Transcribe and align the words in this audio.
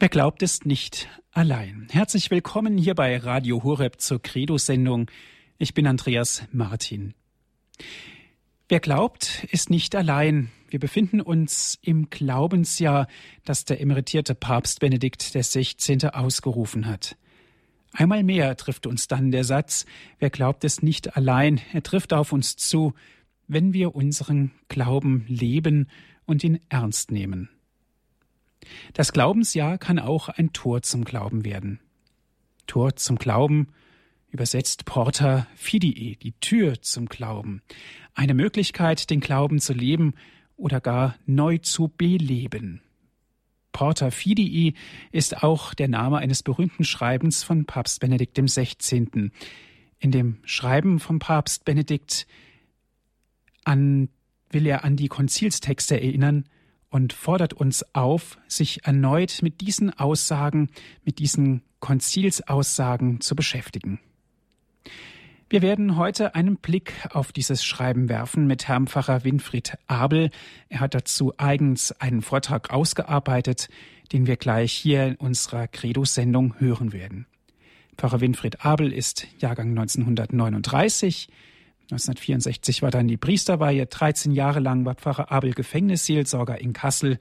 Wer 0.00 0.08
glaubt, 0.08 0.42
ist 0.42 0.66
nicht 0.66 1.08
allein. 1.30 1.86
Herzlich 1.90 2.28
willkommen 2.30 2.76
hier 2.76 2.96
bei 2.96 3.16
Radio 3.16 3.62
Horeb 3.62 4.00
zur 4.00 4.20
Credo-Sendung. 4.20 5.08
Ich 5.56 5.72
bin 5.72 5.86
Andreas 5.86 6.42
Martin. 6.50 7.14
Wer 8.68 8.80
glaubt, 8.80 9.46
ist 9.52 9.70
nicht 9.70 9.94
allein. 9.94 10.50
Wir 10.68 10.80
befinden 10.80 11.20
uns 11.20 11.78
im 11.80 12.10
Glaubensjahr, 12.10 13.06
das 13.44 13.66
der 13.66 13.80
emeritierte 13.80 14.34
Papst 14.34 14.80
Benedikt 14.80 15.22
XVI. 15.22 16.08
ausgerufen 16.08 16.86
hat. 16.86 17.16
Einmal 17.92 18.24
mehr 18.24 18.56
trifft 18.56 18.88
uns 18.88 19.06
dann 19.06 19.30
der 19.30 19.44
Satz, 19.44 19.86
wer 20.18 20.28
glaubt, 20.28 20.64
ist 20.64 20.82
nicht 20.82 21.16
allein. 21.16 21.60
Er 21.72 21.84
trifft 21.84 22.12
auf 22.12 22.32
uns 22.32 22.56
zu, 22.56 22.94
wenn 23.46 23.72
wir 23.72 23.94
unseren 23.94 24.50
Glauben 24.66 25.24
leben 25.28 25.88
und 26.26 26.42
ihn 26.42 26.58
ernst 26.68 27.12
nehmen. 27.12 27.48
Das 28.92 29.12
Glaubensjahr 29.12 29.78
kann 29.78 29.98
auch 29.98 30.28
ein 30.28 30.52
Tor 30.52 30.82
zum 30.82 31.04
Glauben 31.04 31.44
werden. 31.44 31.80
Tor 32.66 32.96
zum 32.96 33.16
Glauben, 33.16 33.68
übersetzt 34.34 34.84
Porta 34.84 35.46
Fidii, 35.54 36.16
die 36.16 36.32
Tür 36.40 36.82
zum 36.82 37.06
Glauben, 37.06 37.62
eine 38.14 38.34
Möglichkeit, 38.34 39.08
den 39.10 39.20
Glauben 39.20 39.60
zu 39.60 39.72
leben 39.72 40.14
oder 40.56 40.80
gar 40.80 41.14
neu 41.24 41.58
zu 41.58 41.88
beleben. 41.88 42.82
Porta 43.70 44.10
Fidii 44.10 44.74
ist 45.12 45.42
auch 45.42 45.72
der 45.74 45.88
Name 45.88 46.18
eines 46.18 46.42
berühmten 46.42 46.84
Schreibens 46.84 47.44
von 47.44 47.64
Papst 47.64 48.00
Benedikt 48.00 48.36
XVI. 48.36 49.30
In 49.98 50.10
dem 50.10 50.38
Schreiben 50.44 50.98
von 50.98 51.20
Papst 51.20 51.64
Benedikt 51.64 52.26
an, 53.64 54.08
will 54.50 54.66
er 54.66 54.84
an 54.84 54.96
die 54.96 55.08
Konzilstexte 55.08 56.00
erinnern, 56.00 56.44
und 56.94 57.12
fordert 57.12 57.54
uns 57.54 57.84
auf, 57.92 58.38
sich 58.46 58.86
erneut 58.86 59.40
mit 59.42 59.60
diesen 59.60 59.90
Aussagen, 59.98 60.68
mit 61.04 61.18
diesen 61.18 61.62
Konzilsaussagen 61.80 63.20
zu 63.20 63.34
beschäftigen. 63.34 63.98
Wir 65.50 65.60
werden 65.60 65.96
heute 65.96 66.36
einen 66.36 66.56
Blick 66.56 66.92
auf 67.10 67.32
dieses 67.32 67.64
Schreiben 67.64 68.08
werfen 68.08 68.46
mit 68.46 68.68
Herrn 68.68 68.86
Pfarrer 68.86 69.24
Winfried 69.24 69.76
Abel. 69.88 70.30
Er 70.68 70.78
hat 70.78 70.94
dazu 70.94 71.32
eigens 71.36 71.90
einen 72.00 72.22
Vortrag 72.22 72.70
ausgearbeitet, 72.70 73.68
den 74.12 74.28
wir 74.28 74.36
gleich 74.36 74.72
hier 74.72 75.04
in 75.04 75.16
unserer 75.16 75.66
Credo-Sendung 75.66 76.60
hören 76.60 76.92
werden. 76.92 77.26
Pfarrer 77.98 78.20
Winfried 78.20 78.64
Abel 78.64 78.92
ist 78.92 79.26
Jahrgang 79.40 79.70
1939. 79.70 81.26
1964 81.90 82.82
war 82.82 82.90
dann 82.90 83.08
die 83.08 83.16
Priesterweihe. 83.16 83.86
13 83.86 84.32
Jahre 84.32 84.60
lang 84.60 84.84
war 84.84 84.94
Pfarrer 84.94 85.30
Abel 85.30 85.52
Gefängnisseelsorger 85.52 86.60
in 86.60 86.72
Kassel. 86.72 87.18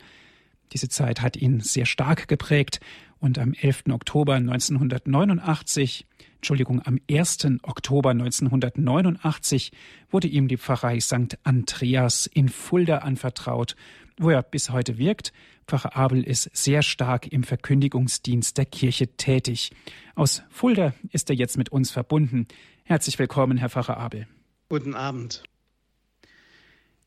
Diese 0.71 0.89
Zeit 0.89 1.21
hat 1.21 1.35
ihn 1.35 1.59
sehr 1.59 1.85
stark 1.85 2.27
geprägt 2.27 2.79
und 3.19 3.37
am 3.39 3.53
11. 3.53 3.83
Oktober 3.91 4.35
1989, 4.35 6.05
Entschuldigung, 6.35 6.81
am 6.85 6.99
1. 7.09 7.47
Oktober 7.61 8.09
1989 8.09 9.71
wurde 10.09 10.27
ihm 10.27 10.47
die 10.47 10.57
Pfarrei 10.57 10.99
St. 10.99 11.37
Andreas 11.43 12.25
in 12.25 12.49
Fulda 12.49 12.99
anvertraut, 12.99 13.75
wo 14.17 14.29
er 14.29 14.43
bis 14.43 14.71
heute 14.71 14.97
wirkt. 14.97 15.31
Pfarrer 15.67 15.95
Abel 15.95 16.23
ist 16.23 16.49
sehr 16.53 16.81
stark 16.81 17.27
im 17.27 17.43
Verkündigungsdienst 17.43 18.57
der 18.57 18.65
Kirche 18.65 19.07
tätig. 19.15 19.71
Aus 20.15 20.43
Fulda 20.49 20.93
ist 21.11 21.29
er 21.29 21.35
jetzt 21.35 21.57
mit 21.57 21.69
uns 21.69 21.91
verbunden. 21.91 22.47
Herzlich 22.83 23.19
willkommen, 23.19 23.57
Herr 23.57 23.69
Pfarrer 23.69 23.97
Abel. 23.97 24.27
Guten 24.69 24.95
Abend. 24.95 25.43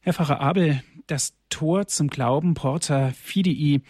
Herr 0.00 0.12
Pfarrer 0.12 0.40
Abel, 0.40 0.82
das 1.06 1.34
Tor 1.50 1.88
zum 1.88 2.08
Glauben 2.08 2.54
Porta 2.54 3.10
Fidei 3.12 3.80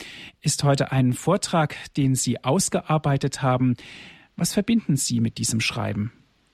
ist 0.41 0.65
heute 0.65 0.93
ein 0.93 1.13
Vortrag, 1.13 1.77
den 1.95 2.15
Sie 2.15 2.43
ausgearbeitet 2.43 3.43
haben. 3.43 3.77
Was 4.37 4.53
verbinden 4.55 4.97
Sie 4.97 5.21
mit 5.21 5.39
diesem 5.39 5.61
Schreiben? 5.61 6.13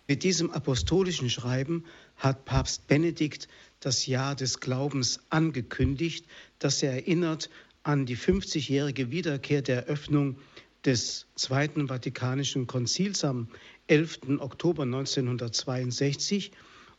Mit 0.09 0.25
diesem 0.25 0.51
apostolischen 0.51 1.31
Schreiben 1.31 1.85
hat 2.17 2.45
Papst 2.45 2.87
Benedikt 2.87 3.49
das 3.81 4.07
Jahr 4.07 4.35
des 4.35 4.61
Glaubens 4.61 5.21
angekündigt, 5.31 6.27
das 6.59 6.83
er 6.83 6.93
erinnert 6.93 7.51
an 7.83 8.07
die 8.07 8.17
50-jährige 8.17 9.11
Wiederkehr 9.11 9.63
der 9.63 9.87
Eröffnung 9.87 10.39
des 10.85 11.27
Zweiten 11.35 11.89
Vatikanischen 11.89 12.67
Konzils 12.67 13.25
am 13.25 13.49
11. 13.87 14.41
Oktober 14.41 14.83
1962 14.83 16.53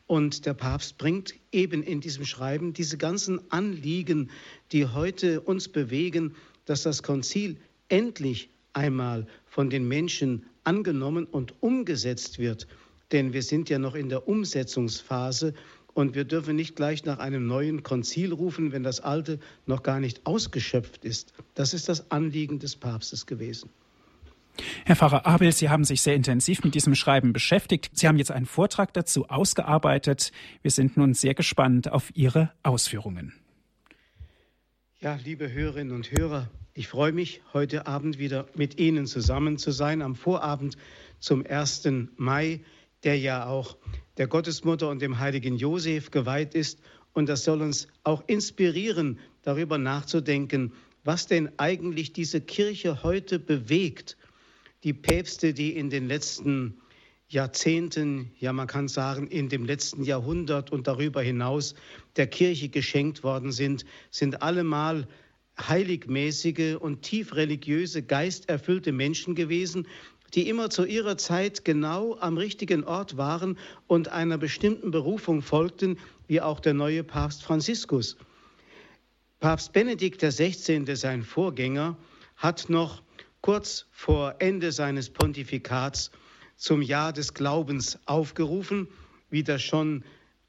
und 0.08 0.46
der 0.46 0.54
Papst 0.54 0.98
bringt 0.98 1.34
eben 1.52 1.82
in 1.84 2.02
diesem 2.02 2.26
Schreiben 2.26 2.74
diese 2.74 2.98
ganzen 2.98 3.52
Anliegen, 3.52 4.30
die 4.72 4.86
heute 4.86 5.42
uns 5.42 5.70
bewegen, 5.70 6.36
dass 6.66 6.84
das 6.84 7.04
Konzil 7.04 7.58
endlich 7.90 8.50
einmal 8.74 9.28
von 9.46 9.70
den 9.70 9.88
Menschen 9.88 10.46
angenommen 10.64 11.26
und 11.26 11.62
umgesetzt 11.62 12.40
wird. 12.40 12.68
Denn 13.12 13.34
wir 13.34 13.44
sind 13.44 13.70
ja 13.70 13.80
noch 13.80 13.96
in 13.96 14.10
der 14.10 14.28
Umsetzungsphase 14.28 15.54
und 15.94 16.16
wir 16.16 16.24
dürfen 16.24 16.56
nicht 16.56 16.76
gleich 16.76 17.06
nach 17.06 17.20
einem 17.20 17.46
neuen 17.46 17.84
Konzil 17.84 18.34
rufen, 18.34 18.72
wenn 18.72 18.84
das 18.84 19.00
alte 19.00 19.40
noch 19.66 19.84
gar 19.84 20.00
nicht 20.00 20.26
ausgeschöpft 20.26 21.06
ist. 21.06 21.34
Das 21.54 21.74
ist 21.74 21.88
das 21.88 22.10
Anliegen 22.12 22.60
des 22.60 22.76
Papstes 22.76 23.26
gewesen. 23.26 23.70
Herr 24.86 24.96
Pfarrer 24.96 25.26
Abel, 25.26 25.52
Sie 25.52 25.70
haben 25.70 25.84
sich 25.84 26.02
sehr 26.02 26.16
intensiv 26.16 26.64
mit 26.64 26.76
diesem 26.76 26.96
Schreiben 26.96 27.34
beschäftigt. 27.34 27.90
Sie 27.94 28.08
haben 28.08 28.18
jetzt 28.18 28.32
einen 28.32 28.46
Vortrag 28.46 28.94
dazu 28.94 29.30
ausgearbeitet. 29.30 30.32
Wir 30.62 30.72
sind 30.72 30.98
nun 30.98 31.14
sehr 31.14 31.34
gespannt 31.34 31.92
auf 31.92 32.12
Ihre 32.14 32.52
Ausführungen. 32.62 33.34
Ja, 35.00 35.20
liebe 35.24 35.52
Hörerinnen 35.52 35.94
und 35.94 36.12
Hörer, 36.12 36.50
ich 36.74 36.88
freue 36.88 37.12
mich, 37.12 37.42
heute 37.54 37.88
Abend 37.88 38.20
wieder 38.20 38.48
mit 38.56 38.80
Ihnen 38.80 39.06
zusammen 39.06 39.58
zu 39.58 39.72
sein, 39.72 40.02
am 40.02 40.16
Vorabend 40.16 40.78
zum 41.20 41.46
1. 41.46 41.88
Mai, 42.16 42.62
der 43.04 43.18
ja 43.18 43.46
auch 43.48 43.78
der 44.18 44.28
Gottesmutter 44.28 44.90
und 44.90 45.02
dem 45.02 45.20
heiligen 45.20 45.58
Josef 45.58 46.12
geweiht 46.12 46.56
ist. 46.56 46.80
Und 47.12 47.28
das 47.28 47.44
soll 47.44 47.62
uns 47.62 47.88
auch 48.04 48.24
inspirieren, 48.28 49.20
darüber 49.42 49.78
nachzudenken, 49.78 50.74
was 51.04 51.28
denn 51.28 51.52
eigentlich 51.58 52.14
diese 52.14 52.40
Kirche 52.40 53.04
heute 53.04 53.40
bewegt 53.40 54.16
die 54.84 54.94
Päpste, 54.94 55.54
die 55.54 55.76
in 55.76 55.90
den 55.90 56.08
letzten 56.08 56.82
Jahrzehnten, 57.30 58.32
ja 58.38 58.54
man 58.54 58.68
kann 58.68 58.88
sagen 58.88 59.28
in 59.28 59.50
dem 59.50 59.66
letzten 59.66 60.04
Jahrhundert 60.04 60.72
und 60.72 60.88
darüber 60.88 61.22
hinaus 61.22 61.74
der 62.16 62.28
Kirche 62.28 62.70
geschenkt 62.70 63.24
worden 63.24 63.52
sind, 63.52 63.86
sind 64.12 64.42
allemal 64.42 65.08
heiligmäßige 65.60 66.76
und 66.80 67.02
tief 67.02 67.36
religiöse, 67.36 68.04
geisterfüllte 68.04 68.92
Menschen 68.92 69.36
gewesen, 69.36 69.88
die 70.34 70.50
immer 70.50 70.70
zu 70.70 70.84
ihrer 70.84 71.18
Zeit 71.18 71.64
genau 71.64 72.18
am 72.20 72.38
richtigen 72.38 72.84
Ort 72.84 73.18
waren 73.18 73.58
und 73.88 74.10
einer 74.10 74.38
bestimmten 74.38 74.92
Berufung 74.92 75.42
folgten, 75.42 75.98
wie 76.28 76.42
auch 76.42 76.60
der 76.60 76.74
neue 76.74 77.04
Papst 77.04 77.44
Franziskus. 77.44 78.18
Papst 79.40 79.74
Benedikt 79.74 80.22
XVI., 80.22 80.96
sein 80.96 81.24
Vorgänger, 81.24 81.98
hat 82.36 82.70
noch 82.70 83.04
kurz 83.44 83.86
vor 83.92 84.38
Ende 84.40 84.72
seines 84.72 85.12
Pontifikats 85.12 86.10
zum 86.56 86.82
Jahr 86.82 87.12
des 87.12 87.34
Glaubens 87.34 88.00
aufgerufen, 88.06 88.88
wie 89.30 89.44
das 89.44 89.62
schon 89.62 90.06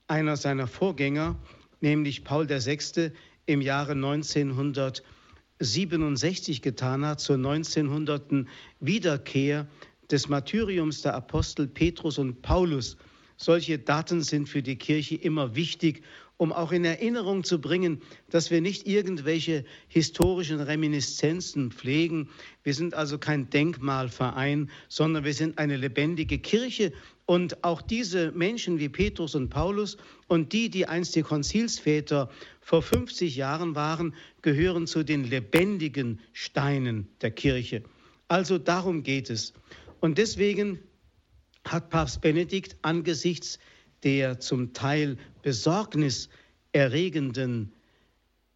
einer 0.07 0.37
seiner 0.37 0.69
Vorgänger, 0.69 1.35
nämlich 1.81 2.23
Paul 2.23 2.49
VI., 2.49 3.11
im 3.47 3.61
Jahre 3.61 3.93
1967 3.93 6.63
getan 6.63 7.05
hat, 7.05 7.21
zur 7.21 7.37
1900. 7.37 8.47
Wiederkehr 8.79 9.67
des 10.11 10.29
Martyriums 10.29 11.01
der 11.03 11.15
Apostel 11.15 11.67
Petrus 11.67 12.19
und 12.19 12.43
Paulus. 12.43 12.97
Solche 13.37 13.81
Daten 13.81 14.23
sind 14.23 14.49
für 14.49 14.63
die 14.63 14.77
Kirche 14.77 15.17
immer 15.17 15.57
wichtig 15.57 16.05
um 16.37 16.53
auch 16.53 16.73
in 16.73 16.85
Erinnerung 16.85 17.45
zu 17.45 17.61
bringen, 17.61 18.03
dass 18.29 18.51
wir 18.51 18.61
nicht 18.61 18.87
irgendwelche 18.87 19.65
historischen 19.89 20.61
Reminiszenzen 20.61 21.71
pflegen. 21.71 22.29
Wir 22.63 22.75
sind 22.75 22.95
also 22.95 23.19
kein 23.19 23.51
Denkmalverein, 23.51 24.71
sondern 24.89 25.25
wir 25.25 25.35
sind 25.35 25.59
eine 25.59 25.77
lebendige 25.77 26.39
Kirche. 26.39 26.93
Und 27.27 27.65
auch 27.65 27.81
diese 27.81 28.33
Menschen 28.33 28.79
wie 28.79 28.89
Petrus 28.89 29.35
und 29.35 29.49
Paulus 29.49 29.97
und 30.27 30.53
die, 30.53 30.69
die 30.69 30.87
einst 30.87 31.15
die 31.15 31.23
Konzilsväter 31.23 32.31
vor 32.61 32.83
50 32.83 33.37
Jahren 33.37 33.75
waren, 33.75 34.15
gehören 34.43 34.87
zu 34.87 35.05
den 35.05 35.25
lebendigen 35.25 36.21
Steinen 36.33 37.09
der 37.21 37.31
Kirche. 37.31 37.83
Also 38.29 38.59
darum 38.59 39.05
geht 39.05 39.31
es. 39.31 39.55
Und 40.01 40.19
deswegen 40.19 40.81
hat 41.65 41.91
Papst 41.91 42.21
Benedikt 42.21 42.77
angesichts 42.83 43.59
der 44.03 44.39
zum 44.39 44.75
Teil 44.75 45.17
besorgniserregenden 45.45 47.73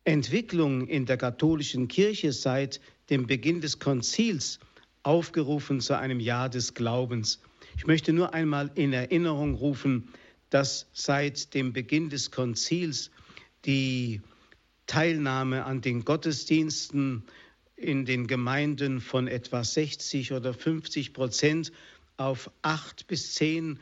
Entwicklung 0.04 0.88
in 0.88 1.04
der 1.04 1.18
katholischen 1.18 1.86
Kirche 1.86 2.32
seit 2.32 2.80
dem 3.10 3.26
Beginn 3.26 3.60
des 3.60 3.78
Konzils 3.78 4.58
aufgerufen 5.02 5.82
zu 5.82 5.98
einem 5.98 6.18
Jahr 6.18 6.48
des 6.48 6.72
Glaubens. 6.72 7.42
Ich 7.76 7.86
möchte 7.86 8.14
nur 8.14 8.32
einmal 8.32 8.70
in 8.74 8.94
Erinnerung 8.94 9.54
rufen, 9.54 10.08
dass 10.48 10.86
seit 10.94 11.52
dem 11.52 11.74
Beginn 11.74 12.08
des 12.08 12.30
Konzils 12.30 13.10
die 13.66 14.22
Teilnahme 14.86 15.66
an 15.66 15.82
den 15.82 16.06
Gottesdiensten 16.06 17.24
in 17.76 18.06
den 18.06 18.26
Gemeinden 18.26 19.02
von 19.02 19.28
etwa 19.28 19.62
60 19.62 20.32
oder 20.32 20.54
50 20.54 21.12
Prozent 21.12 21.70
auf 22.16 22.50
8 22.62 23.06
bis 23.06 23.34
10 23.34 23.78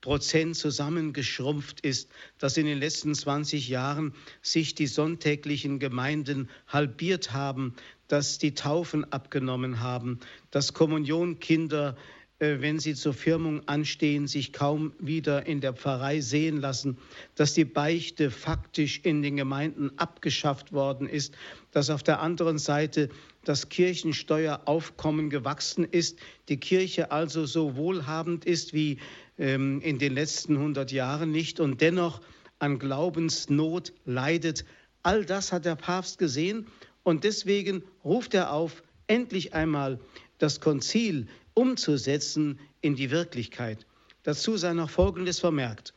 Prozent 0.00 0.56
zusammengeschrumpft 0.56 1.80
ist, 1.80 2.10
dass 2.38 2.56
in 2.56 2.66
den 2.66 2.78
letzten 2.78 3.14
20 3.14 3.68
Jahren 3.68 4.14
sich 4.42 4.74
die 4.74 4.86
sonntäglichen 4.86 5.78
Gemeinden 5.78 6.48
halbiert 6.66 7.32
haben, 7.32 7.74
dass 8.06 8.38
die 8.38 8.54
Taufen 8.54 9.10
abgenommen 9.12 9.80
haben, 9.80 10.20
dass 10.50 10.72
Kommunionkinder 10.72 11.96
äh, 12.38 12.60
wenn 12.60 12.78
sie 12.78 12.94
zur 12.94 13.14
Firmung 13.14 13.66
anstehen, 13.66 14.28
sich 14.28 14.52
kaum 14.52 14.92
wieder 15.00 15.46
in 15.46 15.60
der 15.60 15.72
Pfarrei 15.72 16.20
sehen 16.20 16.60
lassen, 16.60 16.98
dass 17.34 17.54
die 17.54 17.64
Beichte 17.64 18.30
faktisch 18.30 19.00
in 19.02 19.22
den 19.22 19.36
Gemeinden 19.36 19.90
abgeschafft 19.98 20.72
worden 20.72 21.08
ist, 21.08 21.36
dass 21.72 21.90
auf 21.90 22.02
der 22.02 22.20
anderen 22.20 22.58
Seite 22.58 23.08
das 23.44 23.68
Kirchensteueraufkommen 23.68 25.30
gewachsen 25.30 25.84
ist, 25.84 26.18
die 26.48 26.58
Kirche 26.58 27.10
also 27.12 27.46
so 27.46 27.76
wohlhabend 27.76 28.44
ist 28.44 28.74
wie 28.74 28.98
ähm, 29.38 29.80
in 29.80 29.98
den 29.98 30.14
letzten 30.14 30.56
100 30.56 30.92
Jahren 30.92 31.30
nicht 31.30 31.60
und 31.60 31.80
dennoch 31.80 32.20
an 32.58 32.78
Glaubensnot 32.78 33.92
leidet. 34.04 34.64
All 35.02 35.24
das 35.24 35.52
hat 35.52 35.64
der 35.64 35.76
Papst 35.76 36.18
gesehen 36.18 36.66
und 37.02 37.24
deswegen 37.24 37.82
ruft 38.04 38.34
er 38.34 38.52
auf, 38.52 38.82
endlich 39.06 39.54
einmal 39.54 39.98
das 40.38 40.60
Konzil 40.60 41.26
umzusetzen 41.54 42.60
in 42.80 42.94
die 42.94 43.10
Wirklichkeit. 43.10 43.86
Dazu 44.22 44.56
sei 44.56 44.74
noch 44.74 44.90
Folgendes 44.90 45.38
vermerkt. 45.38 45.94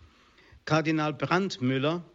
Kardinal 0.65 1.13
Brandmüller, 1.13 2.05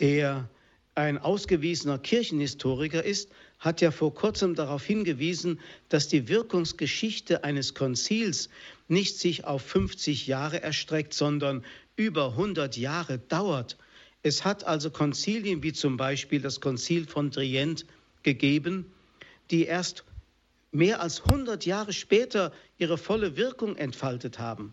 der 0.00 0.48
ein 0.94 1.18
ausgewiesener 1.18 1.98
Kirchenhistoriker 1.98 3.04
ist, 3.04 3.30
hat 3.58 3.80
ja 3.80 3.90
vor 3.90 4.14
kurzem 4.14 4.54
darauf 4.54 4.84
hingewiesen, 4.84 5.60
dass 5.88 6.08
die 6.08 6.28
Wirkungsgeschichte 6.28 7.44
eines 7.44 7.74
Konzils 7.74 8.48
nicht 8.86 9.18
sich 9.18 9.44
auf 9.44 9.62
50 9.62 10.26
Jahre 10.26 10.62
erstreckt, 10.62 11.12
sondern 11.12 11.64
über 11.96 12.30
100 12.30 12.76
Jahre 12.76 13.18
dauert. 13.18 13.76
Es 14.22 14.44
hat 14.44 14.64
also 14.64 14.90
Konzilien 14.90 15.62
wie 15.62 15.72
zum 15.72 15.96
Beispiel 15.96 16.40
das 16.40 16.60
Konzil 16.60 17.06
von 17.06 17.30
Trient 17.30 17.84
gegeben, 18.22 18.86
die 19.50 19.64
erst 19.64 20.04
mehr 20.70 21.00
als 21.00 21.22
100 21.24 21.66
Jahre 21.66 21.92
später 21.92 22.52
ihre 22.78 22.98
volle 22.98 23.36
Wirkung 23.36 23.76
entfaltet 23.76 24.38
haben. 24.38 24.72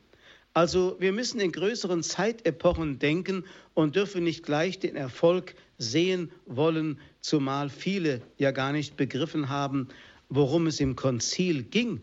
Also 0.56 0.96
wir 1.00 1.12
müssen 1.12 1.42
in 1.42 1.52
größeren 1.52 2.02
Zeitepochen 2.02 2.98
denken 2.98 3.44
und 3.74 3.98
dürfen 3.98 4.24
nicht 4.24 4.44
gleich 4.44 4.80
den 4.80 4.96
Erfolg 4.96 5.54
sehen 5.78 6.31
wollen, 6.46 6.98
zumal 7.19 7.69
viele 7.69 8.22
ja 8.38 8.52
gar 8.52 8.72
nicht 8.72 8.96
begriffen 8.96 9.50
haben, 9.50 9.90
worum 10.30 10.68
es 10.68 10.80
im 10.80 10.96
Konzil 10.96 11.63
ging. 11.63 12.02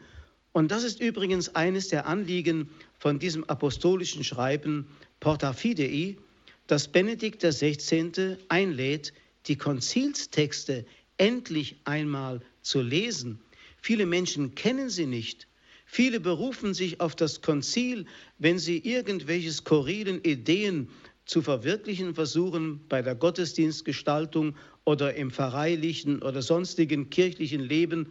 Und 0.52 0.70
das 0.70 0.84
ist 0.84 1.00
übrigens 1.00 1.54
eines 1.54 1.88
der 1.88 2.06
Anliegen 2.06 2.68
von 2.98 3.18
diesem 3.18 3.42
apostolischen 3.44 4.22
Schreiben 4.22 4.86
Porta 5.18 5.54
Fidei, 5.54 6.18
das 6.66 6.88
Benedikt 6.88 7.42
XVI. 7.42 8.36
einlädt, 8.48 9.14
die 9.46 9.56
Konzilstexte 9.56 10.84
endlich 11.16 11.76
einmal 11.84 12.42
zu 12.60 12.82
lesen 12.82 13.40
Viele 13.82 14.06
Menschen 14.06 14.54
kennen 14.54 14.88
sie 14.88 15.06
nicht. 15.06 15.48
Viele 15.94 16.20
berufen 16.20 16.72
sich 16.72 17.02
auf 17.02 17.14
das 17.14 17.42
Konzil, 17.42 18.06
wenn 18.38 18.58
sie 18.58 18.78
irgendwelche 18.78 19.52
skurrilen 19.52 20.24
Ideen 20.24 20.88
zu 21.26 21.42
verwirklichen 21.42 22.14
versuchen 22.14 22.80
bei 22.88 23.02
der 23.02 23.14
Gottesdienstgestaltung 23.14 24.56
oder 24.84 25.12
im 25.16 25.30
pfarreilichen 25.30 26.22
oder 26.22 26.40
sonstigen 26.40 27.10
kirchlichen 27.10 27.60
Leben. 27.60 28.10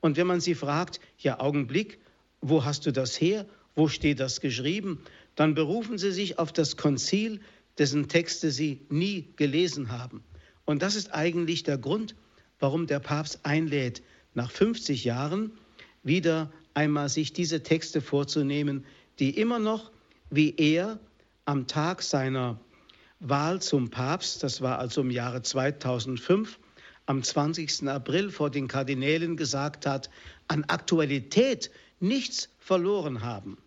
Und 0.00 0.16
wenn 0.16 0.26
man 0.26 0.40
sie 0.40 0.56
fragt, 0.56 0.98
ja 1.18 1.38
Augenblick, 1.38 2.00
wo 2.40 2.64
hast 2.64 2.84
du 2.86 2.90
das 2.90 3.20
her? 3.20 3.46
Wo 3.76 3.86
steht 3.86 4.18
das 4.18 4.40
geschrieben? 4.40 4.98
Dann 5.36 5.54
berufen 5.54 5.98
sie 5.98 6.10
sich 6.10 6.40
auf 6.40 6.52
das 6.52 6.76
Konzil, 6.76 7.38
dessen 7.78 8.08
Texte 8.08 8.50
sie 8.50 8.80
nie 8.88 9.28
gelesen 9.36 9.92
haben. 9.92 10.24
Und 10.64 10.82
das 10.82 10.96
ist 10.96 11.14
eigentlich 11.14 11.62
der 11.62 11.78
Grund, 11.78 12.16
warum 12.58 12.88
der 12.88 12.98
Papst 12.98 13.46
einlädt, 13.46 14.02
nach 14.34 14.50
50 14.50 15.04
Jahren 15.04 15.52
wieder 16.02 16.50
einmal 16.74 17.08
sich 17.08 17.32
diese 17.32 17.62
Texte 17.62 18.00
vorzunehmen, 18.00 18.84
die 19.18 19.38
immer 19.38 19.58
noch, 19.58 19.90
wie 20.30 20.54
er 20.56 20.98
am 21.44 21.66
Tag 21.66 22.02
seiner 22.02 22.60
Wahl 23.18 23.60
zum 23.60 23.90
Papst, 23.90 24.42
das 24.42 24.62
war 24.62 24.78
also 24.78 25.02
im 25.02 25.10
Jahre 25.10 25.42
2005, 25.42 26.58
am 27.06 27.22
20. 27.22 27.88
April 27.88 28.30
vor 28.30 28.50
den 28.50 28.68
Kardinälen 28.68 29.36
gesagt 29.36 29.84
hat, 29.86 30.10
an 30.48 30.64
Aktualität 30.64 31.70
nichts 31.98 32.48
verloren 32.58 33.22
haben. 33.22 33.58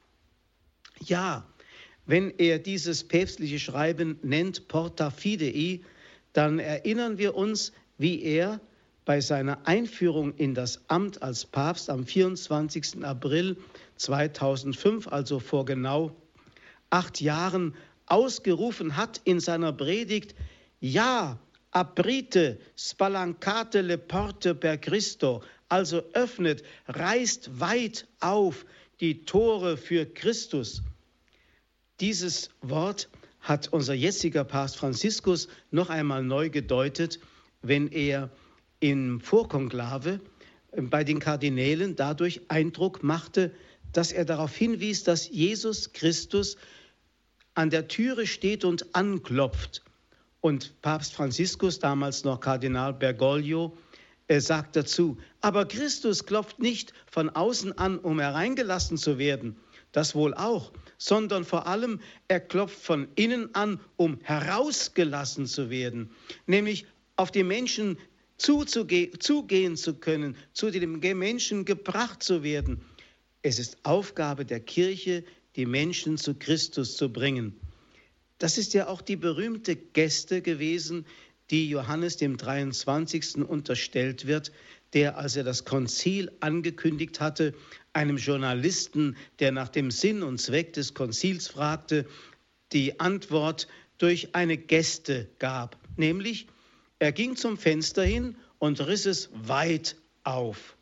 Ja, 1.00 1.48
wenn 2.06 2.32
er 2.38 2.60
dieses 2.60 3.04
päpstliche 3.08 3.60
Schreiben 3.60 4.18
nennt 4.24 4.68
Porta 4.68 5.10
Fidei, 5.10 5.82
dann 6.34 6.60
erinnern 6.60 7.18
wir 7.18 7.36
uns, 7.36 7.74
wie 7.98 8.22
er 8.24 8.60
bei 9.06 9.22
seiner 9.22 9.68
Einführung 9.68 10.36
in 10.36 10.54
das 10.54 10.90
Amt 10.90 11.22
als 11.22 11.46
Papst 11.46 11.90
am 11.90 12.06
24. 12.06 13.04
April 13.04 13.58
2005, 13.98 15.08
also 15.08 15.40
vor 15.40 15.66
genau 15.66 16.16
acht 16.90 17.22
Jahren, 17.22 17.76
ausgerufen 18.06 18.98
hat 18.98 19.22
in 19.24 19.40
seiner 19.40 19.74
Predigt, 19.74 20.36
ja, 20.80 21.40
aprite, 21.72 22.60
spalancate 22.78 23.82
le 23.82 23.98
porte 23.98 24.54
per 24.54 24.78
Christo, 24.78 25.42
also 25.70 26.04
öffnet, 26.14 26.64
reißt 26.88 27.60
weit 27.60 28.08
auf 28.20 28.66
die 29.00 29.26
Tore 29.26 29.78
für 29.78 30.06
Christus. 30.06 30.84
Dieses 32.00 32.50
Wort 32.62 33.10
hat 33.40 33.70
unser 33.72 33.94
jetziger 33.94 34.44
Papst 34.44 34.78
Franziskus 34.78 35.48
noch 35.72 35.90
einmal 35.90 36.24
neu 36.24 36.50
gedeutet, 36.50 37.20
wenn 37.62 37.88
er 37.88 38.30
im 38.84 39.22
Vorkonklave 39.22 40.20
äh, 40.74 40.82
bei 40.82 41.06
den 41.06 41.20
Kardinälen 41.20 41.96
dadurch 41.96 42.42
Eindruck 42.50 43.02
machte, 43.02 43.54
dass 43.94 44.12
er 44.12 44.26
darauf 44.26 44.54
hinwies, 44.54 45.06
dass 45.06 45.30
Jesus 45.30 45.94
Christus 45.94 46.58
an 47.54 47.70
der 47.70 47.88
Türe 47.88 48.28
steht 48.28 48.66
und 48.66 48.94
anklopft. 48.94 49.84
Und 50.42 50.82
Papst 50.82 51.14
Franziskus, 51.14 51.80
damals 51.80 52.26
noch 52.26 52.42
Kardinal 52.42 52.94
Bergoglio, 52.94 53.78
er 54.28 54.42
sagt 54.42 54.76
dazu, 54.76 55.18
aber 55.40 55.66
Christus 55.66 56.26
klopft 56.26 56.60
nicht 56.60 56.92
von 57.06 57.30
außen 57.30 57.78
an, 57.78 57.98
um 58.00 58.20
hereingelassen 58.20 58.98
zu 58.98 59.18
werden, 59.18 59.56
das 59.94 60.14
wohl 60.14 60.34
auch, 60.34 60.74
sondern 60.98 61.46
vor 61.46 61.68
allem 61.68 62.02
er 62.28 62.42
klopft 62.42 62.84
von 62.84 63.08
innen 63.16 63.56
an, 63.56 63.80
um 63.96 64.20
herausgelassen 64.24 65.46
zu 65.46 65.70
werden, 65.70 66.12
nämlich 66.48 66.86
auf 67.16 67.32
die 67.32 67.44
Menschen 67.44 67.98
zugehen 68.44 69.78
zu 69.78 69.94
können, 69.96 70.36
zu 70.54 70.70
den 70.70 71.00
Menschen 71.00 71.66
gebracht 71.66 72.22
zu 72.22 72.44
werden. 72.44 72.84
Es 73.42 73.58
ist 73.58 73.78
Aufgabe 73.84 74.46
der 74.46 74.60
Kirche, 74.60 75.24
die 75.56 75.66
Menschen 75.66 76.18
zu 76.18 76.36
Christus 76.36 76.98
zu 76.98 77.12
bringen. 77.12 77.60
Das 78.40 78.58
ist 78.58 78.74
ja 78.74 78.88
auch 78.88 79.02
die 79.02 79.16
berühmte 79.16 79.76
Geste 79.76 80.42
gewesen, 80.42 81.06
die 81.50 81.70
Johannes 81.70 82.18
dem 82.18 82.38
23. 82.38 83.38
unterstellt 83.38 84.28
wird, 84.28 84.52
der, 84.94 85.18
als 85.18 85.36
er 85.36 85.44
das 85.44 85.66
Konzil 85.66 86.32
angekündigt 86.40 87.20
hatte, 87.20 87.54
einem 87.94 88.18
Journalisten, 88.18 89.16
der 89.40 89.52
nach 89.52 89.70
dem 89.70 89.92
Sinn 89.92 90.24
und 90.24 90.40
Zweck 90.40 90.74
des 90.74 90.94
Konzils 90.94 91.48
fragte, 91.48 92.06
die 92.74 93.00
Antwort 93.00 93.68
durch 93.98 94.36
eine 94.36 94.58
Geste 94.58 95.30
gab, 95.40 95.78
nämlich 95.96 96.48
er 97.04 97.12
ging 97.12 97.36
zum 97.36 97.58
Fenster 97.58 98.04
hin 98.04 98.36
und 98.60 98.80
riss 98.88 99.06
es 99.06 99.30
weit 99.34 99.98
auf. 100.24 100.78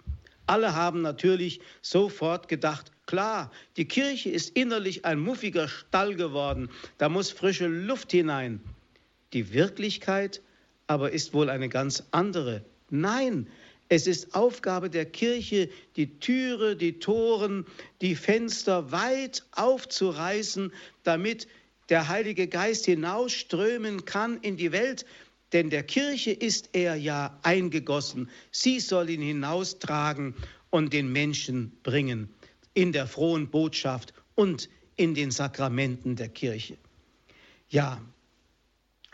Alle 0.46 0.76
haben 0.76 1.02
natürlich 1.02 1.62
sofort 1.82 2.48
gedacht, 2.48 2.92
klar, 3.08 3.52
die 3.76 3.86
Kirche 3.86 4.30
ist 4.30 4.56
innerlich 4.56 5.04
ein 5.04 5.20
muffiger 5.20 5.68
Stall 5.68 6.16
geworden, 6.16 6.70
da 7.00 7.10
muss 7.10 7.32
frische 7.32 7.68
Luft 7.68 8.12
hinein. 8.12 8.62
Die 9.34 9.52
Wirklichkeit 9.52 10.42
aber 10.86 11.12
ist 11.12 11.34
wohl 11.34 11.50
eine 11.50 11.70
ganz 11.70 12.04
andere. 12.12 12.64
Nein, 12.90 13.48
es 13.90 14.06
ist 14.06 14.36
Aufgabe 14.36 14.90
der 14.90 15.06
Kirche, 15.06 15.70
die 15.96 16.20
Türe, 16.20 16.76
die 16.76 17.00
Toren, 17.00 17.66
die 18.02 18.16
Fenster 18.16 18.92
weit 18.92 19.44
aufzureißen, 19.54 20.72
damit 21.04 21.48
der 21.90 22.10
Heilige 22.10 22.48
Geist 22.48 22.86
hinausströmen 22.86 24.06
kann 24.06 24.38
in 24.42 24.56
die 24.56 24.72
Welt, 24.72 25.06
denn 25.54 25.70
der 25.70 25.84
Kirche 25.84 26.32
ist 26.32 26.70
er 26.74 26.96
ja 26.96 27.40
eingegossen. 27.44 28.30
Sie 28.52 28.80
soll 28.80 29.10
ihn 29.10 29.22
hinaustragen 29.22 30.36
und 30.70 30.94
den 30.94 31.12
Menschen 31.12 31.72
bringen 31.84 32.30
in 32.74 32.92
der 32.92 33.08
frohen 33.08 33.50
Botschaft 33.50 34.14
und 34.36 34.70
in 34.96 35.14
den 35.14 35.32
Sakramenten 35.32 36.16
der 36.16 36.30
Kirche. 36.30 36.78
Ja, 37.70 38.02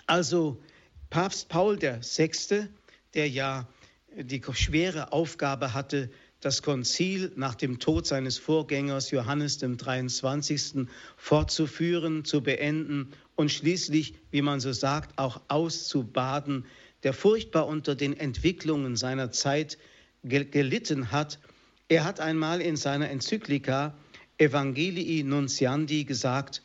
also 0.05 0.61
Papst 1.09 1.49
Paul 1.49 1.81
VI., 1.81 2.67
der 3.13 3.29
ja 3.29 3.67
die 4.15 4.41
schwere 4.53 5.11
Aufgabe 5.11 5.73
hatte, 5.73 6.09
das 6.39 6.61
Konzil 6.61 7.31
nach 7.35 7.55
dem 7.55 7.79
Tod 7.79 8.05
seines 8.05 8.37
Vorgängers 8.37 9.11
Johannes 9.11 9.57
dem 9.57 9.77
23. 9.77 10.87
fortzuführen, 11.15 12.25
zu 12.25 12.41
beenden 12.41 13.13
und 13.35 13.51
schließlich, 13.51 14.13
wie 14.31 14.41
man 14.41 14.59
so 14.59 14.71
sagt, 14.71 15.17
auch 15.17 15.41
auszubaden, 15.47 16.65
der 17.03 17.13
furchtbar 17.13 17.67
unter 17.67 17.95
den 17.95 18.15
Entwicklungen 18.17 18.95
seiner 18.95 19.31
Zeit 19.31 19.77
gelitten 20.23 21.11
hat. 21.11 21.39
Er 21.87 22.03
hat 22.03 22.19
einmal 22.19 22.61
in 22.61 22.75
seiner 22.75 23.09
Enzyklika 23.09 23.95
Evangelii 24.37 25.23
Nunciandi 25.23 26.03
gesagt, 26.03 26.61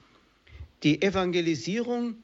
die 0.83 1.01
Evangelisierung 1.01 2.17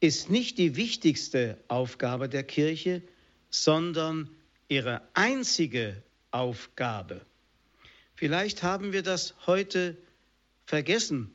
ist 0.00 0.30
nicht 0.30 0.58
die 0.58 0.76
wichtigste 0.76 1.58
Aufgabe 1.68 2.28
der 2.28 2.42
Kirche, 2.42 3.02
sondern 3.50 4.30
ihre 4.68 5.02
einzige 5.14 6.02
Aufgabe. 6.30 7.20
Vielleicht 8.14 8.62
haben 8.62 8.92
wir 8.92 9.02
das 9.02 9.34
heute 9.46 9.96
vergessen. 10.66 11.34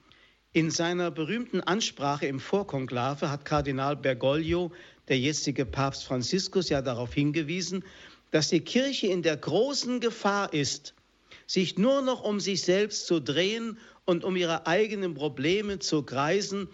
In 0.51 0.69
seiner 0.69 1.09
berühmten 1.09 1.61
Ansprache 1.61 2.27
im 2.27 2.39
Vorkonklave 2.39 3.31
hat 3.31 3.45
Kardinal 3.45 3.95
Bergoglio, 3.95 4.71
der 5.07 5.17
jetzige 5.17 5.65
Papst 5.65 6.03
Franziskus, 6.03 6.69
ja 6.69 6.81
darauf 6.81 7.13
hingewiesen, 7.13 7.83
dass 8.31 8.49
die 8.49 8.61
Kirche 8.61 9.07
in 9.07 9.21
der 9.21 9.37
großen 9.37 9.99
Gefahr 9.99 10.53
ist, 10.53 10.93
sich 11.47 11.77
nur 11.77 12.01
noch 12.01 12.23
um 12.23 12.39
sich 12.39 12.61
selbst 12.61 13.07
zu 13.07 13.19
drehen 13.19 13.77
und 14.05 14.23
um 14.23 14.35
ihre 14.35 14.67
eigenen 14.67 15.13
Probleme 15.13 15.79
zu 15.79 16.03
kreisen 16.03 16.67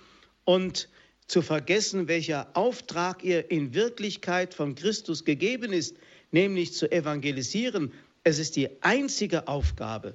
und 0.43 0.89
zu 1.27 1.41
vergessen, 1.41 2.07
welcher 2.07 2.49
Auftrag 2.55 3.23
ihr 3.23 3.51
in 3.51 3.73
Wirklichkeit 3.73 4.53
von 4.53 4.75
Christus 4.75 5.23
gegeben 5.23 5.71
ist, 5.71 5.95
nämlich 6.31 6.73
zu 6.73 6.91
evangelisieren. 6.91 7.93
Es 8.29 8.37
ist 8.37 8.57
die 8.57 8.69
einzige 8.81 9.47
Aufgabe. 9.47 10.13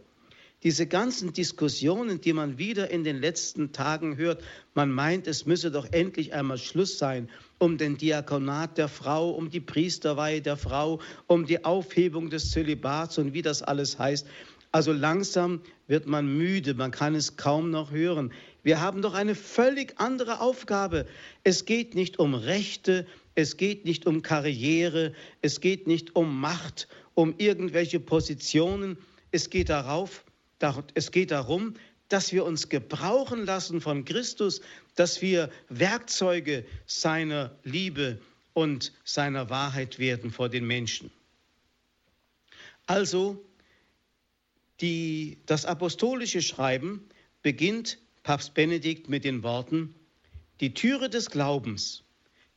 Diese 0.63 0.87
ganzen 0.87 1.33
Diskussionen, 1.33 2.21
die 2.21 2.33
man 2.33 2.59
wieder 2.59 2.89
in 2.93 3.03
den 3.03 3.21
letzten 3.21 3.73
Tagen 3.73 4.17
hört, 4.17 4.41
man 4.73 4.93
meint, 4.93 5.27
es 5.27 5.47
müsse 5.47 5.73
doch 5.73 5.89
endlich 5.91 6.33
einmal 6.33 6.59
Schluss 6.59 6.97
sein 6.97 7.29
um 7.59 7.77
den 7.77 7.97
Diakonat 7.97 8.79
der 8.79 8.87
Frau, 8.87 9.31
um 9.31 9.51
die 9.51 9.59
Priesterweihe 9.59 10.41
der 10.41 10.57
Frau, 10.57 11.01
um 11.27 11.45
die 11.45 11.65
Aufhebung 11.65 12.31
des 12.31 12.53
Zölibats 12.53 13.19
und 13.19 13.35
wie 13.35 13.43
das 13.43 13.65
alles 13.65 13.99
heißt. 13.99 14.29
Also 14.71 14.93
langsam 14.93 15.61
wird 15.89 16.07
man 16.07 16.39
müde, 16.39 16.75
man 16.75 16.93
kann 16.93 17.17
es 17.17 17.37
kaum 17.37 17.71
noch 17.71 17.91
hören. 17.91 18.33
Wir 18.63 18.81
haben 18.81 19.03
doch 19.03 19.15
eine 19.15 19.35
völlig 19.35 19.95
andere 19.99 20.41
Aufgabe. 20.41 21.07
Es 21.43 21.65
geht 21.65 21.97
nicht 21.97 22.21
um 22.21 22.35
Rechte, 22.35 23.07
es 23.35 23.57
geht 23.57 23.85
nicht 23.85 24.07
um 24.07 24.23
Karriere, 24.23 25.15
es 25.43 25.61
geht 25.61 25.89
nicht 25.89 26.15
um 26.15 26.41
Macht, 26.41 26.87
um 27.15 27.35
irgendwelche 27.39 28.01
Positionen. 28.01 28.99
Es 29.31 29.51
geht 29.51 29.69
darauf, 29.69 30.25
es 30.95 31.11
geht 31.11 31.31
darum, 31.31 31.75
dass 32.09 32.33
wir 32.33 32.45
uns 32.45 32.69
gebrauchen 32.69 33.45
lassen 33.45 33.81
von 33.81 34.05
Christus, 34.05 34.61
dass 34.95 35.23
wir 35.23 35.51
Werkzeuge 35.69 36.65
seiner 36.87 37.57
Liebe 37.65 38.21
und 38.53 38.93
seiner 39.05 39.51
Wahrheit 39.51 39.99
werden 39.99 40.31
vor 40.31 40.49
den 40.49 40.67
Menschen. 40.67 41.11
Also 42.87 43.45
die, 44.81 45.39
das 45.47 45.65
apostolische 45.65 46.43
Schreiben 46.43 47.09
beginnt 47.43 47.99
Papst 48.23 48.55
Benedikt 48.55 49.09
mit 49.09 49.25
den 49.25 49.43
Worten, 49.43 49.95
die 50.61 50.75
Türe 50.75 51.11
des 51.11 51.31
Glaubens, 51.31 52.05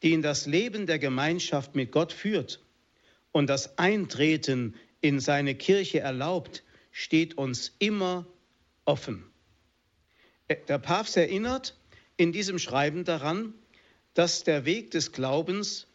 die 0.04 0.14
in 0.14 0.22
das 0.22 0.46
Leben 0.46 0.86
der 0.86 1.00
Gemeinschaft 1.00 1.76
mit 1.76 1.92
Gott 1.92 2.14
führt 2.14 2.62
und 3.32 3.50
das 3.50 3.78
Eintreten 3.78 4.76
in 5.02 5.20
seine 5.20 5.56
Kirche 5.56 6.00
erlaubt, 6.00 6.64
steht 6.92 7.38
uns 7.38 7.76
immer 7.80 8.26
offen. 8.86 9.24
Der 10.68 10.80
Papst 10.80 11.18
erinnert 11.18 11.78
in 12.16 12.32
diesem 12.32 12.58
Schreiben 12.58 13.04
daran, 13.04 13.54
dass 14.14 14.44
der 14.44 14.66
Weg 14.66 14.92
des 14.92 15.12
Glaubens, 15.12 15.88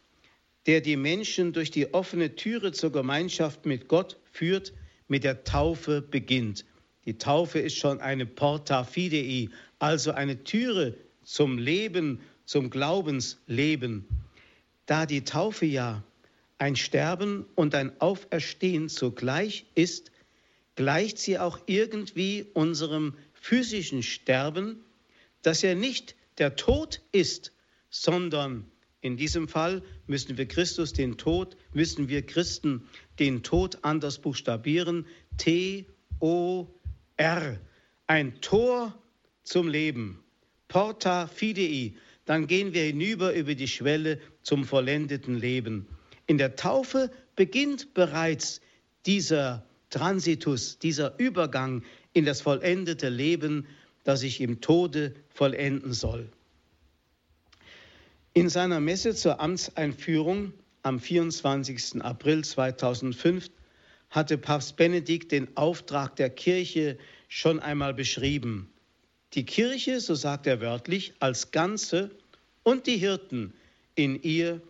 der 0.65 0.79
die 0.79 0.95
Menschen 0.95 1.51
durch 1.51 1.71
die 1.71 1.93
offene 1.93 2.35
Türe 2.35 2.71
zur 2.71 2.91
Gemeinschaft 2.91 3.65
mit 3.65 3.87
Gott 3.87 4.17
führt, 4.31 4.73
mit 5.07 5.23
der 5.23 5.43
Taufe 5.43 6.01
beginnt. 6.01 6.65
Die 7.05 7.17
Taufe 7.17 7.59
ist 7.59 7.75
schon 7.75 7.99
eine 7.99 8.25
Porta 8.25 8.85
Fidei, 8.85 9.49
also 9.79 10.11
eine 10.11 10.45
Türe 10.45 10.95
zum 11.23 11.57
Leben, 11.57 12.21
zum 12.45 12.69
Glaubensleben. 12.69 14.07
Da 14.85 15.05
die 15.05 15.25
Taufe 15.25 15.65
ja 15.65 16.03
ein 16.63 16.77
Sterben 16.77 17.45
und 17.55 17.75
ein 17.75 17.99
Auferstehen 17.99 18.87
zugleich 18.87 19.65
ist, 19.75 20.13
gleicht 20.75 21.17
sie 21.17 21.37
auch 21.37 21.59
irgendwie 21.65 22.45
unserem 22.53 23.15
physischen 23.33 24.01
Sterben, 24.01 24.79
das 25.41 25.61
ja 25.61 25.75
nicht 25.75 26.15
der 26.37 26.55
Tod 26.55 27.01
ist, 27.11 27.51
sondern 27.89 28.71
in 29.01 29.17
diesem 29.17 29.49
Fall 29.49 29.83
müssen 30.07 30.37
wir 30.37 30.47
Christus 30.47 30.93
den 30.93 31.17
Tod, 31.17 31.57
müssen 31.73 32.07
wir 32.07 32.25
Christen 32.25 32.87
den 33.19 33.43
Tod 33.43 33.79
anders 33.81 34.19
buchstabieren. 34.19 35.05
T-O-R. 35.35 36.69
Ein 38.07 38.39
Tor 38.39 38.97
zum 39.43 39.67
Leben. 39.67 40.23
Porta 40.69 41.27
fidei. 41.27 41.95
Dann 42.23 42.47
gehen 42.47 42.73
wir 42.73 42.83
hinüber 42.83 43.33
über 43.33 43.53
die 43.53 43.67
Schwelle 43.67 44.21
zum 44.43 44.63
vollendeten 44.63 45.37
Leben. 45.37 45.89
In 46.33 46.39
der 46.39 46.55
Taufe 46.55 47.11
beginnt 47.35 47.93
bereits 47.93 48.59
dieser 49.05 49.63
Transitus, 49.91 50.79
dieser 50.79 51.19
Übergang 51.19 51.83
in 52.11 52.25
das 52.25 52.41
vollendete 52.41 53.09
Leben, 53.09 53.67
das 54.03 54.21
sich 54.21 54.41
im 54.41 54.59
Tode 54.59 55.13
vollenden 55.29 55.93
soll. 55.93 56.27
In 58.33 58.49
seiner 58.49 58.79
Messe 58.79 59.13
zur 59.13 59.41
Amtseinführung 59.41 60.53
am 60.81 60.99
24. 60.99 62.01
April 62.01 62.43
2005 62.43 63.51
hatte 64.09 64.39
Papst 64.39 64.75
Benedikt 64.75 65.31
den 65.31 65.55
Auftrag 65.55 66.15
der 66.15 66.31
Kirche 66.31 66.97
schon 67.27 67.59
einmal 67.59 67.93
beschrieben. 67.93 68.73
Die 69.33 69.45
Kirche, 69.45 69.99
so 69.99 70.15
sagt 70.15 70.47
er 70.47 70.61
wörtlich, 70.61 71.13
als 71.19 71.51
Ganze 71.51 72.09
und 72.63 72.87
die 72.87 72.97
Hirten 72.97 73.53
in 73.93 74.19
ihr 74.19 74.63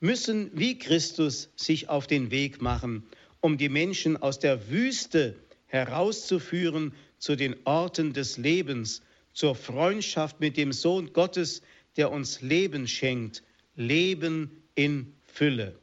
müssen 0.00 0.50
wie 0.54 0.78
Christus 0.78 1.50
sich 1.56 1.88
auf 1.88 2.06
den 2.06 2.30
Weg 2.30 2.60
machen, 2.60 3.04
um 3.40 3.58
die 3.58 3.68
Menschen 3.68 4.16
aus 4.16 4.38
der 4.38 4.70
Wüste 4.70 5.36
herauszuführen 5.66 6.94
zu 7.18 7.36
den 7.36 7.56
Orten 7.64 8.12
des 8.12 8.36
Lebens, 8.36 9.02
zur 9.32 9.54
Freundschaft 9.54 10.40
mit 10.40 10.56
dem 10.56 10.72
Sohn 10.72 11.12
Gottes, 11.12 11.62
der 11.96 12.12
uns 12.12 12.40
Leben 12.40 12.86
schenkt, 12.86 13.42
Leben 13.76 14.62
in 14.74 15.14
Fülle. 15.24 15.78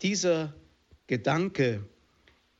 Dieser 0.00 0.54
Gedanke 1.06 1.84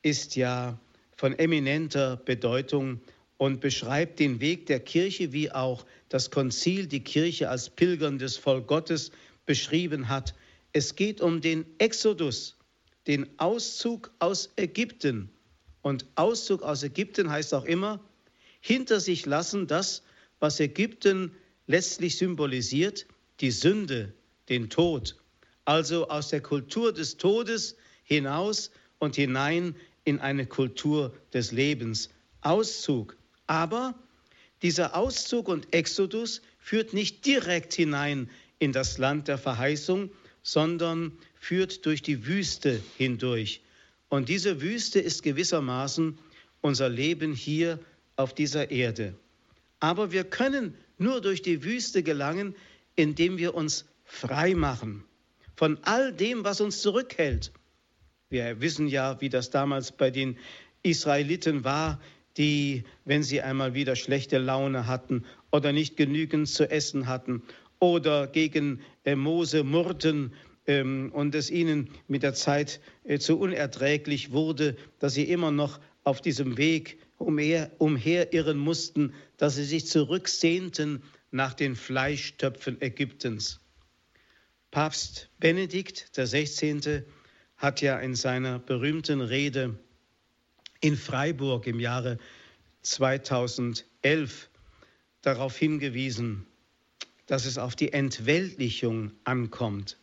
ist 0.02 0.36
ja 0.36 0.78
von 1.16 1.38
eminenter 1.38 2.16
Bedeutung 2.16 3.00
und 3.38 3.60
beschreibt 3.60 4.20
den 4.20 4.40
Weg 4.40 4.66
der 4.66 4.80
Kirche, 4.80 5.32
wie 5.32 5.50
auch 5.50 5.84
das 6.08 6.30
Konzil 6.30 6.86
die 6.86 7.02
Kirche 7.02 7.48
als 7.48 7.70
pilgerndes 7.70 8.36
Volk 8.36 8.66
Gottes 8.66 9.10
beschrieben 9.46 10.08
hat. 10.08 10.34
Es 10.72 10.96
geht 10.96 11.20
um 11.20 11.40
den 11.40 11.66
Exodus, 11.78 12.56
den 13.06 13.28
Auszug 13.38 14.10
aus 14.18 14.50
Ägypten. 14.56 15.30
Und 15.82 16.06
Auszug 16.14 16.62
aus 16.62 16.82
Ägypten 16.82 17.30
heißt 17.30 17.54
auch 17.54 17.64
immer, 17.64 18.00
hinter 18.60 19.00
sich 19.00 19.26
lassen 19.26 19.66
das, 19.66 20.02
was 20.38 20.60
Ägypten 20.60 21.32
letztlich 21.66 22.16
symbolisiert, 22.16 23.06
die 23.40 23.50
Sünde, 23.50 24.14
den 24.48 24.70
Tod. 24.70 25.16
Also 25.64 26.08
aus 26.08 26.28
der 26.28 26.40
Kultur 26.40 26.92
des 26.92 27.16
Todes 27.16 27.76
hinaus 28.04 28.70
und 28.98 29.16
hinein 29.16 29.74
in 30.04 30.20
eine 30.20 30.46
Kultur 30.46 31.14
des 31.32 31.52
Lebens. 31.52 32.10
Auszug. 32.40 33.16
Aber 33.46 33.94
dieser 34.62 34.96
Auszug 34.96 35.48
und 35.48 35.72
Exodus 35.72 36.42
führt 36.58 36.92
nicht 36.92 37.26
direkt 37.26 37.74
hinein 37.74 38.30
in 38.62 38.70
das 38.70 38.96
Land 38.96 39.26
der 39.26 39.38
Verheißung, 39.38 40.10
sondern 40.44 41.18
führt 41.34 41.84
durch 41.84 42.00
die 42.00 42.26
Wüste 42.28 42.80
hindurch. 42.96 43.60
Und 44.08 44.28
diese 44.28 44.60
Wüste 44.60 45.00
ist 45.00 45.24
gewissermaßen 45.24 46.16
unser 46.60 46.88
Leben 46.88 47.32
hier 47.32 47.80
auf 48.14 48.32
dieser 48.32 48.70
Erde. 48.70 49.14
Aber 49.80 50.12
wir 50.12 50.22
können 50.22 50.76
nur 50.96 51.20
durch 51.20 51.42
die 51.42 51.64
Wüste 51.64 52.04
gelangen, 52.04 52.54
indem 52.94 53.36
wir 53.36 53.54
uns 53.54 53.84
frei 54.04 54.54
machen 54.54 55.02
von 55.56 55.78
all 55.82 56.12
dem, 56.12 56.44
was 56.44 56.60
uns 56.60 56.82
zurückhält. 56.82 57.50
Wir 58.30 58.60
wissen 58.60 58.86
ja, 58.86 59.20
wie 59.20 59.28
das 59.28 59.50
damals 59.50 59.90
bei 59.90 60.12
den 60.12 60.38
Israeliten 60.84 61.64
war, 61.64 62.00
die, 62.36 62.84
wenn 63.04 63.24
sie 63.24 63.42
einmal 63.42 63.74
wieder 63.74 63.96
schlechte 63.96 64.38
Laune 64.38 64.86
hatten 64.86 65.24
oder 65.50 65.72
nicht 65.72 65.96
genügend 65.96 66.48
zu 66.48 66.70
essen 66.70 67.08
hatten 67.08 67.42
oder 67.82 68.28
gegen 68.28 68.80
Mose 69.04 69.64
murrten 69.64 70.32
ähm, 70.68 71.10
und 71.12 71.34
es 71.34 71.50
ihnen 71.50 71.90
mit 72.06 72.22
der 72.22 72.32
Zeit 72.32 72.80
äh, 73.02 73.18
zu 73.18 73.40
unerträglich 73.40 74.30
wurde, 74.30 74.76
dass 75.00 75.14
sie 75.14 75.24
immer 75.24 75.50
noch 75.50 75.80
auf 76.04 76.20
diesem 76.20 76.56
Weg 76.56 76.98
umher, 77.18 77.72
umherirren 77.78 78.56
mussten, 78.56 79.14
dass 79.36 79.56
sie 79.56 79.64
sich 79.64 79.86
zurücksehnten 79.88 81.02
nach 81.32 81.54
den 81.54 81.74
Fleischtöpfen 81.74 82.80
Ägyptens. 82.80 83.58
Papst 84.70 85.28
Benedikt 85.40 86.12
XVI. 86.12 87.02
hat 87.56 87.80
ja 87.80 87.98
in 87.98 88.14
seiner 88.14 88.60
berühmten 88.60 89.20
Rede 89.20 89.76
in 90.80 90.96
Freiburg 90.96 91.66
im 91.66 91.80
Jahre 91.80 92.18
2011 92.82 94.50
darauf 95.20 95.56
hingewiesen, 95.56 96.46
dass 97.26 97.46
es 97.46 97.58
auf 97.58 97.76
die 97.76 97.92
Entweltlichung 97.92 99.12
ankommt. 99.24 99.98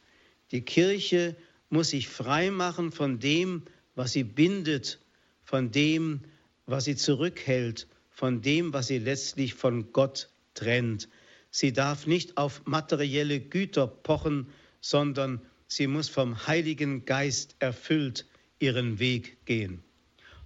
Die 0.52 0.62
Kirche 0.62 1.36
muss 1.70 1.90
sich 1.90 2.08
frei 2.08 2.52
machen 2.52 2.92
von 2.92 3.20
dem, 3.20 3.64
was 3.96 4.14
sie 4.14 4.24
bindet, 4.24 5.00
von 5.44 5.72
dem, 5.72 6.22
was 6.66 6.86
sie 6.86 6.96
zurückhält, 6.96 7.88
von 8.10 8.42
dem, 8.42 8.74
was 8.74 8.88
sie 8.88 9.00
letztlich 9.00 9.54
von 9.54 9.92
Gott 9.92 10.30
trennt. 10.54 11.10
Sie 11.52 11.74
darf 11.74 12.08
nicht 12.08 12.38
auf 12.38 12.62
materielle 12.66 13.40
Güter 13.40 13.88
pochen, 13.88 14.48
sondern 14.82 15.42
sie 15.68 15.88
muss 15.88 16.10
vom 16.10 16.48
Heiligen 16.48 17.06
Geist 17.06 17.56
erfüllt 17.60 18.26
ihren 18.60 19.00
Weg 19.00 19.46
gehen. 19.46 19.84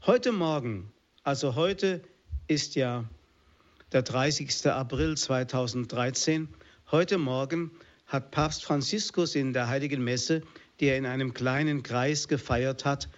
Heute 0.06 0.32
Morgen, 0.32 0.92
also 1.24 1.56
heute 1.56 2.01
ist 2.48 2.75
ja 2.75 3.10
der 3.92 4.01
30. 4.01 4.68
April 4.68 5.15
2013, 5.15 6.50
heute 6.94 7.18
Morgen 7.18 7.72
hat 8.06 8.30
Papst 8.30 8.64
Franziskus 8.64 9.34
in 9.34 9.52
der 9.52 9.68
heiligen 9.68 10.04
Messe, 10.04 10.44
die 10.80 10.86
er 10.86 10.98
in 11.00 11.08
einem 11.08 11.34
kleinen 11.34 11.82
Kreis 11.82 12.28
gefeiert 12.28 12.86
hat, 12.86 13.10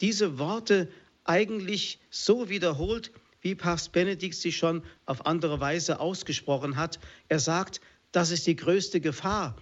diese 0.00 0.38
Worte 0.38 0.88
eigentlich 1.24 1.98
so 2.08 2.48
wiederholt, 2.48 3.12
wie 3.42 3.54
Papst 3.54 3.92
Benedikt 3.92 4.34
sie 4.34 4.50
schon 4.50 4.82
auf 5.04 5.26
andere 5.26 5.60
Weise 5.60 6.00
ausgesprochen 6.00 6.78
hat. 6.78 7.00
Er 7.28 7.38
sagt, 7.38 7.82
das 8.12 8.30
ist 8.30 8.46
die 8.46 8.56
größte 8.56 8.98
Gefahr. 8.98 9.56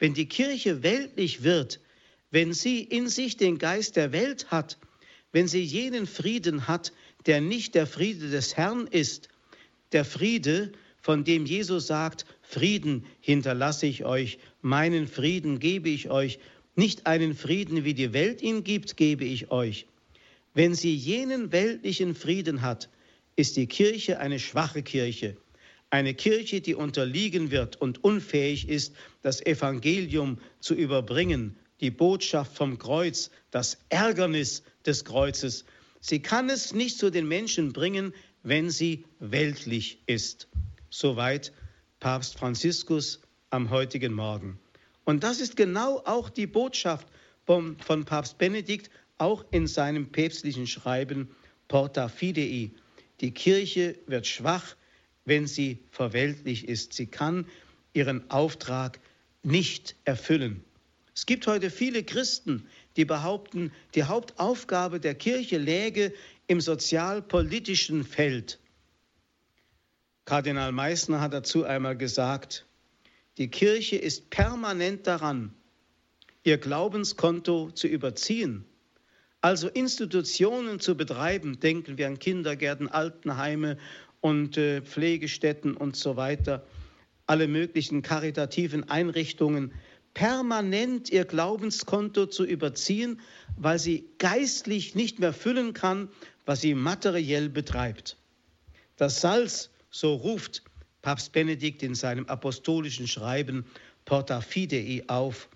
Wenn 0.00 0.12
die 0.12 0.26
Kirche 0.26 0.82
weltlich 0.82 1.44
wird, 1.44 1.78
wenn 2.32 2.52
sie 2.52 2.82
in 2.82 3.06
sich 3.06 3.36
den 3.36 3.58
Geist 3.58 3.94
der 3.94 4.10
Welt 4.10 4.50
hat, 4.50 4.76
wenn 5.30 5.46
sie 5.46 5.62
jenen 5.62 6.08
Frieden 6.08 6.66
hat, 6.66 6.92
der 7.26 7.40
nicht 7.40 7.76
der 7.76 7.86
Friede 7.86 8.30
des 8.30 8.56
Herrn 8.56 8.88
ist, 8.88 9.28
der 9.92 10.04
Friede, 10.04 10.72
von 11.00 11.22
dem 11.22 11.46
Jesus 11.46 11.86
sagt, 11.86 12.24
Frieden 12.48 13.04
hinterlasse 13.20 13.86
ich 13.86 14.04
euch, 14.04 14.38
meinen 14.62 15.08
Frieden 15.08 15.58
gebe 15.58 15.88
ich 15.88 16.10
euch, 16.10 16.38
nicht 16.76 17.06
einen 17.06 17.34
Frieden, 17.34 17.84
wie 17.84 17.94
die 17.94 18.12
Welt 18.12 18.42
ihn 18.42 18.64
gibt, 18.64 18.96
gebe 18.96 19.24
ich 19.24 19.50
euch. 19.50 19.86
Wenn 20.54 20.74
sie 20.74 20.94
jenen 20.94 21.52
weltlichen 21.52 22.14
Frieden 22.14 22.62
hat, 22.62 22.88
ist 23.36 23.56
die 23.56 23.66
Kirche 23.66 24.20
eine 24.20 24.38
schwache 24.38 24.82
Kirche, 24.82 25.36
eine 25.90 26.14
Kirche, 26.14 26.60
die 26.60 26.74
unterliegen 26.74 27.50
wird 27.50 27.80
und 27.80 28.02
unfähig 28.02 28.68
ist, 28.68 28.94
das 29.22 29.44
Evangelium 29.44 30.38
zu 30.60 30.74
überbringen, 30.74 31.56
die 31.80 31.90
Botschaft 31.90 32.56
vom 32.56 32.78
Kreuz, 32.78 33.30
das 33.50 33.78
Ärgernis 33.88 34.62
des 34.86 35.04
Kreuzes. 35.04 35.64
Sie 36.00 36.20
kann 36.20 36.50
es 36.50 36.72
nicht 36.72 36.98
zu 36.98 37.10
den 37.10 37.26
Menschen 37.26 37.72
bringen, 37.72 38.12
wenn 38.42 38.70
sie 38.70 39.04
weltlich 39.18 39.98
ist. 40.06 40.48
Soweit 40.90 41.52
Papst 42.04 42.38
Franziskus 42.38 43.22
am 43.48 43.70
heutigen 43.70 44.12
Morgen. 44.12 44.58
Und 45.06 45.24
das 45.24 45.40
ist 45.40 45.56
genau 45.56 46.02
auch 46.04 46.28
die 46.28 46.46
Botschaft 46.46 47.08
von, 47.46 47.78
von 47.78 48.04
Papst 48.04 48.36
Benedikt, 48.36 48.90
auch 49.16 49.42
in 49.52 49.66
seinem 49.66 50.12
päpstlichen 50.12 50.66
Schreiben 50.66 51.30
Porta 51.66 52.08
Fidei. 52.08 52.72
Die 53.22 53.30
Kirche 53.30 53.96
wird 54.06 54.26
schwach, 54.26 54.76
wenn 55.24 55.46
sie 55.46 55.78
verweltlich 55.92 56.68
ist. 56.68 56.92
Sie 56.92 57.06
kann 57.06 57.46
ihren 57.94 58.30
Auftrag 58.30 59.00
nicht 59.42 59.96
erfüllen. 60.04 60.62
Es 61.14 61.24
gibt 61.24 61.46
heute 61.46 61.70
viele 61.70 62.04
Christen, 62.04 62.66
die 62.98 63.06
behaupten, 63.06 63.72
die 63.94 64.04
Hauptaufgabe 64.04 65.00
der 65.00 65.14
Kirche 65.14 65.56
läge 65.56 66.12
im 66.48 66.60
sozialpolitischen 66.60 68.04
Feld. 68.04 68.58
Kardinal 70.24 70.72
Meissner 70.72 71.20
hat 71.20 71.34
dazu 71.34 71.64
einmal 71.64 71.96
gesagt, 71.96 72.64
die 73.36 73.48
Kirche 73.48 73.96
ist 73.96 74.30
permanent 74.30 75.06
daran, 75.06 75.52
ihr 76.44 76.56
Glaubenskonto 76.56 77.70
zu 77.70 77.86
überziehen, 77.88 78.64
also 79.42 79.68
Institutionen 79.68 80.80
zu 80.80 80.96
betreiben, 80.96 81.60
denken 81.60 81.98
wir 81.98 82.06
an 82.06 82.18
Kindergärten, 82.18 82.88
Altenheime 82.88 83.76
und 84.22 84.56
äh, 84.56 84.80
Pflegestätten 84.80 85.76
und 85.76 85.96
so 85.96 86.16
weiter, 86.16 86.64
alle 87.26 87.46
möglichen 87.46 88.00
karitativen 88.00 88.88
Einrichtungen, 88.88 89.72
permanent 90.14 91.10
ihr 91.10 91.26
Glaubenskonto 91.26 92.24
zu 92.26 92.44
überziehen, 92.44 93.20
weil 93.58 93.78
sie 93.78 94.08
geistlich 94.16 94.94
nicht 94.94 95.18
mehr 95.18 95.34
füllen 95.34 95.74
kann, 95.74 96.08
was 96.46 96.62
sie 96.62 96.74
materiell 96.74 97.50
betreibt. 97.50 98.16
Das 98.96 99.20
Salz, 99.20 99.70
so 99.94 100.14
ruft 100.14 100.62
Papst 101.02 101.32
Benedikt 101.32 101.82
in 101.82 101.94
seinem 101.94 102.26
apostolischen 102.26 103.06
Schreiben 103.06 103.64
Porta 104.04 104.40
Fidei 104.40 105.04
auf, 105.06 105.48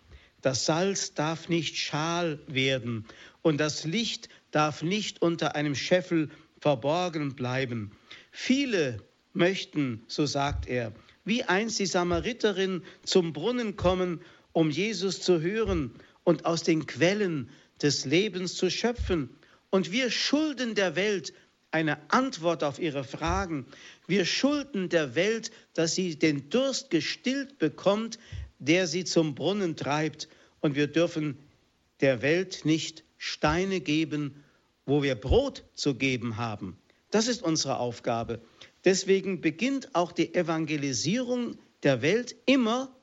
das 0.42 0.64
Salz 0.64 1.14
darf 1.14 1.48
nicht 1.48 1.77
schal 1.77 2.38
werden 2.46 3.05
und 3.42 3.59
das 3.59 3.85
Licht 3.85 4.29
darf 4.53 4.83
nicht 4.83 5.22
unter 5.22 5.57
einem 5.57 5.74
Scheffel 5.74 6.31
verborgen 6.61 7.35
bleiben. 7.35 7.90
Viele 8.31 9.03
möchten, 9.33 10.05
so 10.07 10.24
sagt 10.24 10.68
er, 10.68 10.92
wie 11.24 11.42
einst 11.42 11.81
die 11.81 11.87
Samariterin 11.87 12.85
zum 13.03 13.33
Brunnen 13.33 13.74
kommen 13.74 14.20
um 14.53 14.70
Jesus 14.70 15.20
zu 15.20 15.40
hören 15.40 15.92
und 16.24 16.44
aus 16.44 16.62
den 16.62 16.87
Quellen 16.87 17.51
des 17.83 18.05
Lebens 18.05 18.55
zu 18.55 18.70
schöpfen. 18.70 19.31
Und 19.70 19.92
wir 19.92 20.11
schulden 20.11 20.74
der 20.74 20.96
Welt 20.96 21.33
eine 21.70 21.98
Antwort 22.11 22.64
auf 22.64 22.78
ihre 22.78 23.04
Fragen. 23.04 23.66
Wir 24.07 24.24
schulden 24.24 24.88
der 24.88 25.14
Welt, 25.14 25.50
dass 25.74 25.94
sie 25.94 26.18
den 26.18 26.48
Durst 26.50 26.90
gestillt 26.90 27.59
bekommt, 27.59 28.18
der 28.59 28.87
sie 28.87 29.04
zum 29.04 29.35
Brunnen 29.35 29.76
treibt. 29.76 30.28
Und 30.61 30.74
wir 30.74 30.87
dürfen 30.87 31.38
der 32.00 32.22
Welt 32.22 32.64
nicht 32.64 33.04
Steine 33.16 33.81
geben, 33.81 34.44
wo 34.87 35.02
wir 35.02 35.14
Brot 35.14 35.64
zu 35.74 35.94
geben 35.94 36.37
haben. 36.37 36.78
Das 37.11 37.28
ist 37.28 37.42
unsere 37.42 37.78
Aufgabe. 37.78 38.40
Deswegen 38.85 39.40
beginnt 39.40 39.94
auch 39.94 40.12
die 40.12 40.35
Evangelisierung 40.35 41.59
der 41.83 42.02
Welt 42.02 42.37
immer 42.46 42.94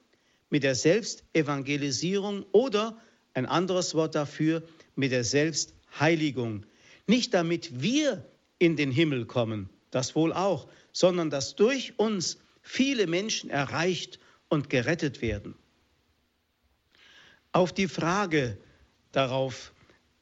mit 0.49 0.63
der 0.63 0.75
Selbstevangelisierung 0.75 2.45
oder 2.51 2.97
ein 3.33 3.45
anderes 3.45 3.93
Wort 3.93 4.15
dafür, 4.15 4.63
mit 4.95 5.11
der 5.11 5.23
Selbstheiligung. 5.23 6.65
Nicht 7.07 7.33
damit 7.33 7.81
wir 7.81 8.25
in 8.59 8.75
den 8.75 8.91
Himmel 8.91 9.25
kommen, 9.25 9.69
das 9.91 10.15
wohl 10.15 10.33
auch, 10.33 10.67
sondern 10.91 11.29
dass 11.29 11.55
durch 11.55 11.93
uns 11.97 12.39
viele 12.61 13.07
Menschen 13.07 13.49
erreicht 13.49 14.19
und 14.49 14.69
gerettet 14.69 15.21
werden. 15.21 15.55
Auf 17.51 17.73
die 17.73 17.87
Frage 17.87 18.57
darauf 19.11 19.71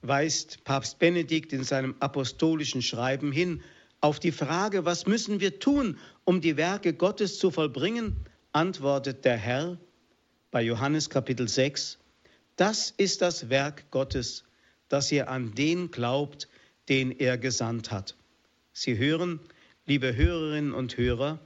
weist 0.02 0.64
Papst 0.64 1.00
Benedikt 1.00 1.54
in 1.54 1.64
seinem 1.64 1.96
apostolischen 2.00 2.82
Schreiben 2.82 3.32
hin, 3.32 3.64
auf 4.02 4.20
die 4.20 4.34
Frage, 4.34 4.84
was 4.84 5.08
müssen 5.08 5.40
wir 5.40 5.60
tun, 5.60 5.98
um 6.26 6.42
die 6.42 6.58
Werke 6.58 6.94
Gottes 6.94 7.40
zu 7.40 7.52
vollbringen, 7.52 8.18
antwortet 8.52 9.24
der 9.24 9.38
Herr, 9.38 9.78
bei 10.52 10.62
Johannes 10.62 11.10
Kapitel 11.10 11.48
6, 11.48 11.98
das 12.58 12.92
ist 12.92 13.22
das 13.22 13.50
Werk 13.50 13.90
Gottes, 13.90 14.44
dass 14.90 15.12
ihr 15.12 15.30
an 15.30 15.56
den 15.56 15.90
glaubt, 15.90 16.50
den 16.90 17.12
er 17.12 17.38
gesandt 17.38 17.92
hat. 17.92 18.16
Sie 18.74 18.98
hören, 18.98 19.40
liebe 19.86 20.16
Hörerinnen 20.16 20.74
und 20.74 20.98
Hörer, 20.98 21.40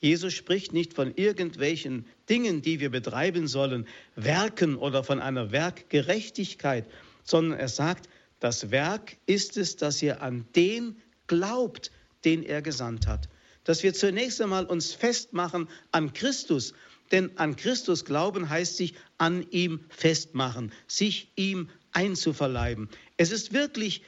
Jesus 0.00 0.34
spricht 0.34 0.72
nicht 0.72 0.94
von 0.94 1.14
irgendwelchen 1.14 2.06
Dingen, 2.28 2.60
die 2.60 2.80
wir 2.80 2.90
betreiben 2.90 3.46
sollen, 3.46 3.86
Werken 4.16 4.74
oder 4.74 5.04
von 5.04 5.20
einer 5.20 5.52
Werkgerechtigkeit, 5.52 6.90
sondern 7.22 7.58
er 7.60 7.68
sagt, 7.68 8.08
das 8.40 8.72
Werk 8.72 9.16
ist 9.26 9.56
es, 9.56 9.76
dass 9.76 10.02
ihr 10.02 10.20
an 10.20 10.44
den 10.56 11.00
glaubt, 11.28 11.92
den 12.24 12.42
er 12.42 12.62
gesandt 12.62 13.06
hat. 13.06 13.28
Dass 13.62 13.84
wir 13.84 13.94
zunächst 13.94 14.42
einmal 14.42 14.64
uns 14.66 14.92
festmachen 14.92 15.68
an 15.92 16.12
Christus, 16.12 16.74
denn 17.12 17.38
an 17.38 17.54
Christus 17.54 18.04
glauben 18.04 18.48
heißt 18.48 18.76
sich 18.76 18.94
an 19.18 19.46
ihm 19.50 19.84
festmachen, 19.88 20.72
sich 20.88 21.30
ihm 21.36 21.70
einzuverleiben. 21.92 22.88
Es 23.16 23.30
ist 23.30 23.52
wirklich 23.52 24.02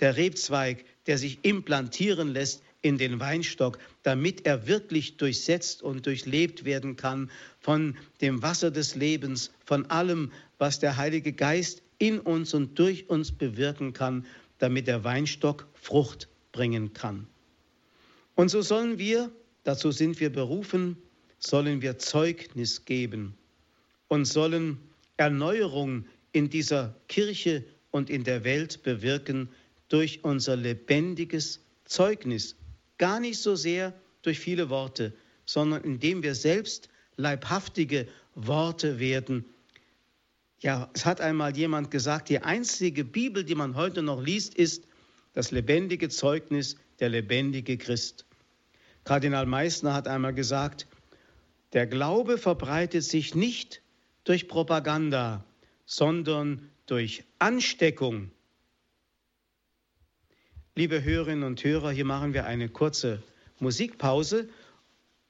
der 0.00 0.16
Rebzweig, 0.16 0.86
der 1.06 1.18
sich 1.18 1.38
implantieren 1.42 2.32
lässt 2.32 2.62
in 2.82 2.98
den 2.98 3.20
Weinstock, 3.20 3.78
damit 4.02 4.46
er 4.46 4.66
wirklich 4.66 5.16
durchsetzt 5.16 5.82
und 5.82 6.06
durchlebt 6.06 6.64
werden 6.64 6.96
kann 6.96 7.30
von 7.60 7.96
dem 8.20 8.42
Wasser 8.42 8.70
des 8.70 8.94
Lebens, 8.94 9.50
von 9.64 9.86
allem, 9.86 10.32
was 10.58 10.78
der 10.78 10.96
Heilige 10.96 11.32
Geist 11.32 11.82
in 11.98 12.20
uns 12.20 12.54
und 12.54 12.78
durch 12.78 13.08
uns 13.08 13.32
bewirken 13.32 13.92
kann, 13.92 14.26
damit 14.58 14.86
der 14.86 15.04
Weinstock 15.04 15.66
Frucht 15.74 16.28
bringen 16.52 16.92
kann. 16.92 17.26
Und 18.34 18.50
so 18.50 18.62
sollen 18.62 18.98
wir, 18.98 19.30
dazu 19.64 19.90
sind 19.90 20.20
wir 20.20 20.30
berufen, 20.30 20.96
sollen 21.38 21.82
wir 21.82 21.98
Zeugnis 21.98 22.84
geben 22.84 23.34
und 24.08 24.26
sollen 24.26 24.78
Erneuerung 25.16 26.06
in 26.32 26.50
dieser 26.50 26.94
Kirche 27.08 27.64
und 27.90 28.10
in 28.10 28.24
der 28.24 28.44
Welt 28.44 28.82
bewirken 28.82 29.48
durch 29.88 30.24
unser 30.24 30.56
lebendiges 30.56 31.60
Zeugnis. 31.84 32.56
Gar 32.98 33.20
nicht 33.20 33.38
so 33.38 33.54
sehr 33.54 33.92
durch 34.22 34.38
viele 34.38 34.70
Worte, 34.70 35.12
sondern 35.44 35.82
indem 35.84 36.22
wir 36.22 36.34
selbst 36.34 36.88
leibhaftige 37.16 38.08
Worte 38.34 38.98
werden. 38.98 39.44
Ja, 40.60 40.90
es 40.94 41.04
hat 41.04 41.20
einmal 41.20 41.56
jemand 41.56 41.90
gesagt, 41.90 42.28
die 42.28 42.40
einzige 42.40 43.04
Bibel, 43.04 43.44
die 43.44 43.54
man 43.54 43.76
heute 43.76 44.02
noch 44.02 44.22
liest, 44.22 44.54
ist 44.54 44.84
das 45.34 45.50
lebendige 45.50 46.08
Zeugnis 46.08 46.76
der 46.98 47.10
lebendige 47.10 47.76
Christ. 47.76 48.24
Kardinal 49.04 49.46
Meissner 49.46 49.94
hat 49.94 50.08
einmal 50.08 50.34
gesagt, 50.34 50.86
der 51.72 51.86
Glaube 51.86 52.38
verbreitet 52.38 53.04
sich 53.04 53.34
nicht 53.34 53.82
durch 54.24 54.48
Propaganda, 54.48 55.44
sondern 55.84 56.70
durch 56.86 57.24
Ansteckung. 57.38 58.30
Liebe 60.78 61.02
Hörerinnen 61.02 61.44
und 61.44 61.64
Hörer, 61.64 61.90
hier 61.90 62.04
machen 62.04 62.34
wir 62.34 62.44
eine 62.44 62.68
kurze 62.68 63.22
Musikpause 63.60 64.46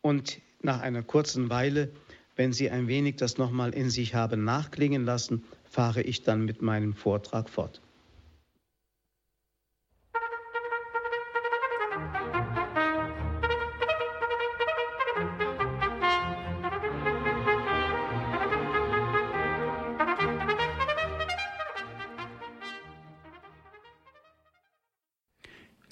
und 0.01 0.41
nach 0.61 0.81
einer 0.81 1.05
kurzen 1.05 1.51
Weile, 1.51 1.93
wenn 2.35 2.53
Sie 2.53 2.69
ein 2.69 2.89
wenig 2.89 3.15
das 3.15 3.39
nochmal 3.39 3.73
in 3.73 3.89
sich 3.89 4.17
haben 4.17 4.43
nachklingen 4.43 5.05
lassen, 5.05 5.45
fahre 5.71 6.03
ich 6.03 6.25
dann 6.25 6.47
mit 6.47 6.63
meinem 6.63 6.95
Vortrag 6.95 7.49
fort. 7.49 7.81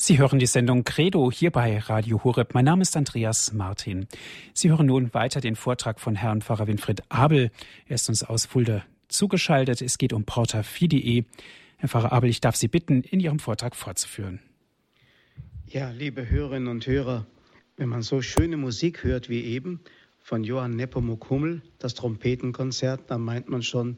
Sie 0.06 0.18
hören 0.18 0.38
die 0.38 0.44
Sendung 0.44 0.84
Credo 0.84 1.32
hier 1.32 1.50
bei 1.50 1.78
Radio 1.78 2.22
Horeb. 2.22 2.52
Mein 2.52 2.66
Name 2.66 2.82
ist 2.82 2.94
Andreas 2.94 3.54
Martin. 3.54 4.06
Sie 4.52 4.68
hören 4.68 4.84
nun 4.84 5.14
weiter 5.14 5.40
den 5.40 5.56
Vortrag 5.56 5.98
von 5.98 6.14
Herrn 6.14 6.42
Pfarrer 6.42 6.66
Winfried 6.66 7.00
Abel. 7.08 7.50
Er 7.86 7.94
ist 7.94 8.10
uns 8.10 8.22
aus 8.22 8.44
Fulda 8.44 8.84
zugeschaltet. 9.08 9.80
Es 9.80 9.96
geht 9.96 10.12
um 10.12 10.24
Porta 10.24 10.62
Fidei. 10.62 11.24
Herr 11.78 11.88
Pfarrer 11.88 12.12
Abel, 12.12 12.28
ich 12.28 12.42
darf 12.42 12.54
Sie 12.54 12.68
bitten, 12.68 13.00
in 13.00 13.18
Ihrem 13.18 13.38
Vortrag 13.38 13.74
fortzuführen. 13.74 14.40
Ja, 15.68 15.88
liebe 15.88 16.28
Hörerinnen 16.28 16.68
und 16.68 16.86
Hörer, 16.86 17.24
wenn 17.78 17.88
man 17.88 18.02
so 18.02 18.20
schöne 18.20 18.58
Musik 18.58 19.04
hört 19.04 19.30
wie 19.30 19.42
eben 19.42 19.80
von 20.18 20.44
Johann 20.44 20.76
Nepomuk 20.76 21.30
Hummel, 21.30 21.62
das 21.78 21.94
Trompetenkonzert, 21.94 23.10
dann 23.10 23.22
meint 23.22 23.48
man 23.48 23.62
schon, 23.62 23.96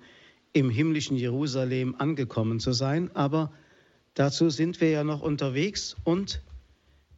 im 0.53 0.71
himmlischen 0.71 1.17
Jerusalem 1.17 1.97
angekommen 1.99 2.61
zu 2.61 2.71
sein. 2.71 3.11
Aber 3.17 3.51
Dazu 4.17 4.49
sind 4.49 4.81
wir 4.81 4.89
ja 4.89 5.05
noch 5.05 5.21
unterwegs 5.21 5.95
und 6.05 6.41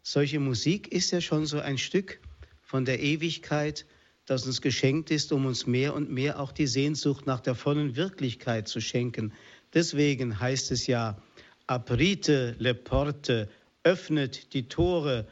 solche 0.02 0.40
Musik 0.40 0.88
ist 0.88 1.12
ja 1.12 1.20
schon 1.20 1.46
so 1.46 1.60
ein 1.60 1.78
Stück 1.78 2.18
von 2.60 2.84
der 2.84 2.98
Ewigkeit, 2.98 3.86
das 4.26 4.44
uns 4.46 4.60
geschenkt 4.60 5.12
ist, 5.12 5.30
um 5.30 5.46
uns 5.46 5.64
mehr 5.64 5.94
und 5.94 6.10
mehr 6.10 6.40
auch 6.40 6.50
die 6.50 6.66
Sehnsucht 6.66 7.24
nach 7.24 7.38
der 7.38 7.54
vollen 7.54 7.94
Wirklichkeit 7.94 8.66
zu 8.66 8.80
schenken. 8.80 9.32
Deswegen 9.74 10.40
heißt 10.40 10.72
es 10.72 10.88
ja, 10.88 11.22
aprite 11.68 12.56
le 12.58 12.74
porte, 12.74 13.48
öffnet 13.84 14.52
die 14.52 14.66
Tore, 14.66 15.28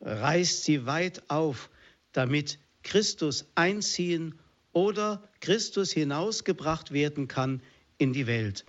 reißt 0.00 0.64
sie 0.64 0.84
weit 0.84 1.30
auf, 1.30 1.70
damit 2.10 2.58
Christus 2.82 3.46
einziehen 3.54 4.34
oder 4.72 5.22
Christus 5.38 5.92
hinausgebracht 5.92 6.90
werden 6.90 7.28
kann 7.28 7.62
in 7.98 8.12
die 8.12 8.26
Welt. 8.26 8.64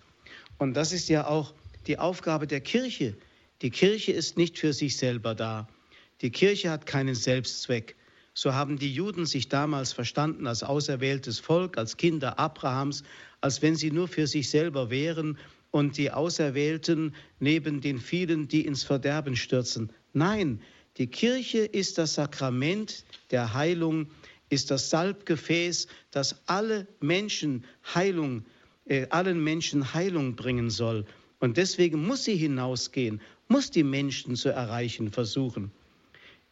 Und 0.60 0.76
das 0.76 0.92
ist 0.92 1.10
ja 1.10 1.26
auch 1.26 1.56
die 1.88 2.00
Aufgabe 2.00 2.48
der 2.48 2.62
Kirche. 2.62 3.16
Die 3.62 3.70
Kirche 3.70 4.12
ist 4.12 4.38
nicht 4.38 4.58
für 4.60 4.74
sich 4.74 4.98
selber 4.98 5.36
da. 5.36 5.68
Die 6.22 6.32
Kirche 6.32 6.70
hat 6.70 6.86
keinen 6.86 7.16
Selbstzweck. 7.16 7.96
So 8.34 8.54
haben 8.54 8.78
die 8.78 8.94
Juden 8.94 9.26
sich 9.26 9.48
damals 9.48 9.94
verstanden 9.94 10.46
als 10.46 10.64
auserwähltes 10.64 11.40
Volk, 11.40 11.78
als 11.78 11.96
Kinder 11.96 12.38
Abrahams, 12.38 13.04
als 13.40 13.62
wenn 13.62 13.76
sie 13.76 13.92
nur 13.92 14.08
für 14.08 14.28
sich 14.28 14.50
selber 14.50 14.90
wären 14.90 15.38
und 15.72 15.98
die 15.98 16.12
Auserwählten 16.12 17.16
neben 17.40 17.82
den 17.82 18.00
vielen, 18.00 18.48
die 18.48 18.66
ins 18.66 18.84
Verderben 18.84 19.36
stürzen. 19.36 19.92
Nein, 20.14 20.62
die 20.98 21.08
Kirche 21.08 21.60
ist 21.60 21.98
das 21.98 22.16
Sakrament 22.16 23.06
der 23.32 23.54
Heilung, 23.54 24.08
ist 24.50 24.72
das 24.72 24.90
Salbgefäß, 24.90 25.88
das 26.12 26.42
alle 26.46 26.88
Menschen 27.02 27.66
Heilung, 27.94 28.46
äh, 28.86 29.08
allen 29.10 29.44
Menschen 29.44 29.94
Heilung 29.94 30.36
bringen 30.36 30.70
soll. 30.70 31.06
Und 31.46 31.58
deswegen 31.58 32.04
muss 32.04 32.24
sie 32.24 32.36
hinausgehen, 32.36 33.22
muss 33.50 33.70
die 33.70 33.84
Menschen 33.84 34.36
zu 34.36 34.50
erreichen 34.50 35.12
versuchen. 35.12 35.70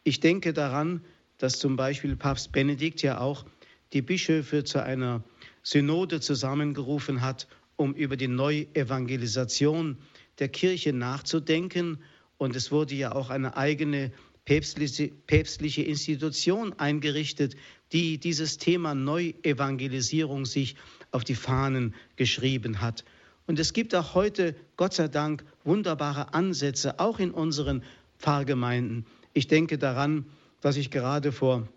Ich 0.04 0.20
denke 0.20 0.52
daran, 0.52 1.00
dass 1.36 1.58
zum 1.58 1.74
Beispiel 1.74 2.14
Papst 2.14 2.52
Benedikt 2.52 3.02
ja 3.02 3.18
auch 3.18 3.44
die 3.92 4.02
Bischöfe 4.02 4.62
zu 4.62 4.80
einer 4.84 5.24
Synode 5.64 6.20
zusammengerufen 6.20 7.22
hat, 7.22 7.48
um 7.74 7.92
über 7.94 8.16
die 8.16 8.28
Neuevangelisation 8.28 9.98
der 10.38 10.48
Kirche 10.48 10.92
nachzudenken. 10.92 11.98
Und 12.38 12.54
es 12.54 12.70
wurde 12.70 12.94
ja 12.94 13.16
auch 13.16 13.30
eine 13.30 13.56
eigene 13.56 14.12
päpstliche, 14.44 15.82
Institution 15.82 16.72
eingerichtet, 16.74 17.56
die 17.90 18.18
dieses 18.18 18.58
Thema 18.58 18.94
Neuevangelisierung 18.94 20.46
sich 20.46 20.76
auf 21.10 21.24
die 21.24 21.34
Fahnen 21.34 21.96
geschrieben 22.14 22.80
hat. 22.80 23.04
Und 23.46 23.58
es 23.58 23.72
gibt 23.72 23.94
auch 23.94 24.14
heute, 24.14 24.54
Gott 24.76 24.94
sei 24.94 25.08
Dank, 25.08 25.44
wunderbare 25.64 26.32
Ansätze, 26.34 26.98
auch 26.98 27.18
in 27.18 27.30
unseren 27.30 27.82
Pfarrgemeinden. 28.18 29.06
Ich 29.32 29.48
denke 29.48 29.78
daran, 29.78 30.24
dass 30.60 30.76
ich 30.76 30.90
gerade 30.90 31.30
vor 31.30 31.68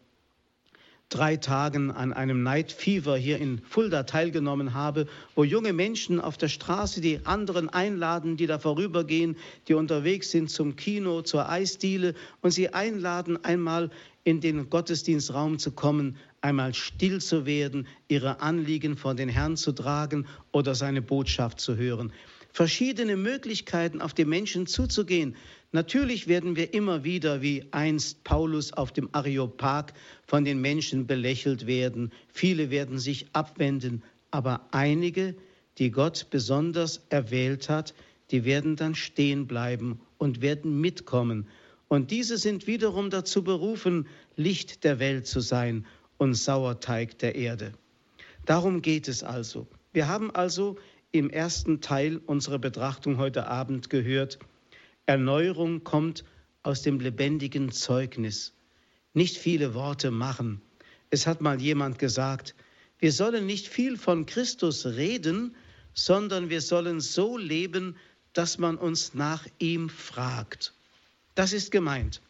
drei 1.10 1.38
Tagen 1.38 1.90
an 1.92 2.12
einem 2.12 2.44
Night 2.44 2.72
Fever 2.72 3.18
hier 3.18 3.38
in 3.40 3.62
Fulda 3.64 4.04
teilgenommen 4.04 4.74
habe, 4.74 5.08
wo 5.36 5.44
junge 5.44 5.72
Menschen 5.72 6.20
auf 6.20 6.38
der 6.38 6.50
Straße 6.50 7.00
die 7.00 7.26
anderen 7.26 7.70
einladen, 7.70 8.36
die 8.36 8.46
da 8.46 8.60
vorübergehen, 8.60 9.38
die 9.68 9.74
unterwegs 9.74 10.32
sind 10.32 10.50
zum 10.50 10.76
Kino, 10.76 11.22
zur 11.22 11.50
Eisdiele 11.50 12.14
und 12.42 12.52
sie 12.52 12.74
einladen, 12.74 13.44
einmal 13.44 13.90
in 14.26 14.42
den 14.42 14.70
Gottesdienstraum 14.70 15.60
zu 15.60 15.72
kommen, 15.72 16.18
einmal 16.42 16.74
still 16.74 17.22
zu 17.22 17.46
werden, 17.46 17.88
ihre 18.10 18.42
Anliegen 18.42 18.98
vor 18.98 19.16
den 19.16 19.30
Herrn 19.30 19.56
zu 19.56 19.72
tragen 19.72 20.28
oder 20.52 20.76
seine 20.76 21.02
Botschaft 21.02 21.62
zu 21.62 21.78
hören. 21.78 22.12
Verschiedene 22.52 23.16
Möglichkeiten, 23.16 24.02
auf 24.02 24.14
die 24.14 24.26
Menschen 24.26 24.68
zuzugehen. 24.68 25.36
Natürlich 25.72 26.28
werden 26.28 26.56
wir 26.56 26.74
immer 26.74 27.04
wieder, 27.04 27.42
wie 27.42 27.66
einst 27.72 28.24
Paulus 28.24 28.72
auf 28.72 28.94
dem 28.94 29.10
Areopag, 29.12 29.94
von 30.26 30.46
den 30.46 30.62
Menschen 30.62 31.08
belächelt 31.08 31.68
werden. 31.68 32.12
Viele 32.30 32.70
werden 32.70 33.00
sich 33.00 33.28
abwenden, 33.34 34.04
aber 34.32 34.68
einige, 34.72 35.36
die 35.78 35.92
Gott 35.92 36.28
besonders 36.30 37.06
erwählt 37.10 37.70
hat, 37.70 37.94
die 38.32 38.46
werden 38.46 38.76
dann 38.76 38.96
stehen 38.96 39.46
bleiben 39.48 40.00
und 40.18 40.42
werden 40.42 40.80
mitkommen. 40.80 41.48
Und 41.88 42.12
diese 42.12 42.38
sind 42.38 42.68
wiederum 42.68 43.10
dazu 43.10 43.44
berufen, 43.44 44.08
Licht 44.36 44.84
der 44.84 45.00
Welt 45.00 45.28
zu 45.28 45.40
sein 45.40 45.86
und 46.18 46.34
Sauerteig 46.34 47.18
der 47.20 47.36
Erde. 47.36 47.74
Darum 48.46 48.82
geht 48.82 49.08
es 49.08 49.24
also. 49.24 49.68
Wir 49.94 50.08
haben 50.08 50.32
also 50.32 50.78
im 51.12 51.30
ersten 51.30 51.82
Teil 51.82 52.18
unserer 52.26 52.60
Betrachtung 52.60 53.18
heute 53.18 53.48
Abend 53.48 53.90
gehört, 53.90 54.40
Erneuerung 55.08 55.86
kommt 55.86 56.26
aus 56.64 56.82
dem 56.82 57.00
lebendigen 57.00 57.72
Zeugnis. 57.72 58.54
Nicht 59.14 59.38
viele 59.38 59.74
Worte 59.74 60.12
machen. 60.12 60.62
Es 61.10 61.26
hat 61.26 61.40
mal 61.40 61.62
jemand 61.62 61.98
gesagt, 61.98 62.56
wir 63.00 63.14
sollen 63.14 63.46
nicht 63.46 63.68
viel 63.68 63.98
von 63.98 64.26
Christus 64.26 64.86
reden, 64.86 65.56
sondern 65.94 66.50
wir 66.50 66.60
sollen 66.60 67.00
so 67.00 67.38
leben, 67.38 67.96
dass 68.34 68.58
man 68.58 68.78
uns 68.78 69.14
nach 69.14 69.48
ihm 69.60 69.90
fragt. 69.90 70.74
Das 71.36 71.54
ist 71.54 71.72
gemeint. 71.72 72.22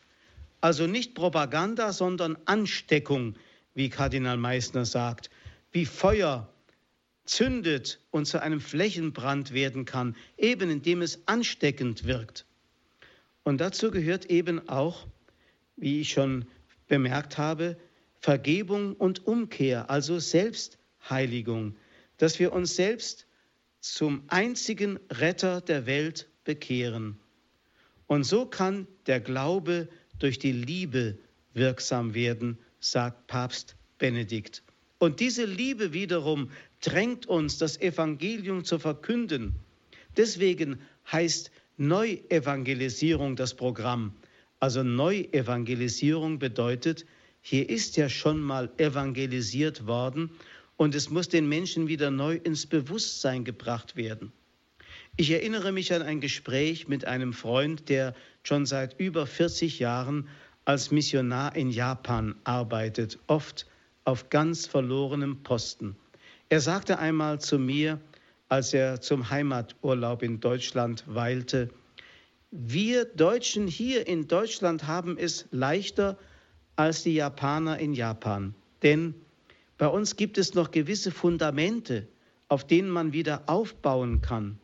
Also 0.61 0.85
nicht 0.85 1.15
Propaganda, 1.15 1.93
sondern 1.93 2.37
Ansteckung, 2.45 3.35
wie 3.73 3.89
Kardinal 3.89 4.37
Meissner 4.37 4.85
sagt, 4.85 5.31
wie 5.71 5.85
Feuer 5.85 6.47
zündet 7.25 7.99
und 8.11 8.25
zu 8.25 8.41
einem 8.41 8.61
Flächenbrand 8.61 9.51
werden 9.51 9.85
kann, 9.85 10.15
eben 10.37 10.69
indem 10.69 11.01
es 11.01 11.27
ansteckend 11.27 12.05
wirkt. 12.05 12.46
Und 13.47 13.61
dazu 13.61 13.91
gehört 13.91 14.25
eben 14.25 14.67
auch 14.67 15.07
wie 15.77 16.01
ich 16.01 16.09
schon 16.09 16.43
bemerkt 16.89 17.37
habe, 17.37 17.77
Vergebung 18.19 18.93
und 18.93 19.25
Umkehr, 19.25 19.89
also 19.89 20.19
Selbstheiligung, 20.19 21.77
dass 22.17 22.39
wir 22.39 22.51
uns 22.51 22.75
selbst 22.75 23.25
zum 23.79 24.23
einzigen 24.27 24.99
Retter 25.09 25.61
der 25.61 25.85
Welt 25.85 26.27
bekehren. 26.43 27.17
Und 28.05 28.25
so 28.25 28.45
kann 28.45 28.85
der 29.05 29.21
Glaube 29.21 29.87
durch 30.19 30.39
die 30.39 30.51
Liebe 30.51 31.17
wirksam 31.53 32.13
werden, 32.13 32.57
sagt 32.81 33.27
Papst 33.27 33.77
Benedikt. 33.97 34.61
Und 34.99 35.21
diese 35.21 35.45
Liebe 35.45 35.93
wiederum 35.93 36.51
drängt 36.81 37.27
uns, 37.27 37.57
das 37.59 37.79
Evangelium 37.79 38.65
zu 38.65 38.77
verkünden. 38.77 39.55
Deswegen 40.17 40.81
heißt 41.09 41.49
Neuevangelisierung 41.77 43.35
das 43.35 43.53
Programm. 43.53 44.13
Also 44.59 44.81
Neuevangelisierung 44.81 46.39
bedeutet, 46.39 47.05
hier 47.41 47.69
ist 47.69 47.97
ja 47.97 48.09
schon 48.09 48.41
mal 48.41 48.71
evangelisiert 48.77 49.85
worden 49.85 50.31
und 50.75 50.95
es 50.95 51.11
muss 51.11 51.29
den 51.29 51.47
Menschen 51.47 51.87
wieder 51.87 52.09
neu 52.09 52.35
ins 52.35 52.65
Bewusstsein 52.65 53.43
gebracht 53.43 53.95
werden. 53.95 54.31
Ich 55.17 55.29
erinnere 55.29 55.71
mich 55.71 55.93
an 55.93 56.01
ein 56.01 56.19
Gespräch 56.19 56.87
mit 56.87 57.05
einem 57.05 57.31
Freund, 57.31 57.89
der 57.89 58.15
schon 58.41 58.65
seit 58.65 58.99
über 58.99 59.27
40 59.27 59.77
Jahren 59.77 60.27
als 60.65 60.91
Missionar 60.91 61.55
in 61.55 61.69
Japan 61.69 62.35
arbeitet, 62.43 63.19
oft 63.27 63.67
auf 64.03 64.29
ganz 64.29 64.65
verlorenem 64.65 65.43
Posten. 65.43 65.95
Er 66.49 66.59
sagte 66.59 66.97
einmal 66.97 67.39
zu 67.39 67.59
mir, 67.59 67.99
als 68.49 68.73
er 68.73 69.01
zum 69.01 69.29
Heimaturlaub 69.29 70.23
in 70.23 70.39
Deutschland 70.39 71.03
weilte, 71.07 71.69
wir 72.51 73.05
Deutschen 73.05 73.67
hier 73.67 74.07
in 74.07 74.27
Deutschland 74.27 74.87
haben 74.87 75.17
es 75.17 75.45
leichter 75.51 76.17
als 76.77 77.03
die 77.03 77.15
Japaner 77.15 77.77
in 77.79 77.93
Japan. 77.93 78.55
Denn 78.83 79.15
bei 79.77 79.87
uns 79.87 80.15
gibt 80.15 80.37
es 80.37 80.53
noch 80.53 80.71
gewisse 80.71 81.11
Fundamente, 81.11 82.07
auf 82.47 82.65
denen 82.65 82.89
man 82.89 83.11
wieder 83.11 83.43
aufbauen 83.47 84.21
kann. 84.21 84.59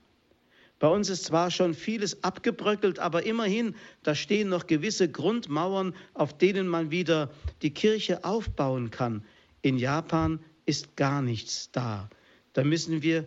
Bei 0.79 0.87
uns 0.87 1.09
ist 1.09 1.25
zwar 1.25 1.51
schon 1.51 1.73
vieles 1.73 2.23
abgebröckelt, 2.23 2.99
aber 2.99 3.25
immerhin, 3.25 3.75
da 4.03 4.15
stehen 4.15 4.49
noch 4.49 4.67
gewisse 4.67 5.09
Grundmauern, 5.09 5.93
auf 6.13 6.37
denen 6.37 6.67
man 6.67 6.91
wieder 6.91 7.31
die 7.61 7.73
Kirche 7.73 8.23
aufbauen 8.25 8.91
kann. 8.91 9.23
In 9.61 9.77
Japan 9.77 10.39
ist 10.65 10.95
gar 10.95 11.21
nichts 11.21 11.69
da. 11.71 12.09
Da 12.53 12.63
müssen 12.63 13.01
wir 13.01 13.25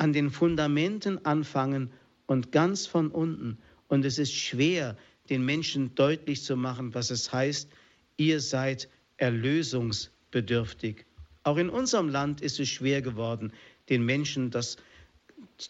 an 0.00 0.14
den 0.14 0.30
Fundamenten 0.30 1.26
anfangen 1.26 1.92
und 2.26 2.52
ganz 2.52 2.86
von 2.86 3.10
unten. 3.10 3.58
Und 3.86 4.06
es 4.06 4.18
ist 4.18 4.32
schwer, 4.32 4.96
den 5.28 5.44
Menschen 5.44 5.94
deutlich 5.94 6.42
zu 6.42 6.56
machen, 6.56 6.94
was 6.94 7.10
es 7.10 7.30
heißt, 7.30 7.68
ihr 8.16 8.40
seid 8.40 8.88
erlösungsbedürftig. 9.18 11.04
Auch 11.42 11.58
in 11.58 11.68
unserem 11.68 12.08
Land 12.08 12.40
ist 12.40 12.58
es 12.58 12.70
schwer 12.70 13.02
geworden, 13.02 13.52
den 13.90 14.02
Menschen 14.02 14.50
das 14.50 14.78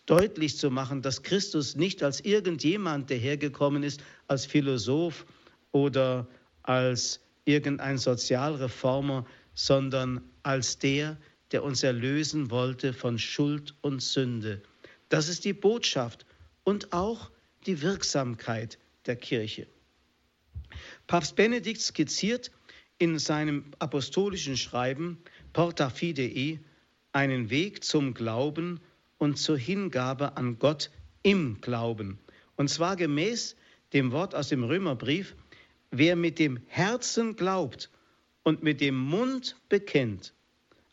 deutlich 0.07 0.57
zu 0.57 0.71
machen, 0.71 1.03
dass 1.03 1.25
Christus 1.25 1.75
nicht 1.75 2.01
als 2.05 2.21
irgendjemand, 2.21 3.11
der 3.11 3.19
hergekommen 3.19 3.83
ist, 3.83 4.01
als 4.29 4.47
Philosoph 4.47 5.27
oder 5.73 6.29
als 6.63 7.19
irgendein 7.47 7.99
Sozialreformer, 7.99 9.27
sondern 9.55 10.21
als 10.45 10.79
der, 10.79 11.19
der 11.53 11.65
uns 11.65 11.83
erlösen 11.83 12.51
wollte 12.51 12.93
von 12.93 13.19
Schuld 13.19 13.75
und 13.81 14.01
Sünde. 14.01 14.63
Das 15.09 15.29
ist 15.29 15.45
die 15.45 15.53
Botschaft 15.53 16.27
und 16.65 16.93
auch 16.93 17.31
die 17.67 17.83
Wirksamkeit 17.83 18.79
der 19.07 19.17
Kirche. 19.17 19.67
Papst 21.07 21.37
Benedikt 21.37 21.81
skizziert 21.81 22.51
in 22.99 23.19
seinem 23.19 23.65
apostolischen 23.79 24.57
Schreiben 24.57 25.19
Porta 25.53 25.91
Fidei 25.91 26.61
einen 27.13 27.51
Weg 27.51 27.83
zum 27.83 28.15
Glauben 28.15 28.81
und 29.19 29.37
zur 29.37 29.59
Hingabe 29.59 30.37
an 30.37 30.59
Gott 30.59 30.91
im 31.23 31.61
Glauben. 31.61 32.19
Und 32.57 32.69
zwar 32.69 32.97
gemäß 32.97 33.57
dem 33.93 34.13
Wort 34.13 34.35
aus 34.35 34.49
dem 34.49 34.63
Römerbrief, 34.63 35.35
wer 35.91 36.15
mit 36.15 36.39
dem 36.39 36.61
Herzen 36.67 37.35
glaubt 37.35 37.91
und 38.43 38.63
mit 38.63 38.81
dem 38.81 38.97
Mund 38.97 39.57
bekennt. 39.69 40.33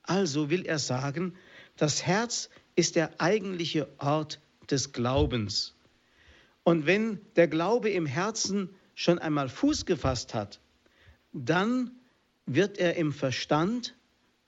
Also 0.08 0.50
will 0.50 0.66
er 0.66 0.80
sagen, 0.80 1.36
das 1.76 2.06
Herz 2.06 2.50
ist 2.76 2.96
der 2.96 3.22
eigentliche 3.22 3.88
Ort 4.00 4.40
des 4.70 4.92
Glaubens. 4.92 5.76
Und 6.64 6.86
wenn 6.86 7.22
der 7.36 7.48
Glaube 7.48 7.90
im 7.90 8.06
Herzen 8.06 8.70
schon 8.96 9.20
einmal 9.20 9.48
Fuß 9.48 9.86
gefasst 9.86 10.34
hat, 10.34 10.60
dann 11.32 11.92
wird 12.46 12.78
er 12.78 12.96
im 12.96 13.14
Verstand 13.14 13.96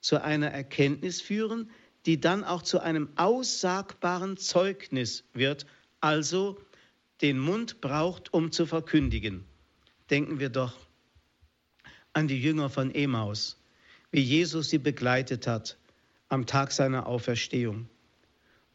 zu 0.02 0.22
einer 0.22 0.48
Erkenntnis 0.48 1.22
führen, 1.22 1.69
die 2.06 2.19
dann 2.19 2.43
auch 2.43 2.62
zu 2.62 2.80
einem 2.80 3.10
aussagbaren 3.17 4.38
Zeugnis 4.38 5.26
wird, 5.34 5.65
also 6.00 6.58
den 7.22 7.38
Mund 7.38 7.82
braucht, 7.82 8.34
um 8.34 8.52
zu 8.52 8.65
verkündigen. 8.65 9.45
Denken 10.10 10.39
wir 10.39 10.50
doch 10.50 10.78
an 12.13 12.28
die 12.28 12.41
Jünger 12.41 12.69
von 12.69 12.95
Emaus, 12.95 13.59
wie 14.12 14.22
Jesus 14.22 14.69
sie 14.69 14.80
begleitet 14.80 15.48
hat 15.48 15.78
am 16.28 16.45
Tag 16.45 16.72
seiner 16.72 17.08
Auferstehung 17.08 17.89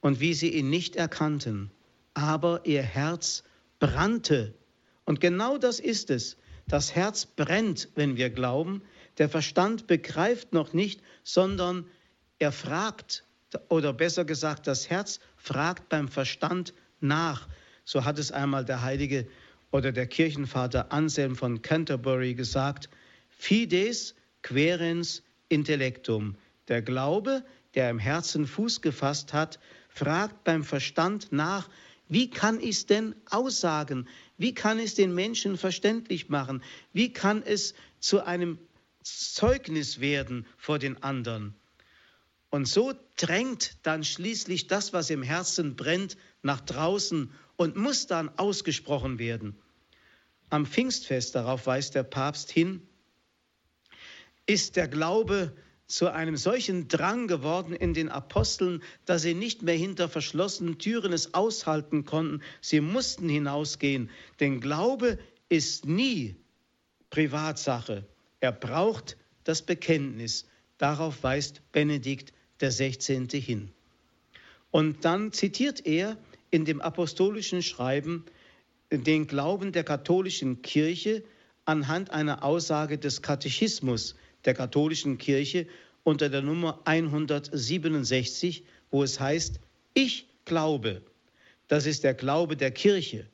und 0.01 0.21
wie 0.21 0.35
sie 0.35 0.49
ihn 0.49 0.71
nicht 0.71 0.97
erkannten 0.97 1.71
aber 2.15 2.61
ihr 2.65 2.83
Herz 2.83 3.43
brannte. 3.81 4.55
Und 5.05 5.21
genau 5.21 5.59
das 5.59 5.81
ist 5.81 6.11
es. 6.11 6.37
Das 6.67 6.95
Herz 6.95 7.27
brennt, 7.27 7.89
wenn 7.95 8.17
wir 8.17 8.31
glauben. 8.31 8.83
Der 9.19 9.29
Verstand 9.29 9.87
begreift 9.87 10.53
noch 10.53 10.73
nicht, 10.73 11.03
sondern 11.25 11.87
er 12.39 12.53
fragt, 12.53 13.25
oder 13.69 13.93
besser 13.93 14.25
gesagt, 14.25 14.67
das 14.67 14.89
Herz 14.89 15.21
fragt 15.37 15.89
beim 15.89 16.09
Verstand 16.09 16.73
nach. 17.01 17.49
So 17.85 18.05
hat 18.05 18.19
es 18.19 18.33
einmal 18.33 18.65
der 18.65 18.83
heilige 18.83 19.29
oder 19.71 19.93
der 19.93 20.07
Kirchenvater 20.07 20.91
Anselm 20.93 21.37
von 21.37 21.61
Canterbury 21.61 22.35
gesagt, 22.35 22.89
Fides 23.29 24.15
querens 24.45 25.23
intellectum. 25.49 26.37
Der 26.69 26.83
Glaube, 26.83 27.45
der 27.75 27.91
im 27.91 27.99
Herzen 27.99 28.47
Fuß 28.47 28.83
gefasst 28.83 29.33
hat, 29.33 29.59
fragt 29.89 30.45
beim 30.45 30.63
Verstand 30.63 31.33
nach, 31.33 31.69
wie 32.09 32.31
kann 32.31 32.61
ich 32.61 32.77
es 32.77 32.87
denn 32.87 33.15
aussagen? 33.31 34.07
Wie 34.37 34.55
kann 34.55 34.79
es 34.79 34.95
den 34.95 35.15
Menschen 35.15 35.57
verständlich 35.57 36.29
machen? 36.29 36.63
Wie 36.93 37.13
kann 37.13 37.43
es 37.43 37.75
zu 37.99 38.25
einem 38.25 38.59
Zeugnis 39.03 40.01
werden 40.01 40.47
vor 40.59 40.79
den 40.79 41.03
anderen? 41.03 41.55
Und 42.51 42.69
so 42.69 42.93
drängt 43.17 43.79
dann 43.83 44.05
schließlich 44.05 44.67
das, 44.67 44.93
was 44.93 45.11
im 45.11 45.23
Herzen 45.23 45.75
brennt, 45.75 46.17
nach 46.43 46.61
draußen 46.61 47.33
und 47.57 47.77
muss 47.77 48.07
dann 48.07 48.29
ausgesprochen 48.39 49.19
werden. 49.19 49.57
Am 50.51 50.67
Pfingstfest, 50.67 51.35
darauf 51.35 51.67
weist 51.67 51.95
der 51.95 52.05
Papst 52.05 52.53
hin, 52.53 52.87
ist 54.47 54.77
der 54.77 54.89
Glaube 54.89 55.55
zu 55.87 56.11
einem 56.11 56.37
solchen 56.37 56.89
Drang 56.89 57.29
geworden 57.29 57.75
in 57.75 57.95
den 57.95 58.09
Aposteln, 58.09 58.83
dass 59.05 59.23
sie 59.23 59.35
nicht 59.35 59.63
mehr 59.63 59.77
hinter 59.77 60.09
verschlossenen 60.09 60.79
Türen 60.79 61.13
es 61.13 61.35
aushalten 61.35 62.05
konnten. 62.05 62.43
Sie 62.61 62.81
mussten 62.81 63.29
hinausgehen. 63.29 64.11
Denn 64.41 64.61
Glaube 64.61 65.19
ist 65.49 65.87
nie 65.87 66.37
Privatsache. 67.11 68.07
Er 68.41 68.53
braucht 68.53 69.17
das 69.45 69.63
Bekenntnis. 69.63 70.47
Darauf 70.79 71.23
weist 71.23 71.61
Benedikt 71.73 72.33
der 72.61 72.71
16. 72.71 73.29
hin. 73.29 73.71
Und 74.71 75.05
dann 75.05 75.33
zitiert 75.33 75.87
er 75.87 76.17
in 76.51 76.65
dem 76.65 76.81
apostolischen 76.81 77.63
Schreiben 77.63 78.25
den 78.91 79.27
Glauben 79.27 79.73
der 79.73 79.85
katholischen 79.85 80.63
Kirche 80.63 81.23
anhand 81.65 82.11
einer 82.11 82.43
Aussage 82.43 82.99
des 82.99 83.23
Katechismus 83.23 84.17
der 84.45 84.55
katholischen 84.55 85.19
Kirche 85.19 85.67
unter 86.03 86.29
der 86.29 86.43
Nummer 86.43 86.81
167, 86.85 88.65
wo 88.91 89.03
es 89.03 89.19
heißt, 89.19 89.61
ich 89.95 90.27
glaube, 90.45 91.03
das 91.69 91.87
ist 91.87 92.05
der 92.05 92.15
Glaube 92.15 92.57
der 92.57 92.71
Kirche, 92.71 93.27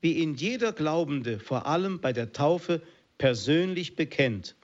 wie 0.00 0.14
ihn 0.14 0.34
jeder 0.34 0.72
Glaubende 0.72 1.38
vor 1.38 1.66
allem 1.66 2.00
bei 2.00 2.12
der 2.12 2.32
Taufe 2.32 2.82
persönlich 3.18 3.96
bekennt. 3.96 4.56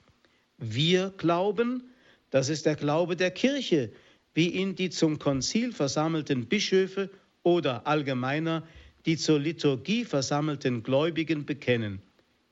Wir 0.57 1.13
glauben, 1.17 1.83
das 2.31 2.49
ist 2.49 2.65
der 2.65 2.75
Glaube 2.75 3.15
der 3.15 3.31
Kirche, 3.31 3.91
wie 4.33 4.49
ihn 4.49 4.75
die 4.75 4.89
zum 4.89 5.19
Konzil 5.19 5.71
versammelten 5.71 6.47
Bischöfe 6.47 7.09
oder 7.43 7.87
allgemeiner 7.87 8.63
die 9.05 9.15
zur 9.15 9.39
Liturgie 9.39 10.03
versammelten 10.03 10.83
Gläubigen 10.83 11.45
bekennen. 11.45 12.01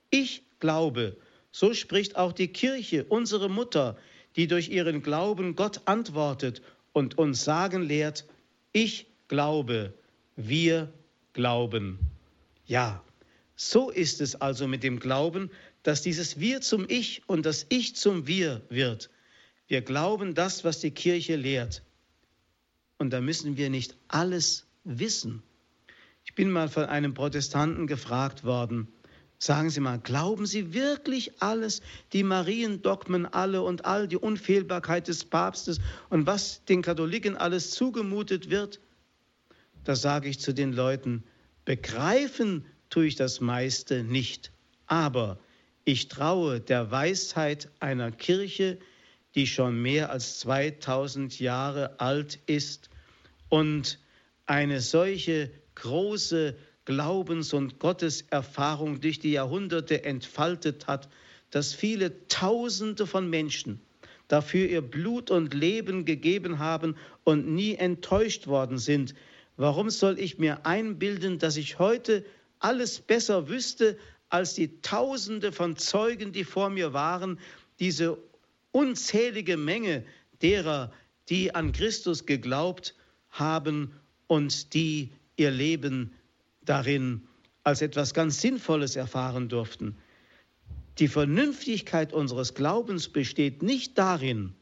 Ich 0.10 0.42
glaube, 0.60 1.18
so 1.56 1.74
spricht 1.74 2.18
auch 2.18 2.34
die 2.34 2.50
Kirche, 2.50 3.06
unsere 3.06 3.50
Mutter, 3.50 3.96
die 4.36 4.46
durch 4.46 4.68
ihren 4.68 5.02
Glauben 5.02 5.56
Gott 5.56 5.84
antwortet 5.86 6.62
und 6.92 7.18
uns 7.18 7.46
sagen 7.46 7.82
lehrt, 7.82 8.26
ich 8.74 9.08
glaube, 9.30 9.94
wir 10.36 10.92
glauben. 11.32 11.98
Ja, 12.66 13.02
so 13.56 13.90
ist 13.90 14.20
es 14.20 14.36
also 14.36 14.68
mit 14.68 14.84
dem 14.84 15.00
Glauben, 15.00 15.50
dass 15.82 16.02
dieses 16.02 16.42
Wir 16.42 16.60
zum 16.60 16.90
Ich 16.90 17.22
und 17.26 17.46
das 17.46 17.66
Ich 17.70 17.96
zum 17.96 18.28
Wir 18.28 18.62
wird. 18.68 19.10
Wir 19.70 19.82
glauben 19.82 20.36
das, 20.36 20.66
was 20.66 20.82
die 20.82 20.92
Kirche 20.92 21.38
lehrt. 21.38 21.84
Und 22.98 23.12
da 23.12 23.22
müssen 23.22 23.56
wir 23.56 23.70
nicht 23.70 23.96
alles 24.10 24.68
wissen. 24.84 25.42
Ich 26.26 26.36
bin 26.36 26.52
mal 26.52 26.68
von 26.68 26.84
einem 26.84 27.14
Protestanten 27.14 27.88
gefragt 27.88 28.44
worden, 28.44 28.90
sagen 29.46 29.70
Sie 29.70 29.80
mal, 29.80 30.00
glauben 30.00 30.46
Sie 30.46 30.74
wirklich 30.74 31.42
alles, 31.42 31.82
die 32.14 32.24
Mariendogmen 32.24 33.26
alle 33.26 33.62
und 33.62 33.86
all 33.86 34.08
die 34.08 34.18
Unfehlbarkeit 34.18 35.08
des 35.08 35.26
Papstes 35.26 35.80
und 36.10 36.26
was 36.26 36.66
den 36.66 36.82
Katholiken 36.82 37.38
alles 37.38 37.72
zugemutet 37.72 38.50
wird? 38.50 38.80
Da 39.84 39.96
sage 39.96 40.30
ich 40.30 40.40
zu 40.40 40.54
den 40.54 40.74
Leuten, 40.74 41.24
begreifen 41.64 42.66
tue 42.90 43.06
ich 43.06 43.16
das 43.16 43.40
meiste 43.40 44.04
nicht, 44.04 44.52
aber 44.88 45.40
ich 45.84 46.08
traue 46.08 46.60
der 46.60 46.90
Weisheit 46.90 47.70
einer 47.80 48.12
Kirche, 48.12 48.80
die 49.36 49.46
schon 49.46 49.80
mehr 49.82 50.10
als 50.10 50.40
2000 50.40 51.40
Jahre 51.40 52.00
alt 52.00 52.40
ist 52.48 52.90
und 53.50 54.00
eine 54.48 54.82
solche 54.82 55.52
große 55.76 56.56
Glaubens- 56.86 57.54
und 57.54 57.80
Gotteserfahrung 57.80 59.02
durch 59.02 59.20
die 59.20 59.32
Jahrhunderte 59.32 60.04
entfaltet 60.04 60.88
hat, 60.88 61.10
dass 61.52 61.74
viele 61.74 62.28
Tausende 62.28 63.08
von 63.08 63.30
Menschen 63.30 63.82
dafür 64.28 64.68
ihr 64.68 64.82
Blut 64.82 65.32
und 65.32 65.54
Leben 65.54 66.06
gegeben 66.06 66.60
haben 66.60 66.96
und 67.24 67.48
nie 67.48 67.76
enttäuscht 67.76 68.48
worden 68.48 68.78
sind. 68.78 69.14
Warum 69.58 69.90
soll 69.90 70.20
ich 70.20 70.38
mir 70.38 70.66
einbilden, 70.66 71.40
dass 71.40 71.58
ich 71.58 71.80
heute 71.80 72.26
alles 72.60 73.00
besser 73.00 73.50
wüsste 73.50 73.98
als 74.30 74.54
die 74.54 74.82
Tausende 74.82 75.52
von 75.52 75.78
Zeugen, 75.78 76.34
die 76.34 76.44
vor 76.44 76.70
mir 76.70 76.94
waren, 76.94 77.40
diese 77.80 78.18
unzählige 78.72 79.58
Menge 79.58 80.04
derer, 80.42 80.92
die 81.30 81.54
an 81.54 81.72
Christus 81.72 82.26
geglaubt 82.26 82.96
haben 83.30 83.94
und 84.28 84.74
die 84.74 85.12
ihr 85.38 85.52
Leben 85.52 86.14
darin 86.66 87.28
als 87.64 87.82
etwas 87.82 88.14
ganz 88.14 88.42
Sinnvolles 88.42 88.96
erfahren 88.96 89.50
durften. 89.50 89.98
Die 91.00 91.08
Vernünftigkeit 91.08 92.14
unseres 92.14 92.54
Glaubens 92.54 93.10
besteht 93.10 93.64
nicht 93.64 93.98
darin, 93.98 94.54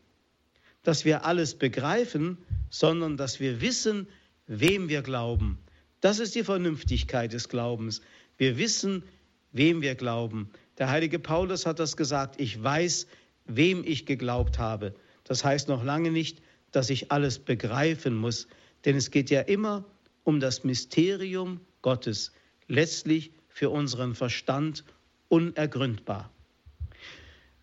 dass 0.81 1.05
wir 1.05 1.25
alles 1.25 1.55
begreifen, 1.55 2.37
sondern 2.69 3.17
dass 3.17 3.39
wir 3.39 3.61
wissen, 3.61 4.07
wem 4.47 4.89
wir 4.89 5.01
glauben. 5.01 5.59
Das 6.01 6.19
ist 6.19 6.35
die 6.35 6.43
Vernünftigkeit 6.43 7.31
des 7.33 7.49
Glaubens. 7.49 8.01
Wir 8.37 8.57
wissen, 8.57 9.03
wem 9.51 9.81
wir 9.81 9.95
glauben. 9.95 10.49
Der 10.77 10.89
heilige 10.89 11.19
Paulus 11.19 11.65
hat 11.65 11.79
das 11.79 11.95
gesagt, 11.95 12.41
ich 12.41 12.61
weiß, 12.61 13.07
wem 13.45 13.83
ich 13.85 14.05
geglaubt 14.05 14.57
habe. 14.59 14.95
Das 15.23 15.45
heißt 15.45 15.69
noch 15.69 15.83
lange 15.83 16.11
nicht, 16.11 16.41
dass 16.71 16.89
ich 16.89 17.11
alles 17.11 17.39
begreifen 17.39 18.15
muss, 18.15 18.47
denn 18.85 18.95
es 18.95 19.11
geht 19.11 19.29
ja 19.29 19.41
immer 19.41 19.85
um 20.23 20.39
das 20.39 20.63
Mysterium 20.63 21.61
Gottes, 21.84 22.32
letztlich 22.67 23.32
für 23.50 23.69
unseren 23.69 24.15
Verstand 24.15 24.84
unergründbar. 25.30 26.32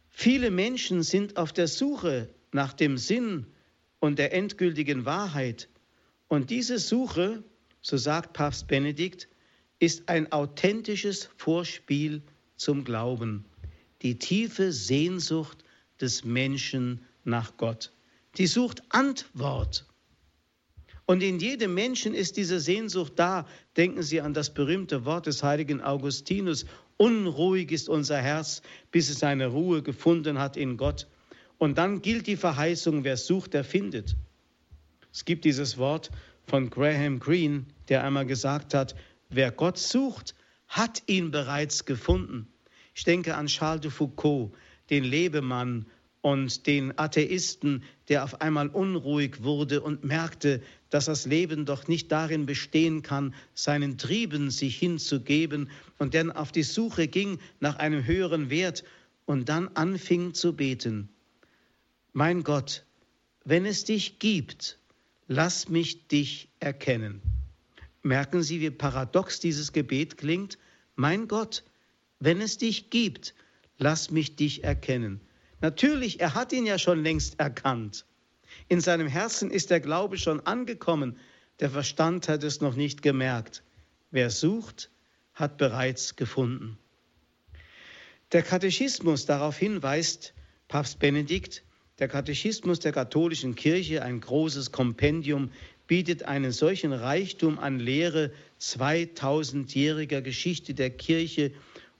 Viele 0.08 0.52
Menschen 0.52 1.02
sind 1.02 1.36
auf 1.36 1.52
der 1.52 1.66
Suche 1.66 2.28
nach 2.52 2.72
dem 2.72 2.96
Sinn 2.96 3.46
und 3.98 4.18
der 4.18 4.32
endgültigen 4.32 5.04
Wahrheit. 5.04 5.68
Und 6.28 6.50
diese 6.50 6.78
Suche, 6.78 7.42
so 7.80 7.96
sagt 7.96 8.34
Papst 8.34 8.68
Benedikt, 8.68 9.28
ist 9.80 10.08
ein 10.08 10.30
authentisches 10.30 11.30
Vorspiel 11.36 12.22
zum 12.56 12.84
Glauben, 12.84 13.46
die 14.02 14.18
tiefe 14.18 14.72
Sehnsucht 14.72 15.64
des 16.00 16.24
Menschen 16.24 17.00
nach 17.24 17.56
Gott. 17.56 17.92
Die 18.36 18.46
sucht 18.46 18.82
Antwort 18.90 19.86
und 21.10 21.24
in 21.24 21.40
jedem 21.40 21.74
Menschen 21.74 22.14
ist 22.14 22.36
diese 22.36 22.60
Sehnsucht 22.60 23.14
da. 23.16 23.44
Denken 23.76 24.00
Sie 24.00 24.20
an 24.20 24.32
das 24.32 24.54
berühmte 24.54 25.04
Wort 25.04 25.26
des 25.26 25.42
heiligen 25.42 25.80
Augustinus. 25.80 26.66
Unruhig 26.98 27.72
ist 27.72 27.88
unser 27.88 28.18
Herz, 28.18 28.62
bis 28.92 29.10
es 29.10 29.18
seine 29.18 29.48
Ruhe 29.48 29.82
gefunden 29.82 30.38
hat 30.38 30.56
in 30.56 30.76
Gott. 30.76 31.08
Und 31.58 31.78
dann 31.78 32.00
gilt 32.00 32.28
die 32.28 32.36
Verheißung, 32.36 33.02
wer 33.02 33.16
sucht, 33.16 33.54
der 33.54 33.64
findet. 33.64 34.14
Es 35.12 35.24
gibt 35.24 35.44
dieses 35.44 35.78
Wort 35.78 36.12
von 36.46 36.70
Graham 36.70 37.18
Greene, 37.18 37.64
der 37.88 38.04
einmal 38.04 38.24
gesagt 38.24 38.72
hat, 38.72 38.94
wer 39.30 39.50
Gott 39.50 39.78
sucht, 39.78 40.36
hat 40.68 41.02
ihn 41.06 41.32
bereits 41.32 41.86
gefunden. 41.86 42.46
Ich 42.94 43.02
denke 43.02 43.34
an 43.34 43.48
Charles 43.48 43.80
de 43.80 43.90
Foucault, 43.90 44.52
den 44.90 45.02
Lebemann 45.02 45.86
und 46.22 46.66
den 46.66 46.98
Atheisten, 46.98 47.82
der 48.08 48.24
auf 48.24 48.40
einmal 48.40 48.68
unruhig 48.68 49.42
wurde 49.42 49.80
und 49.80 50.04
merkte, 50.04 50.62
dass 50.90 51.06
das 51.06 51.26
Leben 51.26 51.64
doch 51.64 51.88
nicht 51.88 52.12
darin 52.12 52.46
bestehen 52.46 53.02
kann, 53.02 53.34
seinen 53.54 53.96
Trieben 53.96 54.50
sich 54.50 54.76
hinzugeben 54.76 55.70
und 55.98 56.14
dann 56.14 56.30
auf 56.30 56.52
die 56.52 56.62
Suche 56.62 57.08
ging 57.08 57.38
nach 57.60 57.76
einem 57.76 58.04
höheren 58.04 58.50
Wert 58.50 58.84
und 59.24 59.48
dann 59.48 59.68
anfing 59.68 60.34
zu 60.34 60.54
beten. 60.54 61.08
Mein 62.12 62.42
Gott, 62.42 62.84
wenn 63.44 63.64
es 63.64 63.84
dich 63.84 64.18
gibt, 64.18 64.78
lass 65.28 65.68
mich 65.68 66.08
dich 66.08 66.48
erkennen. 66.58 67.22
Merken 68.02 68.42
Sie, 68.42 68.60
wie 68.60 68.70
paradox 68.70 69.40
dieses 69.40 69.72
Gebet 69.72 70.16
klingt? 70.16 70.58
Mein 70.96 71.28
Gott, 71.28 71.62
wenn 72.18 72.40
es 72.40 72.58
dich 72.58 72.90
gibt, 72.90 73.34
lass 73.78 74.10
mich 74.10 74.36
dich 74.36 74.64
erkennen. 74.64 75.20
Natürlich, 75.60 76.20
er 76.20 76.34
hat 76.34 76.52
ihn 76.52 76.66
ja 76.66 76.78
schon 76.78 77.02
längst 77.02 77.38
erkannt. 77.38 78.06
In 78.68 78.80
seinem 78.80 79.06
Herzen 79.06 79.50
ist 79.50 79.70
der 79.70 79.80
Glaube 79.80 80.18
schon 80.18 80.40
angekommen, 80.40 81.18
der 81.60 81.70
Verstand 81.70 82.28
hat 82.28 82.42
es 82.42 82.60
noch 82.60 82.74
nicht 82.74 83.02
gemerkt. 83.02 83.62
Wer 84.10 84.30
sucht, 84.30 84.90
hat 85.34 85.58
bereits 85.58 86.16
gefunden. 86.16 86.78
Der 88.32 88.42
Katechismus 88.42 89.26
darauf 89.26 89.58
hinweist, 89.58 90.34
Papst 90.68 90.98
Benedikt, 90.98 91.64
der 91.98 92.08
Katechismus 92.08 92.78
der 92.78 92.92
katholischen 92.92 93.54
Kirche, 93.54 94.02
ein 94.02 94.20
großes 94.20 94.72
Kompendium, 94.72 95.50
bietet 95.86 96.22
einen 96.22 96.52
solchen 96.52 96.92
Reichtum 96.92 97.58
an 97.58 97.78
Lehre 97.78 98.32
2000-jähriger 98.60 100.22
Geschichte 100.22 100.72
der 100.72 100.90
Kirche 100.90 101.52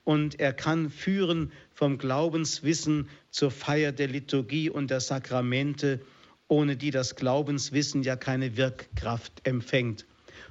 und 0.05 0.40
er 0.40 0.53
kann 0.53 0.88
führen 0.88 1.53
vom 1.75 1.99
Glaubenswissen 1.99 3.09
zur 3.31 3.51
Feier 3.51 3.93
der 3.93 4.09
Liturgie 4.09 4.71
und 4.71 4.90
der 4.90 5.01
Sakramente, 5.01 6.01
ohne 6.49 6.77
die 6.77 6.90
das 6.90 7.16
Glaubenswissen 7.16 8.03
ja 8.03 8.16
keine 8.16 8.57
Wirkkraft 8.57 9.47
empfängt. 9.47 10.07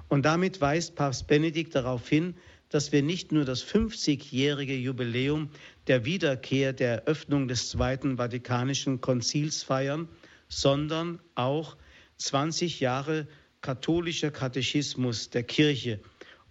Und 0.08 0.24
damit 0.26 0.62
weist 0.62 0.96
Papst 0.96 1.28
Benedikt 1.28 1.76
darauf 1.76 2.08
hin, 2.08 2.36
dass 2.70 2.92
wir 2.92 3.02
nicht 3.02 3.32
nur 3.32 3.46
das 3.46 3.63
50-jährige 3.65 4.76
Jubiläum 4.76 5.50
der 5.88 6.06
Wiederkehr 6.06 6.72
der 6.72 7.04
Eröffnung 7.04 7.48
des 7.48 7.70
Zweiten 7.70 8.18
Vatikanischen 8.18 9.02
Konzils 9.02 9.63
feiern, 9.63 10.08
sondern 10.48 11.20
auch 11.36 11.78
20 12.18 12.80
Jahre 12.80 13.28
katholischer 13.62 14.32
Katechismus 14.32 15.30
der 15.30 15.44
Kirche. 15.44 16.00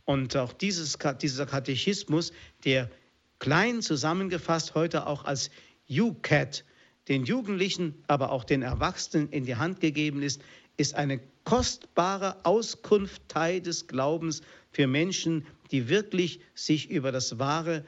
Und 0.04 0.36
auch 0.36 0.52
dieses, 0.52 0.98
dieser 1.20 1.46
Katechismus, 1.46 2.32
der 2.64 2.90
klein 3.38 3.82
zusammengefasst 3.82 4.74
heute 4.74 5.06
auch 5.06 5.24
als 5.24 5.50
UCAT, 5.90 6.64
den 7.08 7.24
Jugendlichen, 7.24 7.94
aber 8.06 8.30
auch 8.32 8.44
den 8.44 8.62
Erwachsenen 8.62 9.30
in 9.30 9.44
die 9.44 9.56
Hand 9.56 9.80
gegeben 9.80 10.22
ist, 10.22 10.42
ist 10.76 10.94
eine 10.94 11.20
kostbare 11.44 12.44
Auskunftei 12.44 13.60
des 13.60 13.86
Glaubens 13.86 14.42
für 14.70 14.86
Menschen, 14.86 15.46
die 15.70 15.88
wirklich 15.88 16.40
sich 16.54 16.90
über 16.90 17.12
das 17.12 17.38
wahre, 17.38 17.84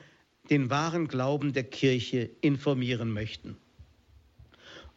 den 0.48 0.70
wahren 0.70 1.06
Glauben 1.06 1.52
der 1.52 1.64
Kirche 1.64 2.30
informieren 2.40 3.12
möchten. 3.12 3.56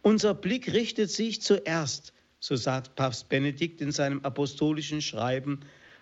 Unser 0.01 0.33
Blick 0.33 0.73
richtet 0.73 1.09
sich 1.11 1.41
zuerst, 1.41 2.13
so 2.39 2.55
sagt 2.55 2.95
Papst 2.95 3.29
Benedikt 3.29 3.79
in 3.79 3.91
seinem 3.91 4.19
apostolischen 4.23 5.01
Schreiben, 5.01 5.59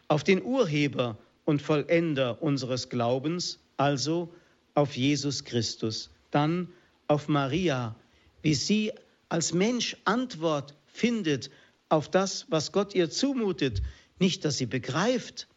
auf 0.08 0.24
den 0.24 0.42
Urheber 0.42 1.18
und 1.46 1.62
Vollender 1.62 2.42
unseres 2.42 2.90
Glaubens, 2.90 3.60
also 3.78 4.34
auf 4.74 4.96
Jesus 4.96 5.44
Christus, 5.44 6.10
dann 6.32 6.70
auf 7.12 7.28
Maria, 7.28 7.94
wie 8.42 8.54
sie 8.54 8.94
als 9.28 9.52
Mensch 9.52 9.98
Antwort 10.06 10.78
findet 10.86 11.52
auf 11.90 12.10
das, 12.10 12.46
was 12.50 12.72
Gott 12.72 12.96
ihr 12.96 13.10
zumutet, 13.10 13.82
nicht, 14.18 14.46
dass 14.46 14.58
sie 14.58 14.66
begreift, 14.66 15.50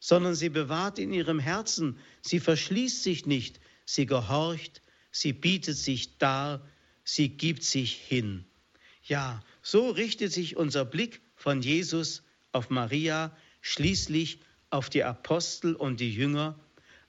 sondern 0.00 0.34
sie 0.34 0.48
bewahrt 0.48 0.98
in 0.98 1.12
ihrem 1.12 1.38
Herzen, 1.38 1.98
sie 2.22 2.40
verschließt 2.40 3.02
sich 3.02 3.26
nicht, 3.26 3.60
sie 3.84 4.06
gehorcht, 4.06 4.80
sie 5.10 5.34
bietet 5.34 5.76
sich 5.76 6.16
dar, 6.16 6.66
sie 7.04 7.28
gibt 7.28 7.64
sich 7.64 7.92
hin. 7.92 8.46
Ja, 9.02 9.42
so 9.60 9.90
richtet 9.90 10.32
sich 10.32 10.56
unser 10.56 10.86
Blick 10.86 11.20
von 11.34 11.60
Jesus 11.60 12.22
auf 12.52 12.70
Maria, 12.70 13.36
schließlich 13.60 14.40
auf 14.70 14.88
die 14.88 15.04
Apostel 15.04 15.74
und 15.74 16.00
die 16.00 16.14
Jünger, 16.14 16.58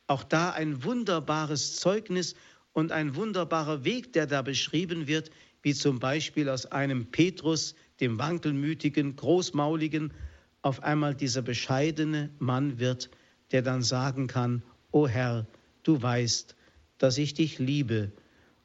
Auch 0.07 0.23
da 0.23 0.51
ein 0.51 0.83
wunderbares 0.83 1.77
Zeugnis 1.77 2.35
und 2.75 2.91
ein 2.91 3.15
wunderbarer 3.15 3.85
Weg, 3.85 4.11
der 4.11 4.27
da 4.27 4.41
beschrieben 4.41 5.07
wird, 5.07 5.31
wie 5.61 5.73
zum 5.73 5.99
Beispiel 5.99 6.49
aus 6.49 6.65
einem 6.67 7.05
Petrus, 7.05 7.73
dem 8.01 8.19
wankelmütigen, 8.19 9.15
großmauligen, 9.15 10.13
auf 10.61 10.83
einmal 10.83 11.15
dieser 11.15 11.41
bescheidene 11.41 12.29
Mann 12.37 12.77
wird, 12.77 13.09
der 13.51 13.61
dann 13.61 13.81
sagen 13.81 14.27
kann, 14.27 14.61
O 14.91 15.07
Herr, 15.07 15.47
du 15.83 16.01
weißt, 16.01 16.55
dass 16.97 17.17
ich 17.17 17.33
dich 17.33 17.59
liebe 17.59 18.11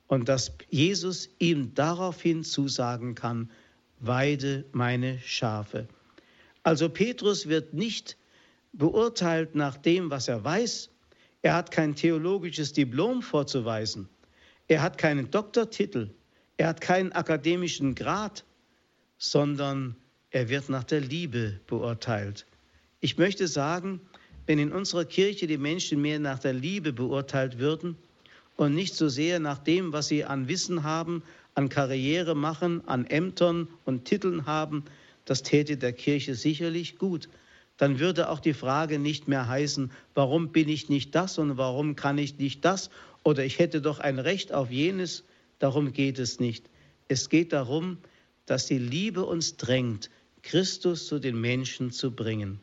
und 0.09 0.29
dass 0.29 0.53
Jesus 0.71 1.31
ihm 1.39 1.73
daraufhin 1.75 2.43
zusagen 2.43 3.15
kann, 3.15 3.49
weide 4.01 4.65
meine 4.73 5.21
Schafe. 5.21 5.87
Also 6.65 6.89
Petrus 6.89 7.47
wird 7.47 7.75
nicht 7.75 8.17
beurteilt 8.73 9.55
nach 9.55 9.77
dem, 9.77 10.11
was 10.11 10.27
er 10.27 10.43
weiß. 10.43 10.91
Er 11.43 11.55
hat 11.55 11.71
kein 11.71 11.95
theologisches 11.95 12.73
Diplom 12.73 13.23
vorzuweisen. 13.23 14.09
Er 14.69 14.83
hat 14.83 14.99
keinen 14.99 15.31
Doktortitel. 15.31 16.11
Er 16.57 16.69
hat 16.69 16.81
keinen 16.81 17.13
akademischen 17.13 17.95
Grad, 17.95 18.45
sondern 19.17 19.97
er 20.31 20.49
wird 20.49 20.69
nach 20.69 20.85
der 20.85 21.01
Liebe 21.01 21.61
beurteilt. 21.67 22.47
Ich 23.01 23.17
möchte 23.17 23.49
sagen, 23.49 24.01
wenn 24.47 24.59
in 24.59 24.73
unserer 24.73 25.05
Kirche 25.05 25.47
die 25.47 25.59
Menschen 25.59 26.03
mehr 26.03 26.19
nach 26.19 26.39
der 26.39 26.53
Liebe 26.53 26.93
beurteilt 26.93 27.59
würden 27.59 27.97
und 28.57 28.75
nicht 28.75 28.95
so 28.95 29.09
sehr 29.09 29.41
nach 29.41 29.59
dem, 29.59 29.93
was 29.93 30.09
sie 30.09 30.25
an 30.25 30.49
Wissen 30.49 30.83
haben, 30.83 31.23
an 31.55 31.69
Karriere 31.69 32.35
machen, 32.35 32.87
an 32.87 33.07
Ämtern 33.07 33.69
und 33.85 34.05
Titeln 34.05 34.47
haben, 34.47 34.85
das 35.25 35.43
täte 35.43 35.77
der 35.77 35.93
Kirche 35.93 36.35
sicherlich 36.35 36.99
gut. 36.99 37.29
Dann 37.81 37.99
würde 37.99 38.29
auch 38.29 38.41
die 38.41 38.53
Frage 38.53 38.99
nicht 38.99 39.27
mehr 39.27 39.49
heißen, 39.49 39.91
warum 40.13 40.53
bin 40.53 40.69
ich 40.69 40.91
nicht 40.91 41.15
das 41.15 41.39
und 41.39 41.57
warum 41.57 41.97
kann 41.97 42.19
ich 42.19 42.37
nicht 42.37 42.63
das 42.63 42.91
oder 43.23 43.43
ich 43.43 43.59
hätte 43.59 43.81
doch 43.81 44.01
ein 44.01 44.19
Recht 44.19 44.53
auf 44.53 44.71
jenes. 44.71 45.25
Darum 45.61 45.95
geht 45.95 46.19
es 46.19 46.41
nicht. 46.41 46.69
Es 47.09 47.31
geht 47.31 47.55
darum, 47.55 47.97
dass 48.45 48.67
die 48.67 48.77
Liebe 48.77 49.25
uns 49.25 49.57
drängt, 49.57 50.11
Christus 50.43 51.07
zu 51.07 51.19
den 51.19 51.41
Menschen 51.41 51.91
zu 51.91 52.11
bringen. 52.11 52.61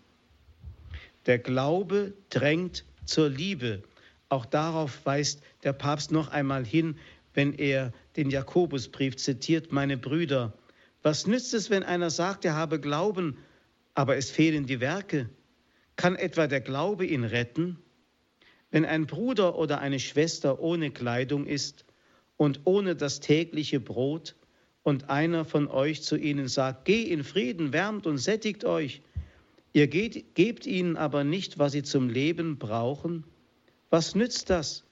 Der 1.26 1.40
Glaube 1.40 2.14
drängt 2.30 2.86
zur 3.06 3.28
Liebe. 3.28 3.82
Auch 4.30 4.46
darauf 4.46 5.04
weist 5.04 5.42
der 5.64 5.74
Papst 5.74 6.12
noch 6.12 6.28
einmal 6.28 6.64
hin, 6.64 6.96
wenn 7.34 7.54
er 7.54 7.92
den 8.18 8.30
Jakobusbrief 8.30 9.16
zitiert, 9.16 9.72
meine 9.72 9.98
Brüder. 9.98 10.54
Was 11.02 11.26
nützt 11.26 11.56
es, 11.56 11.72
wenn 11.72 11.82
einer 11.82 12.12
sagt, 12.12 12.46
er 12.46 12.54
habe 12.54 12.80
Glauben, 12.80 13.40
aber 13.98 14.16
es 14.16 14.30
fehlen 14.30 14.68
die 14.68 14.80
Werke? 14.80 15.28
Kann 15.96 16.16
etwa 16.16 16.46
der 16.46 16.62
Glaube 16.62 17.04
ihn 17.04 17.24
retten? 17.24 17.80
Wenn 18.70 18.86
ein 18.86 19.08
Bruder 19.08 19.58
oder 19.58 19.80
eine 19.80 20.00
Schwester 20.00 20.60
ohne 20.60 20.92
Kleidung 20.92 21.48
ist 21.48 21.84
und 22.38 22.62
ohne 22.66 22.96
das 22.96 23.22
tägliche 23.22 23.80
Brot, 23.80 24.36
und 24.84 25.10
einer 25.10 25.44
von 25.44 25.68
euch 25.68 26.02
zu 26.04 26.16
ihnen 26.16 26.48
sagt, 26.48 26.86
geh 26.86 27.02
in 27.02 27.26
Frieden, 27.26 27.74
wärmt 27.74 28.08
und 28.08 28.20
sättigt 28.20 28.64
euch, 28.64 29.02
ihr 29.74 29.88
geht, 29.88 30.34
gebt 30.34 30.66
ihnen 30.66 30.96
aber 30.96 31.26
nicht, 31.26 31.60
was 31.60 31.74
sie 31.74 31.84
zum 31.84 32.08
Leben 32.08 32.58
brauchen, 32.58 33.26
was 33.90 34.16
nützt 34.16 34.50
das? 34.50 34.86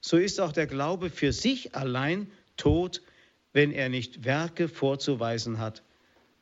So 0.00 0.16
ist 0.16 0.40
auch 0.40 0.50
der 0.50 0.66
Glaube 0.66 1.10
für 1.10 1.32
sich 1.32 1.76
allein 1.76 2.28
tot, 2.56 3.02
wenn 3.52 3.70
er 3.70 3.88
nicht 3.88 4.24
Werke 4.24 4.66
vorzuweisen 4.66 5.60
hat. 5.60 5.84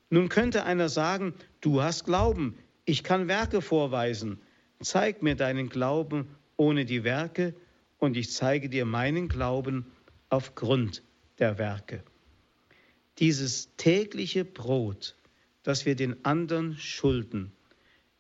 Nun 0.08 0.28
könnte 0.30 0.64
einer 0.64 0.88
sagen, 0.88 1.34
du 1.64 1.82
hast 1.82 2.04
Glauben, 2.04 2.58
ich 2.84 3.02
kann 3.02 3.26
Werke 3.26 3.62
vorweisen. 3.62 4.40
Zeig 4.80 5.22
mir 5.22 5.34
deinen 5.34 5.70
Glauben 5.70 6.28
ohne 6.56 6.84
die 6.84 7.04
Werke 7.04 7.54
und 7.98 8.16
ich 8.18 8.30
zeige 8.30 8.68
dir 8.68 8.84
meinen 8.84 9.28
Glauben 9.28 9.86
aufgrund 10.28 11.02
der 11.38 11.56
Werke. 11.56 12.04
Dieses 13.18 13.74
tägliche 13.76 14.44
Brot, 14.44 15.16
das 15.62 15.86
wir 15.86 15.96
den 15.96 16.24
anderen 16.26 16.76
schulden, 16.76 17.52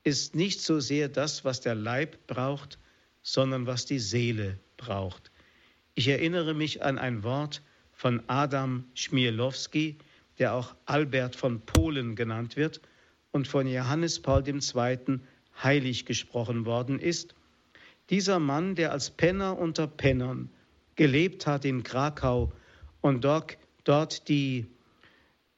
ist 0.04 0.34
nicht 0.34 0.62
so 0.62 0.80
sehr 0.80 1.08
das, 1.08 1.44
was 1.44 1.60
der 1.60 1.74
Leib 1.74 2.26
braucht, 2.26 2.78
sondern 3.22 3.66
was 3.66 3.84
die 3.84 3.98
Seele 3.98 4.58
braucht. 4.78 5.30
Ich 5.94 6.08
erinnere 6.08 6.54
mich 6.54 6.82
an 6.82 6.98
ein 6.98 7.22
Wort 7.22 7.62
von 7.92 8.22
Adam 8.26 8.84
Schmierlowski, 8.94 9.98
der 10.38 10.54
auch 10.54 10.74
Albert 10.86 11.36
von 11.36 11.60
Polen 11.60 12.16
genannt 12.16 12.56
wird 12.56 12.80
und 13.34 13.48
von 13.48 13.66
Johannes 13.66 14.20
Paul 14.20 14.46
II. 14.46 15.18
heilig 15.60 16.06
gesprochen 16.06 16.66
worden 16.66 17.00
ist. 17.00 17.34
Dieser 18.08 18.38
Mann, 18.38 18.76
der 18.76 18.92
als 18.92 19.10
Penner 19.10 19.58
unter 19.58 19.88
Pennern 19.88 20.50
gelebt 20.94 21.44
hat 21.44 21.64
in 21.64 21.82
Krakau 21.82 22.52
und 23.00 23.24
dort, 23.24 23.58
dort 23.82 24.28
die 24.28 24.66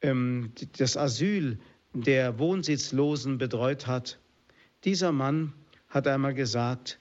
ähm, 0.01 0.53
das 0.79 0.97
Asyl 0.97 1.59
der 1.93 2.39
Wohnsitzlosen 2.39 3.37
betreut 3.37 3.87
hat. 3.87 4.19
Dieser 4.85 5.13
Mann 5.13 5.53
hat 5.91 6.09
einmal 6.09 6.33
gesagt, 6.33 6.99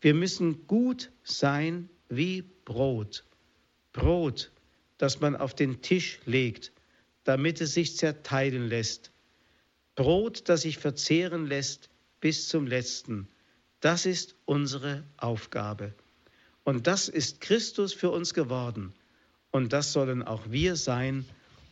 wir 0.00 0.14
müssen 0.14 0.68
gut 0.68 1.10
sein 1.24 1.88
wie 2.08 2.44
Brot. 2.64 3.24
Brot, 3.92 4.52
das 4.96 5.20
man 5.20 5.34
auf 5.34 5.54
den 5.54 5.82
Tisch 5.82 6.20
legt, 6.24 6.70
damit 7.24 7.60
es 7.60 7.74
sich 7.74 7.96
zerteilen 7.96 8.68
lässt. 8.68 9.10
Brot, 9.94 10.48
das 10.48 10.62
sich 10.62 10.78
verzehren 10.78 11.46
lässt 11.46 11.88
bis 12.20 12.48
zum 12.48 12.66
letzten. 12.66 13.28
Das 13.80 14.06
ist 14.06 14.34
unsere 14.44 15.04
Aufgabe. 15.16 15.94
Und 16.64 16.86
das 16.86 17.08
ist 17.08 17.40
Christus 17.40 17.92
für 17.92 18.10
uns 18.10 18.34
geworden. 18.34 18.92
Und 19.50 19.72
das 19.72 19.92
sollen 19.92 20.22
auch 20.22 20.50
wir 20.50 20.76
sein 20.76 21.24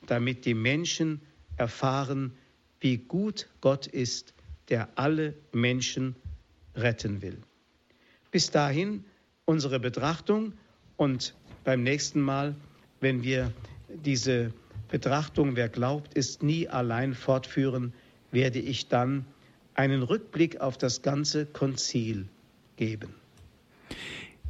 damit 0.06 0.44
die 0.44 0.54
Menschen 0.54 1.20
erfahren, 1.56 2.32
wie 2.80 2.98
gut 2.98 3.48
Gott 3.60 3.86
ist, 3.86 4.34
der 4.68 4.88
alle 4.96 5.34
Menschen 5.52 6.16
retten 6.74 7.22
will. 7.22 7.38
Bis 8.30 8.50
dahin 8.50 9.04
unsere 9.44 9.78
Betrachtung 9.78 10.54
und 10.96 11.34
beim 11.64 11.82
nächsten 11.82 12.20
Mal, 12.20 12.54
wenn 13.00 13.22
wir 13.22 13.52
diese 13.88 14.52
Betrachtung, 14.90 15.56
wer 15.56 15.68
glaubt, 15.68 16.14
ist 16.14 16.42
nie 16.42 16.68
allein 16.68 17.14
fortführen, 17.14 17.92
werde 18.32 18.58
ich 18.58 18.88
dann 18.88 19.24
einen 19.74 20.02
Rückblick 20.02 20.60
auf 20.60 20.76
das 20.76 21.02
ganze 21.02 21.46
Konzil 21.46 22.26
geben. 22.76 23.14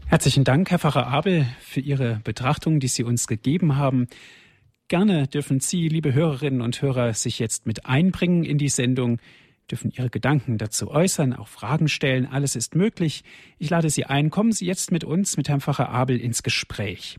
Herzlichen 0.06 0.44
Dank, 0.44 0.70
Herr 0.70 0.78
Pfarrer 0.78 1.06
Abel, 1.06 1.46
für 1.60 1.80
Ihre 1.80 2.20
Betrachtung, 2.24 2.80
die 2.80 2.88
Sie 2.88 3.04
uns 3.04 3.26
gegeben 3.26 3.76
haben. 3.76 4.08
Gerne 4.88 5.26
dürfen 5.26 5.60
Sie, 5.60 5.88
liebe 5.88 6.12
Hörerinnen 6.12 6.60
und 6.60 6.82
Hörer, 6.82 7.14
sich 7.14 7.38
jetzt 7.38 7.66
mit 7.66 7.86
einbringen 7.86 8.44
in 8.44 8.58
die 8.58 8.68
Sendung, 8.68 9.20
dürfen 9.70 9.90
Ihre 9.90 10.10
Gedanken 10.10 10.58
dazu 10.58 10.90
äußern, 10.90 11.32
auch 11.32 11.48
Fragen 11.48 11.88
stellen. 11.88 12.26
Alles 12.26 12.56
ist 12.56 12.74
möglich. 12.74 13.24
Ich 13.58 13.70
lade 13.70 13.88
Sie 13.88 14.04
ein. 14.04 14.28
Kommen 14.28 14.52
Sie 14.52 14.66
jetzt 14.66 14.92
mit 14.92 15.02
uns, 15.02 15.36
mit 15.38 15.48
Herrn 15.48 15.62
Pfarrer 15.62 15.88
Abel, 15.88 16.20
ins 16.20 16.42
Gespräch. 16.42 17.18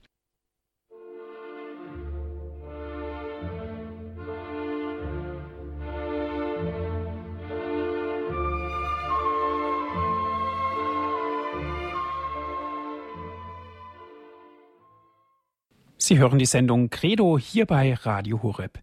Sie 16.05 16.19
hören 16.19 16.37
die 16.37 16.45
Sendung 16.45 16.89
Credo 16.89 17.39
hier 17.39 17.65
bei 17.65 17.93
Radio 17.93 18.43
Horeb. 18.43 18.79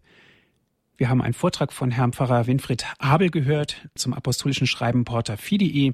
Wir 0.97 1.07
haben 1.07 1.21
einen 1.21 1.35
Vortrag 1.35 1.71
von 1.71 1.91
Herrn 1.91 2.13
Pfarrer 2.13 2.47
Winfried 2.47 2.83
Abel 2.97 3.29
gehört 3.29 3.87
zum 3.93 4.15
apostolischen 4.15 4.65
Schreiben 4.65 5.05
Porta 5.05 5.37
Fidei 5.37 5.93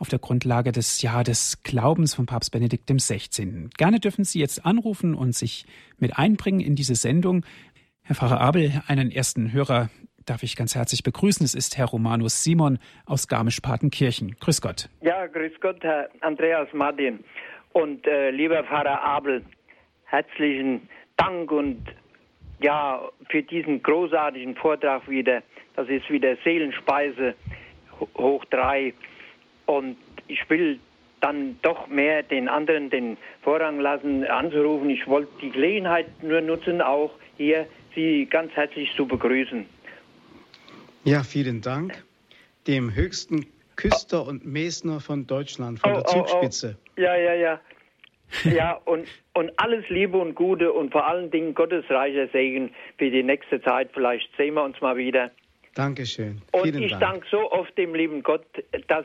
auf 0.00 0.08
der 0.08 0.18
Grundlage 0.18 0.72
des 0.72 1.02
Jahr 1.02 1.22
des 1.22 1.62
Glaubens 1.62 2.16
von 2.16 2.26
Papst 2.26 2.50
Benedikt 2.50 2.90
XVI. 2.90 3.68
Gerne 3.78 4.00
dürfen 4.00 4.24
Sie 4.24 4.40
jetzt 4.40 4.66
anrufen 4.66 5.14
und 5.14 5.36
sich 5.36 5.66
mit 5.98 6.18
einbringen 6.18 6.58
in 6.58 6.74
diese 6.74 6.96
Sendung. 6.96 7.46
Herr 8.02 8.16
Pfarrer 8.16 8.40
Abel, 8.40 8.82
einen 8.88 9.12
ersten 9.12 9.52
Hörer 9.52 9.88
darf 10.24 10.42
ich 10.42 10.56
ganz 10.56 10.74
herzlich 10.74 11.04
begrüßen. 11.04 11.44
Es 11.44 11.54
ist 11.54 11.78
Herr 11.78 11.86
Romanus 11.86 12.42
Simon 12.42 12.80
aus 13.04 13.28
Garmisch-Partenkirchen. 13.28 14.34
Grüß 14.40 14.60
Gott. 14.60 14.88
Ja, 15.00 15.28
grüß 15.28 15.60
Gott, 15.60 15.84
Herr 15.84 16.08
Andreas 16.22 16.66
Martin. 16.72 17.20
Und 17.72 18.04
äh, 18.08 18.30
lieber 18.30 18.64
Pfarrer 18.64 19.00
Abel, 19.00 19.44
herzlichen 20.06 20.88
Dank 21.16 21.50
und 21.50 21.82
ja, 22.60 23.02
für 23.28 23.42
diesen 23.42 23.82
großartigen 23.82 24.54
Vortrag 24.56 25.08
wieder. 25.08 25.42
Das 25.74 25.88
ist 25.88 26.08
wieder 26.10 26.36
Seelenspeise 26.42 27.34
hoch 28.16 28.44
drei. 28.46 28.94
Und 29.66 29.96
ich 30.28 30.48
will 30.48 30.78
dann 31.20 31.58
doch 31.62 31.86
mehr 31.88 32.22
den 32.22 32.48
anderen 32.48 32.90
den 32.90 33.16
Vorrang 33.42 33.80
lassen, 33.80 34.24
anzurufen. 34.24 34.90
Ich 34.90 35.06
wollte 35.06 35.30
die 35.42 35.50
Gelegenheit 35.50 36.06
nur 36.22 36.40
nutzen, 36.40 36.80
auch 36.80 37.10
hier 37.36 37.66
Sie 37.94 38.26
ganz 38.26 38.52
herzlich 38.52 38.94
zu 38.94 39.06
begrüßen. 39.06 39.64
Ja, 41.04 41.22
vielen 41.22 41.62
Dank. 41.62 42.04
Dem 42.66 42.94
höchsten 42.94 43.46
Küster 43.76 44.26
und 44.26 44.44
Mesner 44.44 45.00
von 45.00 45.26
Deutschland, 45.26 45.80
von 45.80 45.92
Oh, 45.92 45.94
der 45.94 46.04
oh, 46.04 46.10
oh. 46.10 46.24
Zugspitze. 46.26 46.76
Ja, 46.96 47.16
ja, 47.16 47.34
ja. 47.34 47.60
Ja, 48.44 48.80
und, 48.84 49.06
und 49.34 49.52
alles 49.56 49.88
Liebe 49.88 50.18
und 50.18 50.34
Gute 50.34 50.72
und 50.72 50.92
vor 50.92 51.06
allen 51.06 51.30
Dingen 51.30 51.54
Gottes 51.54 51.84
reicher 51.88 52.28
Segen 52.28 52.70
für 52.98 53.10
die 53.10 53.22
nächste 53.22 53.60
Zeit. 53.62 53.90
Vielleicht 53.92 54.28
sehen 54.36 54.54
wir 54.54 54.64
uns 54.64 54.80
mal 54.80 54.96
wieder. 54.96 55.30
Dankeschön. 55.74 56.40
Und 56.52 56.62
Vielen 56.64 56.82
ich 56.82 56.90
Dank. 56.92 57.02
danke 57.02 57.26
so 57.30 57.50
oft 57.52 57.76
dem 57.76 57.94
lieben 57.94 58.22
Gott, 58.22 58.46
dass 58.88 59.04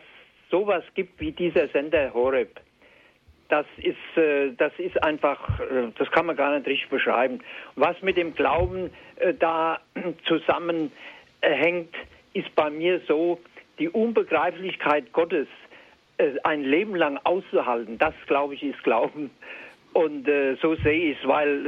sowas 0.50 0.84
gibt 0.96 1.20
wie 1.20 1.32
dieser 1.32 1.68
Sender 1.70 2.14
Horeb. 2.14 2.60
Das 3.50 3.66
ist, 3.78 4.18
äh, 4.18 4.54
das 4.58 4.72
ist 4.78 5.02
einfach, 5.04 5.60
äh, 5.60 5.92
das 5.98 6.10
kann 6.12 6.26
man 6.26 6.38
gar 6.38 6.56
nicht 6.56 6.68
richtig 6.68 6.90
beschreiben. 6.90 7.40
Was 7.76 8.02
mit 8.02 8.16
dem 8.16 8.34
Glauben 8.34 8.90
äh, 9.18 9.34
da 9.34 9.82
zusammenhängt, 10.26 11.94
ist 12.34 12.56
bei 12.56 12.70
mir 12.70 13.02
so, 13.08 13.40
die 13.78 13.90
Unbegreiflichkeit 13.90 15.12
Gottes 15.12 15.48
ein 16.44 16.64
Leben 16.64 16.96
lang 16.96 17.18
auszuhalten, 17.24 17.98
das 17.98 18.14
glaube 18.28 18.56
ich 18.56 18.64
ist 18.64 18.82
Glauben. 18.84 19.32
Und 19.94 20.26
äh, 20.26 20.56
so 20.62 20.74
sehe 20.76 21.12
ich 21.12 21.18
es, 21.22 21.28
weil 21.28 21.66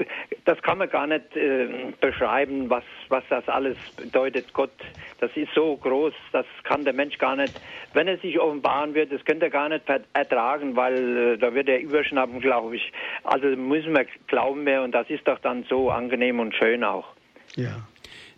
äh, 0.00 0.04
das 0.46 0.60
kann 0.62 0.78
man 0.78 0.88
gar 0.88 1.06
nicht 1.06 1.36
äh, 1.36 1.68
beschreiben, 2.00 2.70
was, 2.70 2.82
was 3.10 3.22
das 3.28 3.46
alles 3.46 3.76
bedeutet. 3.94 4.54
Gott, 4.54 4.70
das 5.20 5.30
ist 5.36 5.52
so 5.54 5.76
groß, 5.76 6.14
das 6.32 6.46
kann 6.64 6.86
der 6.86 6.94
Mensch 6.94 7.18
gar 7.18 7.36
nicht, 7.36 7.52
wenn 7.92 8.08
er 8.08 8.16
sich 8.18 8.40
offenbaren 8.40 8.94
wird, 8.94 9.12
das 9.12 9.22
könnte 9.26 9.46
er 9.46 9.50
gar 9.50 9.68
nicht 9.68 9.84
ver- 9.84 10.00
ertragen, 10.14 10.76
weil 10.76 11.34
äh, 11.34 11.36
da 11.36 11.52
wird 11.52 11.68
er 11.68 11.78
überschnappen, 11.80 12.40
glaube 12.40 12.76
ich. 12.76 12.90
Also 13.24 13.48
müssen 13.48 13.92
wir 13.94 14.06
glauben 14.28 14.64
wir 14.64 14.80
und 14.80 14.92
das 14.92 15.10
ist 15.10 15.28
doch 15.28 15.38
dann 15.40 15.64
so 15.68 15.90
angenehm 15.90 16.40
und 16.40 16.54
schön 16.54 16.82
auch. 16.84 17.08
Ja. 17.54 17.86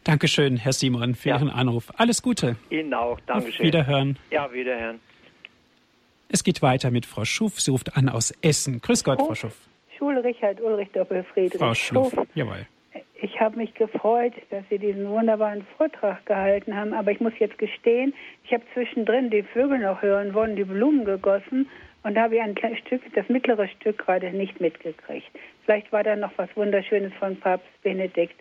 Dankeschön, 0.03 0.57
Herr 0.57 0.73
Simon, 0.73 1.15
für 1.15 1.29
Ja. 1.29 1.37
Ihren 1.37 1.51
Anruf. 1.51 1.93
Alles 1.99 2.21
Gute. 2.21 2.57
Ihnen 2.71 2.95
auch, 2.95 3.13
Auf 3.13 3.21
Dankeschön. 3.27 3.65
Wiederhören. 3.67 4.19
Ja, 4.33 4.53
wiederhören. 4.53 4.99
Es 6.33 6.45
geht 6.45 6.63
weiter 6.63 6.93
mit 6.93 7.07
Frau 7.07 7.25
Schuff. 7.25 7.61
Sie 7.61 7.73
ruft 7.73 7.97
an 7.97 8.09
aus 8.09 8.33
Essen. 8.41 8.81
Grüß 8.81 9.03
Gott, 9.03 9.21
Frau 9.21 9.35
Schuff. 9.35 9.57
Schule 9.99 10.23
Richard 10.23 10.61
Ulrich 10.61 10.91
Doppelfriedrich. 10.93 11.59
Frau 11.59 11.75
Schuff. 11.75 12.15
Schuff. 12.15 12.27
Jawohl. 12.35 12.67
Ich 13.21 13.41
habe 13.41 13.57
mich 13.57 13.75
gefreut, 13.75 14.33
dass 14.51 14.63
Sie 14.71 14.79
diesen 14.79 15.09
wunderbaren 15.09 15.67
Vortrag 15.77 16.25
gehalten 16.27 16.75
haben, 16.75 16.95
aber 16.95 17.11
ich 17.11 17.21
muss 17.21 17.33
jetzt 17.39 17.59
gestehen, 17.59 18.15
ich 18.45 18.53
habe 18.53 18.63
zwischendrin 18.73 19.29
die 19.29 19.43
Vögel 19.43 19.79
noch 19.81 20.01
hören 20.01 20.33
wollen, 20.33 20.57
die 20.57 20.65
Blumen 20.65 21.05
gegossen 21.05 21.69
und 22.03 22.15
da 22.15 22.23
habe 22.23 22.37
ich 22.37 22.41
ein 22.41 22.55
kleines 22.55 22.79
Stück, 22.79 23.03
das 23.15 23.29
mittlere 23.29 23.69
Stück 23.69 23.99
gerade 23.99 24.31
nicht 24.31 24.61
mitgekriegt. 24.61 25.29
Vielleicht 25.65 25.93
war 25.93 26.03
da 26.03 26.17
noch 26.17 26.33
was 26.37 26.49
Wunderschönes 26.57 27.13
von 27.19 27.37
Papst 27.37 27.67
Benedikt. 27.83 28.41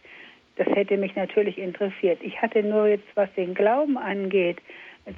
Das 0.55 0.67
hätte 0.67 0.95
mich 0.95 1.15
natürlich 1.15 1.57
interessiert. 1.57 2.19
Ich 2.21 2.41
hatte 2.41 2.63
nur 2.63 2.87
jetzt, 2.87 3.07
was 3.15 3.33
den 3.33 3.53
Glauben 3.53 3.97
angeht, 3.97 4.57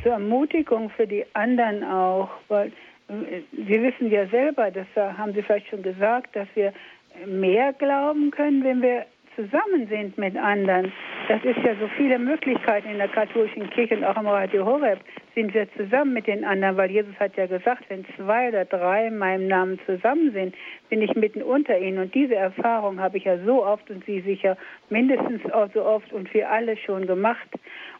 zur 0.03 0.13
Ermutigung 0.13 0.89
für 0.89 1.07
die 1.07 1.25
anderen 1.33 1.83
auch, 1.83 2.29
weil 2.47 2.67
äh, 3.07 3.41
Sie 3.51 3.81
wissen 3.81 4.09
ja 4.11 4.27
selber, 4.27 4.71
das 4.71 4.87
äh, 4.95 5.13
haben 5.17 5.33
Sie 5.33 5.41
vielleicht 5.41 5.67
schon 5.67 5.83
gesagt, 5.83 6.35
dass 6.35 6.47
wir 6.55 6.73
mehr 7.25 7.73
glauben 7.73 8.31
können, 8.31 8.63
wenn 8.63 8.81
wir 8.81 9.05
zusammen 9.35 9.87
sind 9.87 10.17
mit 10.17 10.35
anderen. 10.37 10.91
Das 11.27 11.43
ist 11.43 11.57
ja 11.65 11.75
so 11.79 11.87
viele 11.97 12.19
Möglichkeiten 12.19 12.89
in 12.89 12.97
der 12.97 13.07
katholischen 13.07 13.69
Kirche 13.69 13.97
und 13.97 14.03
auch 14.03 14.17
im 14.17 14.27
Radio 14.27 14.65
Horeb 14.65 14.99
sind 15.35 15.53
wir 15.53 15.67
zusammen 15.73 16.13
mit 16.13 16.27
den 16.27 16.43
anderen, 16.43 16.75
weil 16.77 16.91
Jesus 16.91 17.15
hat 17.19 17.37
ja 17.37 17.45
gesagt, 17.45 17.85
wenn 17.89 18.05
zwei 18.17 18.49
oder 18.49 18.65
drei 18.65 19.07
in 19.07 19.17
meinem 19.17 19.47
Namen 19.47 19.79
zusammen 19.85 20.31
sind, 20.33 20.55
bin 20.89 21.01
ich 21.01 21.15
mitten 21.15 21.41
unter 21.41 21.77
ihnen. 21.77 21.99
Und 21.99 22.13
diese 22.13 22.35
Erfahrung 22.35 22.99
habe 22.99 23.17
ich 23.17 23.23
ja 23.23 23.37
so 23.45 23.65
oft 23.65 23.89
und 23.89 24.03
Sie 24.05 24.21
sicher 24.21 24.57
mindestens 24.89 25.49
auch 25.51 25.69
so 25.73 25.83
oft 25.83 26.11
und 26.11 26.33
wir 26.33 26.49
alle 26.49 26.75
schon 26.77 27.07
gemacht. 27.07 27.47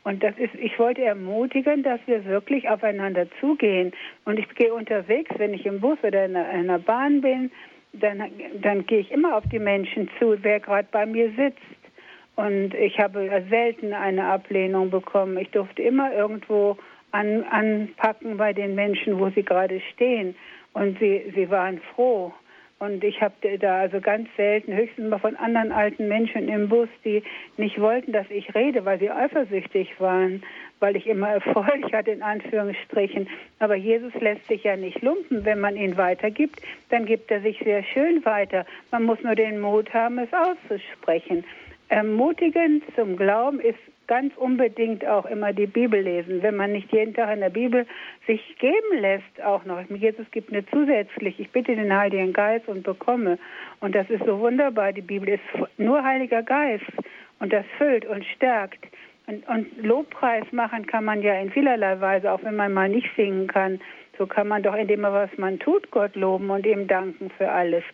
Und 0.03 0.23
das 0.23 0.37
ist, 0.37 0.53
ich 0.55 0.77
wollte 0.79 1.03
ermutigen, 1.03 1.83
dass 1.83 1.99
wir 2.05 2.25
wirklich 2.25 2.67
aufeinander 2.69 3.27
zugehen. 3.39 3.93
Und 4.25 4.39
ich 4.39 4.49
gehe 4.55 4.73
unterwegs, 4.73 5.31
wenn 5.37 5.53
ich 5.53 5.65
im 5.65 5.79
Bus 5.79 5.97
oder 6.03 6.25
in 6.25 6.35
einer, 6.35 6.51
in 6.51 6.69
einer 6.69 6.79
Bahn 6.79 7.21
bin, 7.21 7.51
dann, 7.93 8.23
dann 8.61 8.85
gehe 8.85 8.99
ich 8.99 9.11
immer 9.11 9.37
auf 9.37 9.43
die 9.51 9.59
Menschen 9.59 10.09
zu, 10.17 10.37
wer 10.41 10.59
gerade 10.59 10.87
bei 10.91 11.05
mir 11.05 11.31
sitzt. 11.35 11.59
Und 12.35 12.73
ich 12.73 12.97
habe 12.99 13.43
selten 13.49 13.93
eine 13.93 14.25
Ablehnung 14.25 14.89
bekommen. 14.89 15.37
Ich 15.37 15.49
durfte 15.51 15.81
immer 15.81 16.13
irgendwo 16.13 16.77
an, 17.11 17.43
anpacken 17.43 18.37
bei 18.37 18.53
den 18.53 18.75
Menschen, 18.75 19.19
wo 19.19 19.29
sie 19.29 19.43
gerade 19.43 19.81
stehen. 19.93 20.35
Und 20.73 20.97
sie, 20.99 21.31
sie 21.35 21.49
waren 21.49 21.81
froh. 21.93 22.33
Und 22.81 23.03
ich 23.03 23.21
habe 23.21 23.35
da 23.59 23.81
also 23.81 24.01
ganz 24.01 24.27
selten, 24.35 24.73
höchstens 24.73 25.07
mal 25.07 25.19
von 25.19 25.35
anderen 25.35 25.71
alten 25.71 26.07
Menschen 26.07 26.49
im 26.49 26.67
Bus, 26.67 26.89
die 27.05 27.21
nicht 27.55 27.79
wollten, 27.79 28.11
dass 28.11 28.25
ich 28.31 28.55
rede, 28.55 28.83
weil 28.85 28.97
sie 28.97 29.11
eifersüchtig 29.11 29.99
waren, 29.99 30.41
weil 30.79 30.95
ich 30.95 31.05
immer 31.05 31.29
Erfolg 31.33 31.93
hatte, 31.93 32.09
in 32.09 32.23
Anführungsstrichen. 32.23 33.29
Aber 33.59 33.75
Jesus 33.75 34.11
lässt 34.19 34.47
sich 34.47 34.63
ja 34.63 34.75
nicht 34.77 34.99
lumpen. 35.03 35.45
Wenn 35.45 35.59
man 35.59 35.77
ihn 35.77 35.95
weitergibt, 35.95 36.59
dann 36.89 37.05
gibt 37.05 37.29
er 37.29 37.41
sich 37.41 37.59
sehr 37.63 37.83
schön 37.83 38.25
weiter. 38.25 38.65
Man 38.89 39.03
muss 39.03 39.21
nur 39.21 39.35
den 39.35 39.59
Mut 39.59 39.93
haben, 39.93 40.17
es 40.17 40.29
auszusprechen. 40.33 41.43
Ermutigend 41.89 42.83
zum 42.95 43.15
Glauben 43.15 43.59
ist 43.59 43.77
ganz 44.11 44.35
unbedingt 44.35 45.05
auch 45.07 45.25
immer 45.25 45.53
die 45.53 45.67
Bibel 45.67 46.01
lesen. 46.01 46.43
Wenn 46.43 46.57
man 46.57 46.73
nicht 46.73 46.91
jeden 46.91 47.13
Tag 47.13 47.33
in 47.33 47.39
der 47.39 47.49
Bibel 47.49 47.87
sich 48.27 48.41
geben 48.59 48.99
lässt, 48.99 49.41
auch 49.41 49.63
noch. 49.63 49.79
Jesus 49.89 50.25
gibt 50.31 50.51
mir 50.51 50.65
zusätzlich, 50.67 51.39
ich 51.39 51.49
bitte 51.51 51.77
den 51.77 51.95
Heiligen 51.95 52.33
Geist 52.33 52.67
und 52.67 52.83
bekomme. 52.83 53.39
Und 53.79 53.95
das 53.95 54.09
ist 54.09 54.25
so 54.25 54.37
wunderbar. 54.41 54.91
Die 54.91 55.01
Bibel 55.01 55.29
ist 55.29 55.69
nur 55.77 56.03
Heiliger 56.03 56.43
Geist. 56.43 56.91
Und 57.39 57.53
das 57.53 57.63
füllt 57.77 58.05
und 58.05 58.25
stärkt. 58.35 58.85
Und, 59.27 59.47
und 59.47 59.81
Lobpreis 59.81 60.43
machen 60.51 60.85
kann 60.87 61.05
man 61.05 61.21
ja 61.21 61.35
in 61.35 61.49
vielerlei 61.49 62.01
Weise, 62.01 62.33
auch 62.33 62.43
wenn 62.43 62.57
man 62.57 62.73
mal 62.73 62.89
nicht 62.89 63.07
singen 63.15 63.47
kann. 63.47 63.79
So 64.17 64.27
kann 64.27 64.49
man 64.49 64.61
doch, 64.61 64.75
indem 64.75 65.01
man 65.01 65.13
was 65.13 65.29
man 65.37 65.57
tut, 65.57 65.89
Gott 65.89 66.17
loben 66.17 66.49
und 66.49 66.65
ihm 66.65 66.85
danken 66.85 67.31
für 67.37 67.49
alles. 67.49 67.85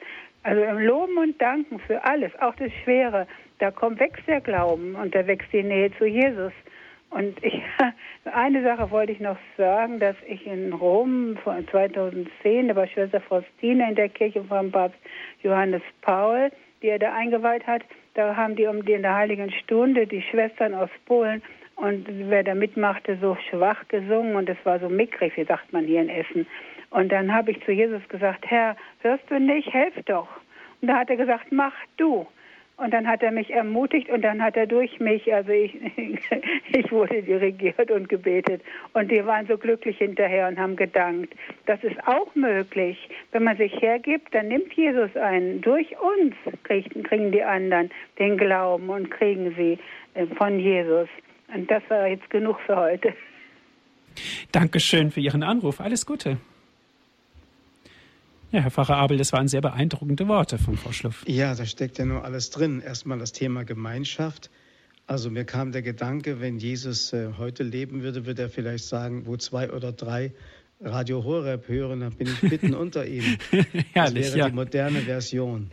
Also 0.42 0.64
im 0.64 0.80
Loben 0.80 1.18
und 1.18 1.40
Danken 1.40 1.78
für 1.78 2.04
alles, 2.04 2.32
auch 2.40 2.56
das 2.56 2.72
Schwere, 2.84 3.28
da 3.60 3.72
kommt, 3.72 4.00
wächst 4.00 4.28
der 4.28 4.42
Glauben 4.42 4.96
und 4.96 5.16
da 5.16 5.26
wächst 5.28 5.52
die 5.52 5.64
Nähe 5.64 5.92
zu 5.98 6.06
Jesus. 6.06 6.54
Und 7.10 7.44
ich, 7.44 7.62
eine 8.26 8.64
Sache 8.64 8.92
wollte 8.92 9.12
ich 9.12 9.20
noch 9.20 9.38
sagen, 9.58 10.00
dass 10.00 10.16
ich 10.28 10.46
in 10.46 10.74
Rom 10.74 11.38
von 11.44 11.68
2010, 11.68 12.68
da 12.68 12.76
war 12.76 12.88
Schwester 12.88 13.22
Faustina 13.22 13.90
in 13.90 13.96
der 13.96 14.10
Kirche 14.10 14.44
vom 14.44 14.72
Papst 14.72 15.00
Johannes 15.42 15.82
Paul, 16.02 16.52
die 16.82 16.90
er 16.90 17.00
da 17.00 17.14
eingeweiht 17.14 17.66
hat, 17.66 17.84
da 18.14 18.36
haben 18.36 18.56
die 18.56 18.66
um 18.66 18.84
die 18.84 18.94
in 18.94 19.04
der 19.04 19.16
Heiligen 19.16 19.52
Stunde 19.52 20.08
die 20.08 20.22
Schwestern 20.22 20.74
aus 20.74 20.90
Polen 21.06 21.42
und 21.76 22.08
wer 22.08 22.44
da 22.44 22.56
mitmachte, 22.56 23.18
so 23.22 23.38
schwach 23.50 23.88
gesungen 23.88 24.36
und 24.36 24.50
es 24.50 24.58
war 24.64 24.80
so 24.80 24.90
mickrig, 24.90 25.38
wie 25.38 25.46
sagt 25.46 25.72
man 25.72 25.86
hier 25.86 26.02
in 26.02 26.10
Essen. 26.10 26.48
Und 26.90 27.12
dann 27.12 27.32
habe 27.34 27.52
ich 27.52 27.64
zu 27.64 27.72
Jesus 27.72 28.02
gesagt, 28.10 28.46
Herr, 28.48 28.76
hörst 29.02 29.24
du 29.30 29.40
nicht, 29.40 29.72
helf 29.72 29.94
doch. 30.06 30.28
Und 30.82 30.88
da 30.88 30.98
hat 30.98 31.10
er 31.10 31.18
gesagt, 31.18 31.52
mach 31.52 31.74
du. 31.98 32.26
Und 32.78 32.94
dann 32.94 33.08
hat 33.08 33.24
er 33.24 33.32
mich 33.32 33.50
ermutigt 33.50 34.08
und 34.10 34.22
dann 34.22 34.42
hat 34.42 34.56
er 34.56 34.68
durch 34.68 35.00
mich, 35.00 35.34
also 35.34 35.52
ich, 35.52 35.74
ich 36.72 36.92
wurde 36.92 37.24
dirigiert 37.24 37.90
und 37.90 38.08
gebetet. 38.08 38.62
Und 38.94 39.10
die 39.10 39.26
waren 39.26 39.48
so 39.48 39.58
glücklich 39.58 39.98
hinterher 39.98 40.48
und 40.48 40.60
haben 40.60 40.76
gedankt. 40.76 41.34
Das 41.66 41.84
ist 41.84 41.98
auch 42.06 42.34
möglich. 42.36 43.10
Wenn 43.32 43.44
man 43.44 43.58
sich 43.58 43.74
hergibt, 43.82 44.34
dann 44.36 44.50
nimmt 44.50 44.72
Jesus 44.74 45.16
einen. 45.16 45.62
Durch 45.62 45.88
uns 46.00 46.36
kriegen, 46.64 47.32
die 47.32 47.44
anderen 47.44 47.90
den 48.20 48.38
Glauben 48.38 48.90
und 48.90 49.10
kriegen 49.10 49.56
sie 49.56 49.80
äh, 50.14 50.28
von 50.36 50.60
Jesus. 50.60 51.10
Und 51.54 51.72
das 51.72 51.82
war 51.90 52.08
jetzt 52.08 52.30
genug 52.30 52.60
für 52.66 52.76
heute. 52.76 53.14
Dankeschön 54.52 55.10
für 55.10 55.20
Ihren 55.20 55.42
Anruf. 55.42 55.80
Alles 55.80 56.06
Gute. 56.06 56.38
Ja, 58.50 58.62
Herr 58.62 58.72
Pfarrer 58.72 58.96
Abel, 58.96 59.18
das 59.18 59.34
waren 59.34 59.50
sehr 59.50 59.60
beeindruckende 59.60 60.26
Worte 60.30 60.58
von 60.58 60.78
Frau 60.78 60.94
Schluff. 60.94 61.26
Ja, 61.28 61.54
da 61.54 61.66
steckt 61.66 61.98
ja 61.98 62.06
nur 62.06 62.24
alles 62.24 62.50
drin. 62.50 62.82
Erstmal 62.82 63.20
das 63.20 63.34
Thema 63.34 63.66
Gemeinschaft. 63.66 64.50
Also 65.06 65.30
mir 65.30 65.44
kam 65.44 65.74
der 65.74 65.82
Gedanke, 65.82 66.40
wenn 66.40 66.58
Jesus 66.58 67.12
äh, 67.12 67.34
heute 67.38 67.64
leben 67.64 68.04
würde, 68.04 68.26
würde 68.26 68.44
er 68.44 68.50
vielleicht 68.50 68.86
sagen, 68.86 69.26
wo 69.26 69.36
zwei 69.36 69.70
oder 69.72 69.92
drei 69.92 70.34
Radio 70.80 71.26
Horeb 71.26 71.68
hören, 71.68 72.00
dann 72.02 72.14
bin 72.14 72.28
ich 72.28 72.42
mitten 72.42 72.74
unter 72.76 73.06
ihnen. 73.06 73.38
Das 73.52 73.66
Herrlich, 73.92 74.28
wäre 74.28 74.38
ja. 74.38 74.50
die 74.50 74.56
moderne 74.56 75.02
Version. 75.02 75.70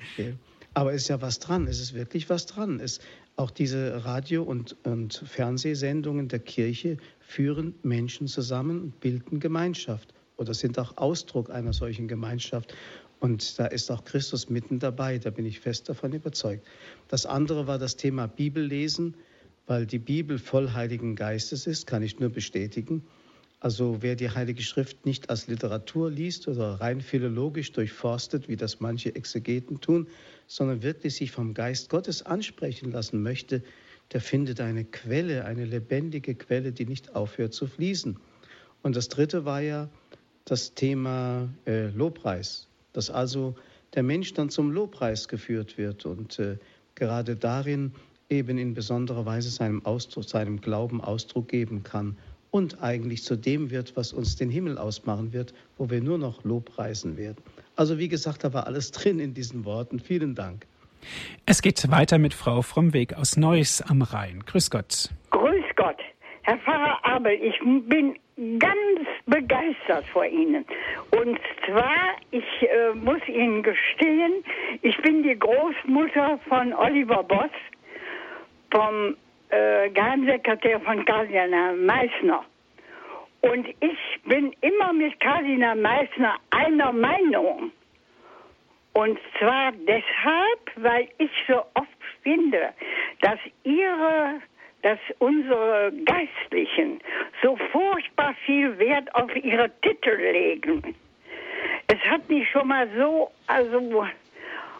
Aber 0.72 0.92
es 0.94 1.02
ist 1.02 1.08
ja 1.08 1.22
was 1.22 1.38
dran, 1.38 1.68
es 1.68 1.78
ist 1.78 1.94
wirklich 1.94 2.28
was 2.28 2.46
dran. 2.46 2.80
Es, 2.80 2.98
auch 3.36 3.52
diese 3.52 4.04
Radio- 4.04 4.42
und, 4.42 4.76
und 4.84 5.22
Fernsehsendungen 5.26 6.26
der 6.26 6.40
Kirche 6.40 6.96
führen 7.20 7.74
Menschen 7.82 8.26
zusammen 8.26 8.80
und 8.80 9.00
bilden 9.00 9.38
Gemeinschaft 9.38 10.13
oder 10.36 10.54
sind 10.54 10.78
auch 10.78 10.96
Ausdruck 10.96 11.50
einer 11.50 11.72
solchen 11.72 12.08
Gemeinschaft. 12.08 12.74
Und 13.20 13.58
da 13.58 13.66
ist 13.66 13.90
auch 13.90 14.04
Christus 14.04 14.50
mitten 14.50 14.78
dabei, 14.78 15.18
da 15.18 15.30
bin 15.30 15.46
ich 15.46 15.60
fest 15.60 15.88
davon 15.88 16.12
überzeugt. 16.12 16.66
Das 17.08 17.26
andere 17.26 17.66
war 17.66 17.78
das 17.78 17.96
Thema 17.96 18.26
Bibellesen, 18.26 19.14
weil 19.66 19.86
die 19.86 19.98
Bibel 19.98 20.38
voll 20.38 20.72
Heiligen 20.72 21.16
Geistes 21.16 21.66
ist, 21.66 21.86
kann 21.86 22.02
ich 22.02 22.18
nur 22.20 22.28
bestätigen. 22.28 23.02
Also 23.60 24.02
wer 24.02 24.14
die 24.14 24.28
Heilige 24.28 24.62
Schrift 24.62 25.06
nicht 25.06 25.30
als 25.30 25.46
Literatur 25.46 26.10
liest 26.10 26.48
oder 26.48 26.80
rein 26.82 27.00
philologisch 27.00 27.72
durchforstet, 27.72 28.46
wie 28.46 28.56
das 28.56 28.80
manche 28.80 29.14
Exegeten 29.14 29.80
tun, 29.80 30.06
sondern 30.46 30.82
wirklich 30.82 31.14
sich 31.14 31.30
vom 31.30 31.54
Geist 31.54 31.88
Gottes 31.88 32.26
ansprechen 32.26 32.92
lassen 32.92 33.22
möchte, 33.22 33.62
der 34.12 34.20
findet 34.20 34.60
eine 34.60 34.84
Quelle, 34.84 35.46
eine 35.46 35.64
lebendige 35.64 36.34
Quelle, 36.34 36.72
die 36.72 36.84
nicht 36.84 37.14
aufhört 37.16 37.54
zu 37.54 37.66
fließen. 37.66 38.18
Und 38.82 38.96
das 38.96 39.08
dritte 39.08 39.46
war 39.46 39.62
ja 39.62 39.88
das 40.44 40.74
Thema 40.74 41.48
äh, 41.66 41.88
Lobpreis, 41.88 42.68
dass 42.92 43.10
also 43.10 43.54
der 43.94 44.02
Mensch 44.02 44.34
dann 44.34 44.50
zum 44.50 44.70
Lobpreis 44.70 45.28
geführt 45.28 45.78
wird 45.78 46.04
und 46.04 46.38
äh, 46.38 46.58
gerade 46.94 47.36
darin 47.36 47.92
eben 48.28 48.58
in 48.58 48.74
besonderer 48.74 49.24
Weise 49.26 49.50
seinem 49.50 49.84
Ausdruck, 49.84 50.24
seinem 50.24 50.60
Glauben 50.60 51.00
Ausdruck 51.00 51.48
geben 51.48 51.82
kann 51.82 52.16
und 52.50 52.82
eigentlich 52.82 53.24
zu 53.24 53.36
dem 53.36 53.70
wird, 53.70 53.96
was 53.96 54.12
uns 54.12 54.36
den 54.36 54.50
Himmel 54.50 54.78
ausmachen 54.78 55.32
wird, 55.32 55.54
wo 55.76 55.90
wir 55.90 56.00
nur 56.00 56.18
noch 56.18 56.44
Lobpreisen 56.44 57.16
werden. 57.16 57.42
Also 57.76 57.98
wie 57.98 58.08
gesagt, 58.08 58.44
da 58.44 58.52
war 58.52 58.66
alles 58.66 58.90
drin 58.92 59.18
in 59.18 59.34
diesen 59.34 59.64
Worten. 59.64 59.98
Vielen 59.98 60.34
Dank. 60.34 60.66
Es 61.46 61.62
geht 61.62 61.90
weiter 61.90 62.18
mit 62.18 62.32
Frau 62.32 62.62
Frommweg 62.62 63.14
aus 63.14 63.36
Neuss 63.36 63.82
am 63.82 64.02
Rhein. 64.02 64.44
Grüß 64.46 64.70
Gott. 64.70 65.10
Grüß 65.30 65.30
Gott. 65.30 65.43
Herr 66.44 66.58
Pfarrer 66.58 66.98
Abel, 67.04 67.32
ich 67.42 67.58
bin 67.60 68.18
ganz 68.58 69.00
begeistert 69.26 70.04
vor 70.12 70.26
Ihnen. 70.26 70.64
Und 71.10 71.40
zwar, 71.66 72.16
ich 72.30 72.44
äh, 72.62 72.92
muss 72.94 73.26
Ihnen 73.28 73.62
gestehen, 73.62 74.44
ich 74.82 74.96
bin 74.98 75.22
die 75.22 75.38
Großmutter 75.38 76.38
von 76.48 76.74
Oliver 76.74 77.22
Boss, 77.22 77.50
vom 78.70 79.16
äh, 79.48 79.88
Geheimsekretär 79.90 80.80
von 80.80 81.04
Kardinal 81.04 81.76
Meissner. 81.76 82.44
Und 83.40 83.68
ich 83.68 83.98
bin 84.24 84.54
immer 84.60 84.92
mit 84.92 85.18
Kardinal 85.20 85.76
Meissner 85.76 86.36
einer 86.50 86.92
Meinung. 86.92 87.72
Und 88.94 89.18
zwar 89.38 89.72
deshalb, 89.72 90.70
weil 90.76 91.08
ich 91.18 91.30
so 91.48 91.58
oft 91.74 91.88
finde, 92.22 92.70
dass 93.20 93.38
ihre, 93.64 94.40
dass 94.84 94.98
unsere 95.18 95.90
Geistlichen 96.04 97.00
so 97.42 97.56
furchtbar 97.72 98.34
viel 98.44 98.78
Wert 98.78 99.12
auf 99.14 99.34
ihre 99.34 99.70
Titel 99.80 100.14
legen. 100.14 100.94
Es 101.86 101.98
hat 102.00 102.28
mich 102.28 102.48
schon 102.50 102.68
mal 102.68 102.86
so, 102.94 103.30
also 103.46 104.06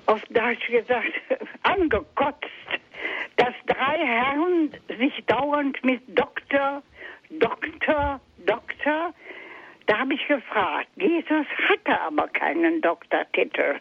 auf 0.04 0.20
Deutsch 0.28 0.66
gesagt, 0.66 1.10
angekotzt, 1.62 2.44
dass 3.36 3.54
drei 3.66 3.96
Herren 3.96 4.74
sich 4.98 5.24
dauernd 5.24 5.82
mit 5.82 6.02
Doktor, 6.08 6.82
Doktor, 7.30 8.20
Doktor, 8.44 9.14
da 9.86 9.98
habe 10.00 10.12
ich 10.12 10.28
gefragt, 10.28 10.88
Jesus 10.96 11.46
hatte 11.70 11.98
aber 12.02 12.28
keinen 12.28 12.82
Doktortitel. 12.82 13.76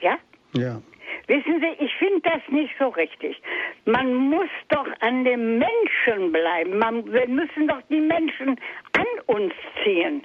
Ja? 0.00 0.18
Ja. 0.54 0.82
Wissen 1.26 1.60
Sie, 1.60 1.84
ich 1.84 1.94
finde 1.96 2.20
das 2.22 2.42
nicht 2.48 2.74
so 2.78 2.88
richtig. 2.88 3.40
Man 3.84 4.14
muss 4.14 4.48
doch 4.68 4.86
an 5.00 5.24
dem 5.24 5.58
Menschen 5.58 6.32
bleiben. 6.32 6.78
Man, 6.78 7.10
wir 7.12 7.28
müssen 7.28 7.68
doch 7.68 7.80
die 7.88 8.00
Menschen 8.00 8.58
an 8.92 9.06
uns 9.26 9.52
ziehen. 9.82 10.24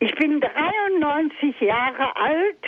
Ich 0.00 0.14
bin 0.16 0.40
93 0.40 1.60
Jahre 1.60 2.16
alt, 2.16 2.64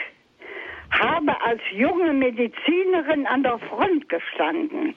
habe 0.90 1.40
als 1.42 1.60
junge 1.72 2.12
Medizinerin 2.12 3.26
an 3.26 3.42
der 3.42 3.58
Front 3.58 4.08
gestanden, 4.08 4.94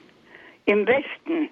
im 0.66 0.86
Westen. 0.86 1.50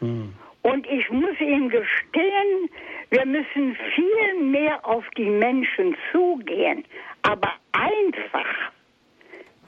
Hm. 0.00 0.34
Und 0.62 0.86
ich 0.88 1.08
muss 1.10 1.40
Ihnen 1.40 1.70
gestehen, 1.70 2.68
wir 3.10 3.24
müssen 3.24 3.76
viel 3.94 4.42
mehr 4.42 4.84
auf 4.86 5.04
die 5.16 5.30
Menschen 5.30 5.96
zugehen, 6.12 6.84
aber 7.22 7.52
einfach. 7.72 8.72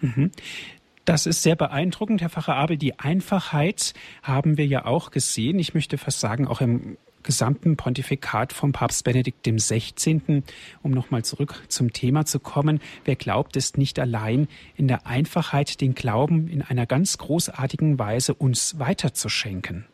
Mhm. 0.02 0.30
Das 1.04 1.26
ist 1.26 1.42
sehr 1.42 1.56
beeindruckend, 1.56 2.20
Herr 2.20 2.30
Pfarrer 2.30 2.54
Abel. 2.54 2.76
Die 2.76 2.98
Einfachheit 2.98 3.92
haben 4.22 4.56
wir 4.56 4.66
ja 4.66 4.84
auch 4.84 5.10
gesehen. 5.10 5.58
Ich 5.58 5.74
möchte 5.74 5.98
fast 5.98 6.20
sagen, 6.20 6.46
auch 6.46 6.60
im 6.60 6.96
gesamten 7.22 7.76
Pontifikat 7.76 8.52
vom 8.52 8.72
Papst 8.72 9.04
Benedikt 9.04 9.46
XVI., 9.46 10.42
um 10.82 10.90
nochmal 10.90 11.24
zurück 11.24 11.64
zum 11.68 11.92
Thema 11.92 12.24
zu 12.24 12.40
kommen. 12.40 12.80
Wer 13.04 13.16
glaubt, 13.16 13.56
ist 13.56 13.78
nicht 13.78 13.98
allein 13.98 14.48
in 14.76 14.88
der 14.88 15.06
Einfachheit, 15.06 15.80
den 15.80 15.94
Glauben 15.94 16.48
in 16.48 16.62
einer 16.62 16.86
ganz 16.86 17.18
großartigen 17.18 17.98
Weise 17.98 18.34
uns 18.34 18.78
weiterzuschenken. 18.78 19.86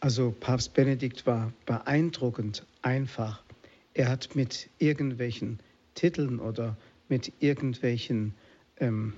Also 0.00 0.34
Papst 0.38 0.74
Benedikt 0.74 1.26
war 1.26 1.52
beeindruckend 1.66 2.64
einfach. 2.80 3.42
Er 3.92 4.08
hat 4.08 4.34
mit 4.34 4.70
irgendwelchen 4.78 5.58
Titeln 5.94 6.38
oder 6.38 6.76
mit 7.08 7.32
irgendwelchen 7.40 8.34
ähm, 8.80 9.12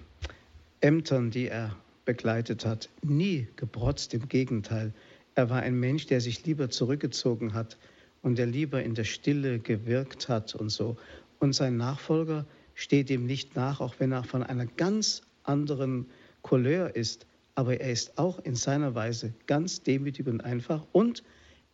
Ämtern, 0.80 1.30
die 1.30 1.48
er 1.48 1.76
begleitet 2.04 2.66
hat, 2.66 2.88
nie 3.02 3.46
geprotzt. 3.56 4.12
Im 4.14 4.28
Gegenteil, 4.28 4.92
er 5.34 5.48
war 5.48 5.62
ein 5.62 5.78
Mensch, 5.78 6.06
der 6.06 6.20
sich 6.20 6.44
lieber 6.44 6.68
zurückgezogen 6.68 7.54
hat 7.54 7.78
und 8.22 8.38
der 8.38 8.46
lieber 8.46 8.82
in 8.82 8.94
der 8.94 9.04
Stille 9.04 9.58
gewirkt 9.58 10.28
hat 10.28 10.54
und 10.54 10.68
so. 10.68 10.96
Und 11.38 11.54
sein 11.54 11.76
Nachfolger 11.76 12.44
steht 12.74 13.10
ihm 13.10 13.26
nicht 13.26 13.56
nach, 13.56 13.80
auch 13.80 13.94
wenn 13.98 14.12
er 14.12 14.24
von 14.24 14.42
einer 14.42 14.66
ganz 14.66 15.22
anderen 15.44 16.06
Couleur 16.42 16.94
ist. 16.94 17.26
Aber 17.54 17.80
er 17.80 17.92
ist 17.92 18.18
auch 18.18 18.38
in 18.40 18.54
seiner 18.54 18.94
Weise 18.94 19.32
ganz 19.46 19.82
demütig 19.82 20.26
und 20.26 20.42
einfach. 20.42 20.86
Und 20.92 21.22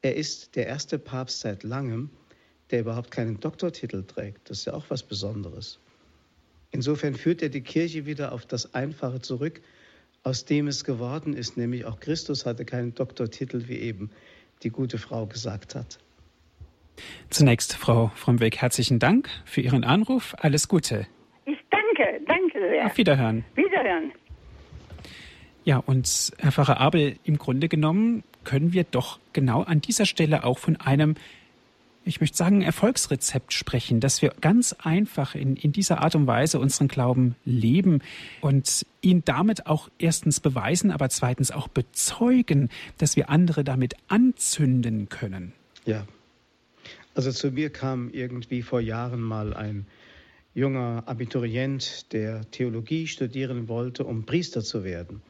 er 0.03 0.17
ist 0.17 0.57
der 0.57 0.67
erste 0.67 0.99
Papst 0.99 1.41
seit 1.41 1.63
langem, 1.63 2.11
der 2.71 2.81
überhaupt 2.81 3.11
keinen 3.11 3.41
Doktortitel 3.41 4.05
trägt. 4.05 4.51
Das 4.51 4.61
ist 4.61 4.65
ja 4.67 4.75
auch 4.75 4.85
was 4.89 5.03
Besonderes. 5.03 5.79
Insofern 6.71 7.15
führt 7.15 7.43
er 7.43 7.49
die 7.49 7.63
Kirche 7.63 8.07
wieder 8.07 8.33
auf 8.33 8.47
das 8.47 8.75
Einfache 8.75 9.21
zurück, 9.21 9.61
aus 10.23 10.45
dem 10.45 10.67
es 10.67 10.85
geworden 10.85 11.35
ist, 11.35 11.57
nämlich 11.57 11.87
auch 11.87 12.01
Christus 12.01 12.45
hatte 12.45 12.65
keinen 12.65 12.95
Doktortitel, 12.95 13.69
wie 13.69 13.79
eben 13.79 14.11
die 14.63 14.71
gute 14.71 14.99
Frau 14.99 15.27
gesagt 15.27 15.75
hat. 15.75 15.99
Zunächst, 17.31 17.75
Frau 17.75 18.11
Fromweg, 18.17 18.57
herzlichen 18.57 18.99
Dank 18.99 19.29
für 19.45 19.61
Ihren 19.61 19.85
Anruf. 19.85 20.35
Alles 20.39 20.69
Gute. 20.69 21.07
Ich 21.47 21.59
danke, 21.71 22.21
danke 22.27 22.59
sehr. 22.59 22.87
Auf 22.87 22.97
Wiederhören. 22.97 23.45
Wiederhören. 23.55 24.13
Ja, 25.65 25.79
und 25.79 26.33
Herr 26.39 26.53
Pfarrer 26.53 26.81
Abel, 26.81 27.17
im 27.25 27.39
Grunde 27.39 27.69
genommen 27.69 28.25
können 28.45 28.73
wir 28.73 28.85
doch 28.85 29.21
genau 29.33 29.63
an 29.63 29.81
dieser 29.81 30.07
Stelle 30.07 30.45
auch 30.45 30.59
von 30.59 30.77
einem 30.77 31.15
ich 32.09 32.21
möchte 32.21 32.37
sagen, 32.37 32.63
Erfolgsrezept 32.63 33.53
sprechen, 33.53 34.01
dass 34.01 34.23
wir 34.23 34.33
ganz 34.41 34.73
einfach 34.73 35.35
in, 35.35 35.57
in 35.57 35.73
dieser 35.73 36.01
Art 36.01 36.15
und 36.15 36.27
Weise 36.27 36.59
unseren 36.59 36.89
Glauben 36.89 37.37
leben 37.45 38.01
und 38.41 38.87
ihn 39.03 39.23
damit 39.25 39.67
auch 39.67 39.91
erstens 39.99 40.41
beweisen, 40.41 40.91
aber 40.91 41.11
zweitens 41.11 41.51
auch 41.51 41.69
bezeugen, 41.69 42.71
dass 42.97 43.17
wir 43.17 43.29
andere 43.29 43.63
damit 43.63 43.95
anzünden 44.09 45.09
können. 45.09 45.53
Ja. 45.85 46.07
Also 47.15 47.31
zu 47.33 47.51
mir 47.51 47.71
kam 47.71 48.11
irgendwie 48.11 48.63
vor 48.63 48.81
Jahren 48.81 49.21
mal 49.21 49.53
ein 49.53 49.87
junger 50.55 51.03
Abiturient, 51.07 52.13
der 52.13 52.51
Theologie 52.51 53.07
studieren 53.07 53.69
wollte, 53.69 54.05
um 54.05 54.25
Priester 54.25 54.63
zu 54.63 54.83
werden. 54.83 55.21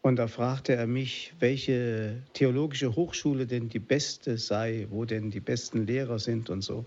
Und 0.00 0.16
da 0.16 0.28
fragte 0.28 0.74
er 0.74 0.86
mich, 0.86 1.34
welche 1.40 2.22
theologische 2.32 2.94
Hochschule 2.94 3.46
denn 3.46 3.68
die 3.68 3.80
beste 3.80 4.38
sei, 4.38 4.86
wo 4.90 5.04
denn 5.04 5.30
die 5.30 5.40
besten 5.40 5.86
Lehrer 5.86 6.18
sind 6.18 6.50
und 6.50 6.62
so. 6.62 6.86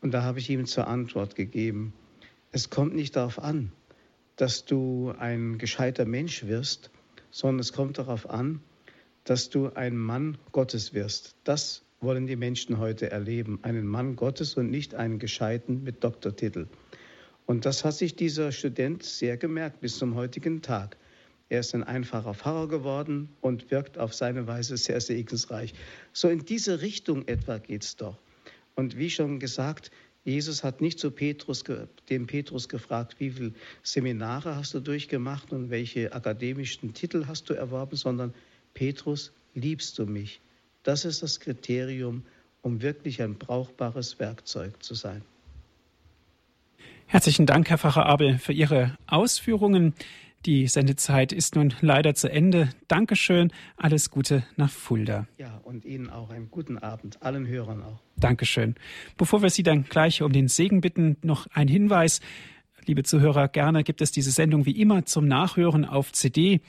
Und 0.00 0.12
da 0.12 0.22
habe 0.22 0.40
ich 0.40 0.50
ihm 0.50 0.66
zur 0.66 0.86
Antwort 0.88 1.36
gegeben, 1.36 1.94
es 2.50 2.70
kommt 2.70 2.94
nicht 2.94 3.16
darauf 3.16 3.38
an, 3.38 3.72
dass 4.36 4.64
du 4.64 5.14
ein 5.18 5.58
gescheiter 5.58 6.04
Mensch 6.04 6.44
wirst, 6.46 6.90
sondern 7.30 7.60
es 7.60 7.72
kommt 7.72 7.98
darauf 7.98 8.28
an, 8.28 8.60
dass 9.24 9.48
du 9.48 9.72
ein 9.72 9.96
Mann 9.96 10.36
Gottes 10.52 10.92
wirst. 10.92 11.36
Das 11.44 11.82
wollen 12.00 12.26
die 12.26 12.36
Menschen 12.36 12.78
heute 12.78 13.10
erleben, 13.10 13.58
einen 13.62 13.86
Mann 13.86 14.16
Gottes 14.16 14.54
und 14.54 14.70
nicht 14.70 14.94
einen 14.94 15.18
gescheiten 15.18 15.82
mit 15.82 16.04
Doktortitel. 16.04 16.66
Und 17.46 17.64
das 17.64 17.84
hat 17.84 17.94
sich 17.94 18.16
dieser 18.16 18.52
Student 18.52 19.02
sehr 19.02 19.36
gemerkt 19.36 19.80
bis 19.80 19.98
zum 19.98 20.14
heutigen 20.14 20.62
Tag. 20.62 20.96
Er 21.48 21.60
ist 21.60 21.74
ein 21.74 21.84
einfacher 21.84 22.34
Pfarrer 22.34 22.68
geworden 22.68 23.28
und 23.40 23.70
wirkt 23.70 23.98
auf 23.98 24.14
seine 24.14 24.46
Weise 24.46 24.76
sehr 24.76 25.00
segensreich. 25.00 25.74
So 26.12 26.28
in 26.28 26.44
diese 26.44 26.80
Richtung 26.80 27.28
etwa 27.28 27.58
geht 27.58 27.84
es 27.84 27.96
doch. 27.96 28.18
Und 28.74 28.96
wie 28.96 29.10
schon 29.10 29.38
gesagt, 29.38 29.90
Jesus 30.24 30.64
hat 30.64 30.80
nicht 30.80 30.98
zu 30.98 31.10
Petrus, 31.10 31.64
dem 32.08 32.26
Petrus 32.26 32.68
gefragt, 32.68 33.16
wie 33.18 33.30
viele 33.30 33.52
Seminare 33.82 34.56
hast 34.56 34.72
du 34.72 34.80
durchgemacht 34.80 35.52
und 35.52 35.68
welche 35.68 36.12
akademischen 36.14 36.94
Titel 36.94 37.26
hast 37.26 37.50
du 37.50 37.54
erworben, 37.54 37.96
sondern 37.96 38.32
Petrus, 38.72 39.32
liebst 39.54 39.98
du 39.98 40.06
mich? 40.06 40.40
Das 40.82 41.04
ist 41.04 41.22
das 41.22 41.40
Kriterium, 41.40 42.22
um 42.62 42.80
wirklich 42.80 43.20
ein 43.20 43.34
brauchbares 43.34 44.18
Werkzeug 44.18 44.82
zu 44.82 44.94
sein. 44.94 45.22
Herzlichen 47.06 47.44
Dank, 47.44 47.68
Herr 47.68 47.78
Pfarrer 47.78 48.06
Abel, 48.06 48.38
für 48.38 48.54
Ihre 48.54 48.96
Ausführungen. 49.06 49.94
Die 50.46 50.66
Sendezeit 50.66 51.32
ist 51.32 51.54
nun 51.54 51.72
leider 51.80 52.14
zu 52.14 52.30
Ende. 52.30 52.68
Dankeschön. 52.86 53.50
Alles 53.78 54.10
Gute 54.10 54.44
nach 54.56 54.70
Fulda. 54.70 55.26
Ja, 55.38 55.58
und 55.64 55.86
Ihnen 55.86 56.10
auch 56.10 56.28
einen 56.28 56.50
guten 56.50 56.76
Abend, 56.76 57.22
allen 57.22 57.46
Hörern 57.46 57.82
auch. 57.82 58.00
Dankeschön. 58.16 58.74
Bevor 59.16 59.40
wir 59.40 59.48
Sie 59.48 59.62
dann 59.62 59.84
gleich 59.84 60.20
um 60.20 60.32
den 60.32 60.48
Segen 60.48 60.82
bitten, 60.82 61.16
noch 61.22 61.46
ein 61.54 61.66
Hinweis. 61.66 62.20
Liebe 62.84 63.04
Zuhörer, 63.04 63.48
gerne 63.48 63.84
gibt 63.84 64.02
es 64.02 64.12
diese 64.12 64.32
Sendung 64.32 64.66
wie 64.66 64.78
immer 64.78 65.06
zum 65.06 65.26
Nachhören 65.26 65.86
auf 65.86 66.12
CD. 66.12 66.60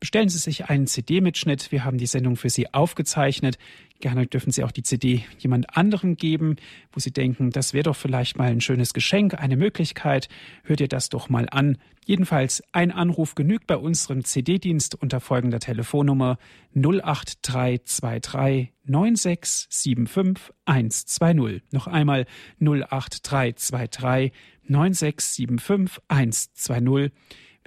Bestellen 0.00 0.28
Sie 0.28 0.38
sich 0.38 0.66
einen 0.66 0.86
CD-Mitschnitt. 0.86 1.72
Wir 1.72 1.84
haben 1.84 1.98
die 1.98 2.06
Sendung 2.06 2.36
für 2.36 2.50
Sie 2.50 2.72
aufgezeichnet. 2.72 3.58
Gerne 4.00 4.26
dürfen 4.26 4.52
Sie 4.52 4.62
auch 4.62 4.70
die 4.70 4.84
CD 4.84 5.24
jemand 5.38 5.76
anderem 5.76 6.16
geben, 6.16 6.56
wo 6.92 7.00
Sie 7.00 7.10
denken, 7.10 7.50
das 7.50 7.74
wäre 7.74 7.82
doch 7.84 7.96
vielleicht 7.96 8.38
mal 8.38 8.48
ein 8.48 8.60
schönes 8.60 8.94
Geschenk, 8.94 9.34
eine 9.34 9.56
Möglichkeit. 9.56 10.28
Hört 10.62 10.80
ihr 10.80 10.88
das 10.88 11.08
doch 11.08 11.28
mal 11.28 11.48
an. 11.50 11.78
Jedenfalls 12.06 12.62
ein 12.72 12.92
Anruf 12.92 13.34
genügt 13.34 13.66
bei 13.66 13.76
unserem 13.76 14.24
CD-Dienst 14.24 14.94
unter 14.94 15.20
folgender 15.20 15.58
Telefonnummer 15.58 16.38
08323 16.74 18.72
9675 18.84 20.54
120. 20.64 21.62
Noch 21.72 21.88
einmal 21.88 22.26
08323 22.60 24.32
9675 24.68 26.02
120. 26.08 27.12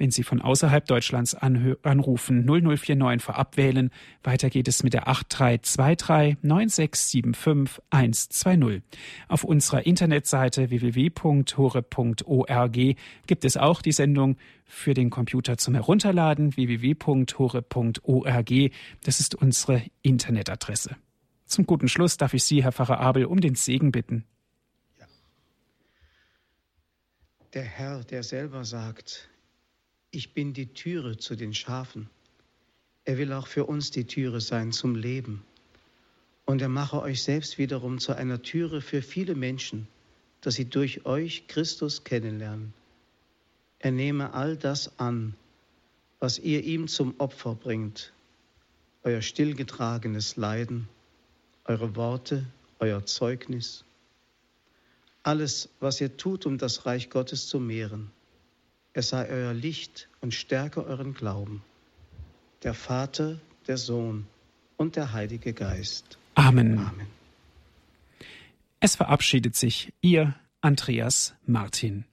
Wenn 0.01 0.09
Sie 0.09 0.23
von 0.23 0.41
außerhalb 0.41 0.83
Deutschlands 0.87 1.35
anrufen, 1.35 2.43
0049 2.43 3.23
vorab 3.23 3.55
wählen. 3.55 3.91
Weiter 4.23 4.49
geht 4.49 4.67
es 4.67 4.81
mit 4.81 4.93
der 4.93 5.07
8323 5.07 6.37
9675 6.41 7.83
120. 7.91 8.81
Auf 9.27 9.43
unserer 9.43 9.85
Internetseite 9.85 10.71
www.hore.org 10.71 12.77
gibt 13.27 13.45
es 13.45 13.57
auch 13.57 13.83
die 13.83 13.91
Sendung 13.91 14.37
für 14.65 14.95
den 14.95 15.11
Computer 15.11 15.59
zum 15.59 15.75
Herunterladen 15.75 16.57
www.hore.org. 16.57 18.51
Das 19.03 19.19
ist 19.19 19.35
unsere 19.35 19.83
Internetadresse. 20.01 20.95
Zum 21.45 21.67
guten 21.67 21.87
Schluss 21.87 22.17
darf 22.17 22.33
ich 22.33 22.43
Sie, 22.43 22.63
Herr 22.63 22.71
Pfarrer 22.71 22.99
Abel, 22.99 23.25
um 23.25 23.39
den 23.39 23.53
Segen 23.53 23.91
bitten. 23.91 24.25
Der 27.53 27.61
Herr, 27.61 28.03
der 28.03 28.23
selber 28.23 28.65
sagt, 28.65 29.29
ich 30.11 30.33
bin 30.33 30.53
die 30.53 30.67
Türe 30.67 31.17
zu 31.17 31.35
den 31.35 31.53
Schafen. 31.53 32.09
Er 33.05 33.17
will 33.17 33.31
auch 33.31 33.47
für 33.47 33.65
uns 33.65 33.91
die 33.91 34.05
Türe 34.05 34.41
sein 34.41 34.73
zum 34.73 34.95
Leben. 34.95 35.43
Und 36.45 36.61
er 36.61 36.69
mache 36.69 37.01
euch 37.01 37.23
selbst 37.23 37.57
wiederum 37.57 37.97
zu 37.97 38.13
einer 38.13 38.41
Türe 38.41 38.81
für 38.81 39.01
viele 39.01 39.35
Menschen, 39.35 39.87
dass 40.41 40.55
sie 40.55 40.65
durch 40.65 41.05
euch 41.05 41.47
Christus 41.47 42.03
kennenlernen. 42.03 42.73
Er 43.79 43.91
nehme 43.91 44.33
all 44.33 44.57
das 44.57 44.99
an, 44.99 45.33
was 46.19 46.39
ihr 46.39 46.63
ihm 46.63 46.87
zum 46.89 47.15
Opfer 47.19 47.55
bringt, 47.55 48.11
euer 49.03 49.21
stillgetragenes 49.21 50.35
Leiden, 50.35 50.89
eure 51.65 51.95
Worte, 51.95 52.45
euer 52.79 53.05
Zeugnis, 53.05 53.85
alles, 55.23 55.69
was 55.79 56.01
ihr 56.01 56.17
tut, 56.17 56.45
um 56.45 56.57
das 56.57 56.85
Reich 56.85 57.09
Gottes 57.09 57.47
zu 57.47 57.59
mehren 57.59 58.11
er 58.93 59.03
sei 59.03 59.29
euer 59.29 59.53
Licht 59.53 60.09
und 60.19 60.33
stärke 60.33 60.85
euren 60.85 61.13
Glauben. 61.13 61.63
Der 62.63 62.73
Vater, 62.73 63.39
der 63.67 63.77
Sohn 63.77 64.27
und 64.77 64.95
der 64.95 65.13
Heilige 65.13 65.53
Geist. 65.53 66.17
Amen. 66.35 66.79
Amen. 66.79 67.07
Es 68.79 68.95
verabschiedet 68.95 69.55
sich 69.55 69.93
Ihr 70.01 70.35
Andreas 70.61 71.35
Martin. 71.45 72.05